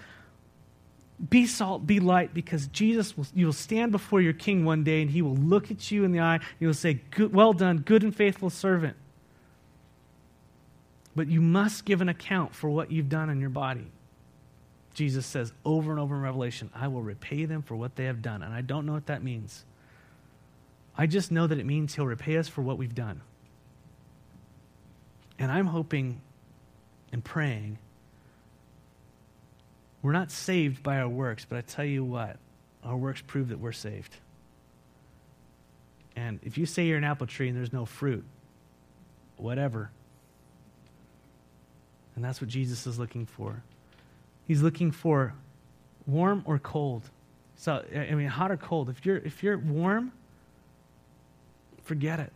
Be 1.28 1.46
salt, 1.46 1.86
be 1.86 1.98
light, 2.00 2.34
because 2.34 2.66
Jesus 2.68 3.16
will, 3.16 3.26
you 3.34 3.46
will 3.46 3.52
stand 3.52 3.92
before 3.92 4.20
your 4.20 4.32
king 4.32 4.64
one 4.64 4.84
day 4.84 5.02
and 5.02 5.10
he 5.10 5.22
will 5.22 5.36
look 5.36 5.70
at 5.72 5.90
you 5.90 6.04
in 6.04 6.12
the 6.12 6.20
eye. 6.20 6.36
And 6.36 6.44
he 6.60 6.66
will 6.66 6.74
say, 6.74 7.00
Well 7.18 7.52
done, 7.52 7.78
good 7.78 8.04
and 8.04 8.14
faithful 8.14 8.50
servant. 8.50 8.96
But 11.16 11.26
you 11.26 11.40
must 11.40 11.84
give 11.84 12.00
an 12.00 12.08
account 12.08 12.54
for 12.54 12.70
what 12.70 12.92
you've 12.92 13.08
done 13.08 13.28
in 13.28 13.40
your 13.40 13.50
body. 13.50 13.86
Jesus 14.94 15.26
says 15.26 15.52
over 15.64 15.90
and 15.90 15.98
over 15.98 16.14
in 16.14 16.22
Revelation, 16.22 16.70
I 16.74 16.88
will 16.88 17.02
repay 17.02 17.44
them 17.46 17.62
for 17.62 17.74
what 17.74 17.96
they 17.96 18.04
have 18.04 18.22
done. 18.22 18.42
And 18.42 18.52
I 18.52 18.60
don't 18.60 18.86
know 18.86 18.92
what 18.92 19.06
that 19.06 19.22
means. 19.22 19.64
I 20.96 21.06
just 21.06 21.32
know 21.32 21.46
that 21.46 21.58
it 21.58 21.64
means 21.64 21.94
He'll 21.94 22.06
repay 22.06 22.36
us 22.36 22.48
for 22.48 22.60
what 22.62 22.78
we've 22.78 22.94
done. 22.94 23.22
And 25.38 25.50
I'm 25.50 25.66
hoping 25.66 26.20
and 27.10 27.24
praying. 27.24 27.78
We're 30.02 30.12
not 30.12 30.30
saved 30.30 30.82
by 30.82 30.98
our 30.98 31.08
works, 31.08 31.46
but 31.48 31.58
I 31.58 31.60
tell 31.62 31.84
you 31.84 32.04
what, 32.04 32.36
our 32.84 32.96
works 32.96 33.22
prove 33.26 33.48
that 33.48 33.58
we're 33.58 33.72
saved. 33.72 34.16
And 36.16 36.40
if 36.42 36.58
you 36.58 36.66
say 36.66 36.86
you're 36.86 36.98
an 36.98 37.04
apple 37.04 37.26
tree 37.26 37.48
and 37.48 37.56
there's 37.56 37.72
no 37.72 37.86
fruit, 37.86 38.24
whatever. 39.36 39.90
And 42.14 42.24
that's 42.24 42.40
what 42.40 42.50
Jesus 42.50 42.86
is 42.86 42.98
looking 42.98 43.24
for. 43.26 43.62
He's 44.46 44.62
looking 44.62 44.90
for 44.90 45.34
warm 46.06 46.42
or 46.44 46.58
cold. 46.58 47.02
So 47.56 47.84
I 47.94 48.14
mean, 48.14 48.28
hot 48.28 48.50
or 48.50 48.56
cold. 48.56 48.88
If 48.88 49.06
you're 49.06 49.18
if 49.18 49.42
you're 49.42 49.58
warm, 49.58 50.12
forget 51.84 52.20
it. 52.20 52.32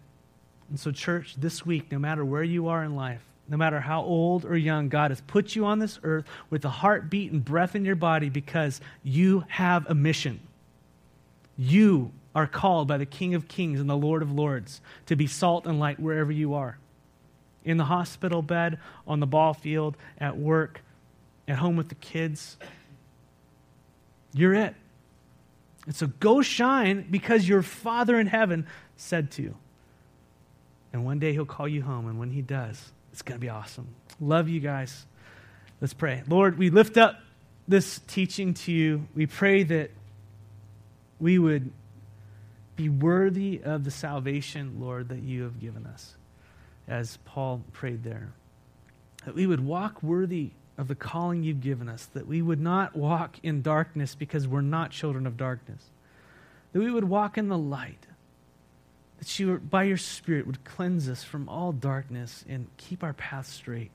And 0.68 0.78
so, 0.78 0.90
church, 0.90 1.36
this 1.38 1.64
week, 1.64 1.92
no 1.92 1.98
matter 1.98 2.24
where 2.24 2.42
you 2.42 2.68
are 2.68 2.82
in 2.82 2.96
life, 2.96 3.22
no 3.48 3.56
matter 3.56 3.80
how 3.80 4.02
old 4.02 4.44
or 4.44 4.56
young, 4.56 4.88
God 4.88 5.10
has 5.10 5.20
put 5.20 5.54
you 5.54 5.64
on 5.64 5.78
this 5.78 5.98
earth 6.02 6.24
with 6.50 6.64
a 6.64 6.68
heartbeat 6.68 7.30
and 7.30 7.44
breath 7.44 7.76
in 7.76 7.84
your 7.84 7.94
body 7.94 8.28
because 8.28 8.80
you 9.04 9.44
have 9.48 9.88
a 9.88 9.94
mission. 9.94 10.40
You 11.56 12.10
are 12.34 12.46
called 12.46 12.88
by 12.88 12.98
the 12.98 13.06
King 13.06 13.34
of 13.34 13.46
Kings 13.46 13.80
and 13.80 13.88
the 13.88 13.96
Lord 13.96 14.22
of 14.22 14.32
Lords 14.32 14.80
to 15.06 15.14
be 15.14 15.26
salt 15.26 15.66
and 15.66 15.78
light 15.78 16.00
wherever 16.00 16.32
you 16.32 16.54
are 16.54 16.78
in 17.64 17.76
the 17.76 17.84
hospital 17.84 18.42
bed, 18.42 18.78
on 19.06 19.20
the 19.20 19.26
ball 19.26 19.52
field, 19.52 19.96
at 20.18 20.36
work, 20.38 20.80
at 21.48 21.58
home 21.58 21.76
with 21.76 21.88
the 21.88 21.94
kids. 21.96 22.56
You're 24.32 24.54
it. 24.54 24.74
And 25.86 25.94
so 25.94 26.08
go 26.08 26.42
shine 26.42 27.06
because 27.10 27.48
your 27.48 27.62
Father 27.62 28.18
in 28.18 28.26
heaven 28.26 28.66
said 28.96 29.30
to. 29.32 29.42
You. 29.42 29.56
And 30.92 31.04
one 31.04 31.18
day 31.18 31.32
he'll 31.32 31.46
call 31.46 31.68
you 31.68 31.82
home. 31.82 32.08
And 32.08 32.18
when 32.18 32.30
he 32.30 32.42
does, 32.42 32.92
it's 33.12 33.22
going 33.22 33.38
to 33.38 33.44
be 33.44 33.48
awesome. 33.48 33.86
Love 34.20 34.48
you 34.48 34.60
guys. 34.60 35.06
Let's 35.80 35.94
pray. 35.94 36.22
Lord, 36.26 36.58
we 36.58 36.70
lift 36.70 36.96
up 36.96 37.20
this 37.68 38.00
teaching 38.06 38.54
to 38.54 38.72
you. 38.72 39.06
We 39.14 39.26
pray 39.26 39.62
that 39.64 39.90
we 41.20 41.38
would 41.38 41.70
be 42.76 42.88
worthy 42.88 43.60
of 43.62 43.84
the 43.84 43.90
salvation, 43.90 44.80
Lord, 44.80 45.08
that 45.08 45.22
you 45.22 45.42
have 45.44 45.60
given 45.60 45.86
us, 45.86 46.14
as 46.88 47.18
Paul 47.24 47.62
prayed 47.72 48.04
there. 48.04 48.32
That 49.24 49.34
we 49.34 49.46
would 49.46 49.64
walk 49.64 50.02
worthy 50.02 50.50
of 50.78 50.88
the 50.88 50.94
calling 50.94 51.42
you've 51.42 51.60
given 51.60 51.88
us, 51.88 52.06
that 52.14 52.26
we 52.26 52.42
would 52.42 52.60
not 52.60 52.94
walk 52.94 53.36
in 53.42 53.62
darkness 53.62 54.14
because 54.14 54.46
we're 54.46 54.60
not 54.60 54.90
children 54.90 55.26
of 55.26 55.36
darkness, 55.36 55.82
that 56.72 56.80
we 56.80 56.90
would 56.90 57.04
walk 57.04 57.38
in 57.38 57.48
the 57.48 57.58
light, 57.58 58.06
that 59.18 59.38
you, 59.38 59.56
by 59.58 59.84
your 59.84 59.96
Spirit, 59.96 60.46
would 60.46 60.64
cleanse 60.64 61.08
us 61.08 61.24
from 61.24 61.48
all 61.48 61.72
darkness 61.72 62.44
and 62.48 62.66
keep 62.76 63.02
our 63.02 63.14
path 63.14 63.46
straight. 63.46 63.90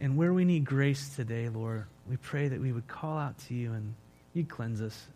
And 0.00 0.16
where 0.16 0.32
we 0.32 0.44
need 0.44 0.64
grace 0.64 1.14
today, 1.14 1.48
Lord, 1.48 1.84
we 2.08 2.16
pray 2.16 2.48
that 2.48 2.60
we 2.60 2.72
would 2.72 2.88
call 2.88 3.16
out 3.16 3.38
to 3.46 3.54
you 3.54 3.72
and 3.72 3.94
you'd 4.34 4.48
cleanse 4.48 4.80
us. 4.80 5.06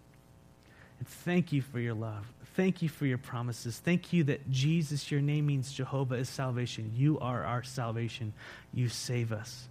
And 1.00 1.08
thank 1.08 1.52
you 1.52 1.60
for 1.60 1.80
your 1.80 1.94
love. 1.94 2.24
Thank 2.54 2.82
you 2.82 2.88
for 2.88 3.04
your 3.04 3.18
promises. 3.18 3.78
Thank 3.78 4.12
you 4.12 4.24
that 4.24 4.48
Jesus, 4.50 5.10
your 5.10 5.20
name 5.20 5.46
means 5.46 5.72
Jehovah 5.72 6.14
is 6.14 6.28
salvation. 6.28 6.92
You 6.94 7.18
are 7.18 7.44
our 7.44 7.64
salvation. 7.64 8.32
You 8.72 8.88
save 8.88 9.32
us 9.32 9.68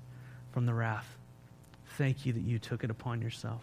from 0.56 0.66
the 0.66 0.74
wrath. 0.74 1.18
Thank 1.98 2.26
you 2.26 2.32
that 2.32 2.44
you 2.44 2.60
took 2.60 2.86
it 2.86 2.90
upon 2.90 3.22
yourself. 3.22 3.62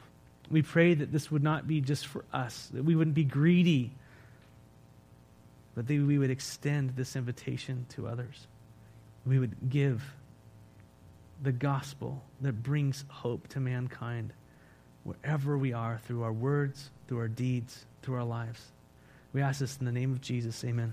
We 0.51 0.61
pray 0.61 0.93
that 0.93 1.11
this 1.11 1.31
would 1.31 1.43
not 1.43 1.67
be 1.67 1.81
just 1.81 2.07
for 2.07 2.23
us, 2.35 2.69
that 2.75 2.85
we 2.85 2.95
wouldn't 2.95 3.15
be 3.15 3.25
greedy, 3.25 3.93
but 5.75 5.87
that 5.87 6.07
we 6.07 6.19
would 6.19 6.31
extend 6.31 6.91
this 6.91 7.17
invitation 7.17 7.87
to 7.95 8.07
others. 8.07 8.47
We 9.25 9.39
would 9.39 9.71
give 9.71 10.05
the 11.43 11.51
gospel 11.51 12.23
that 12.43 12.63
brings 12.63 13.07
hope 13.09 13.49
to 13.49 13.61
mankind 13.61 14.35
wherever 15.05 15.57
we 15.57 15.73
are 15.73 15.99
through 16.05 16.25
our 16.25 16.33
words, 16.33 16.91
through 17.09 17.21
our 17.21 17.29
deeds, 17.29 17.87
through 18.03 18.17
our 18.17 18.25
lives. 18.25 18.67
We 19.33 19.41
ask 19.41 19.61
this 19.61 19.79
in 19.79 19.87
the 19.87 19.93
name 19.93 20.13
of 20.13 20.21
Jesus. 20.21 20.63
Amen. 20.63 20.93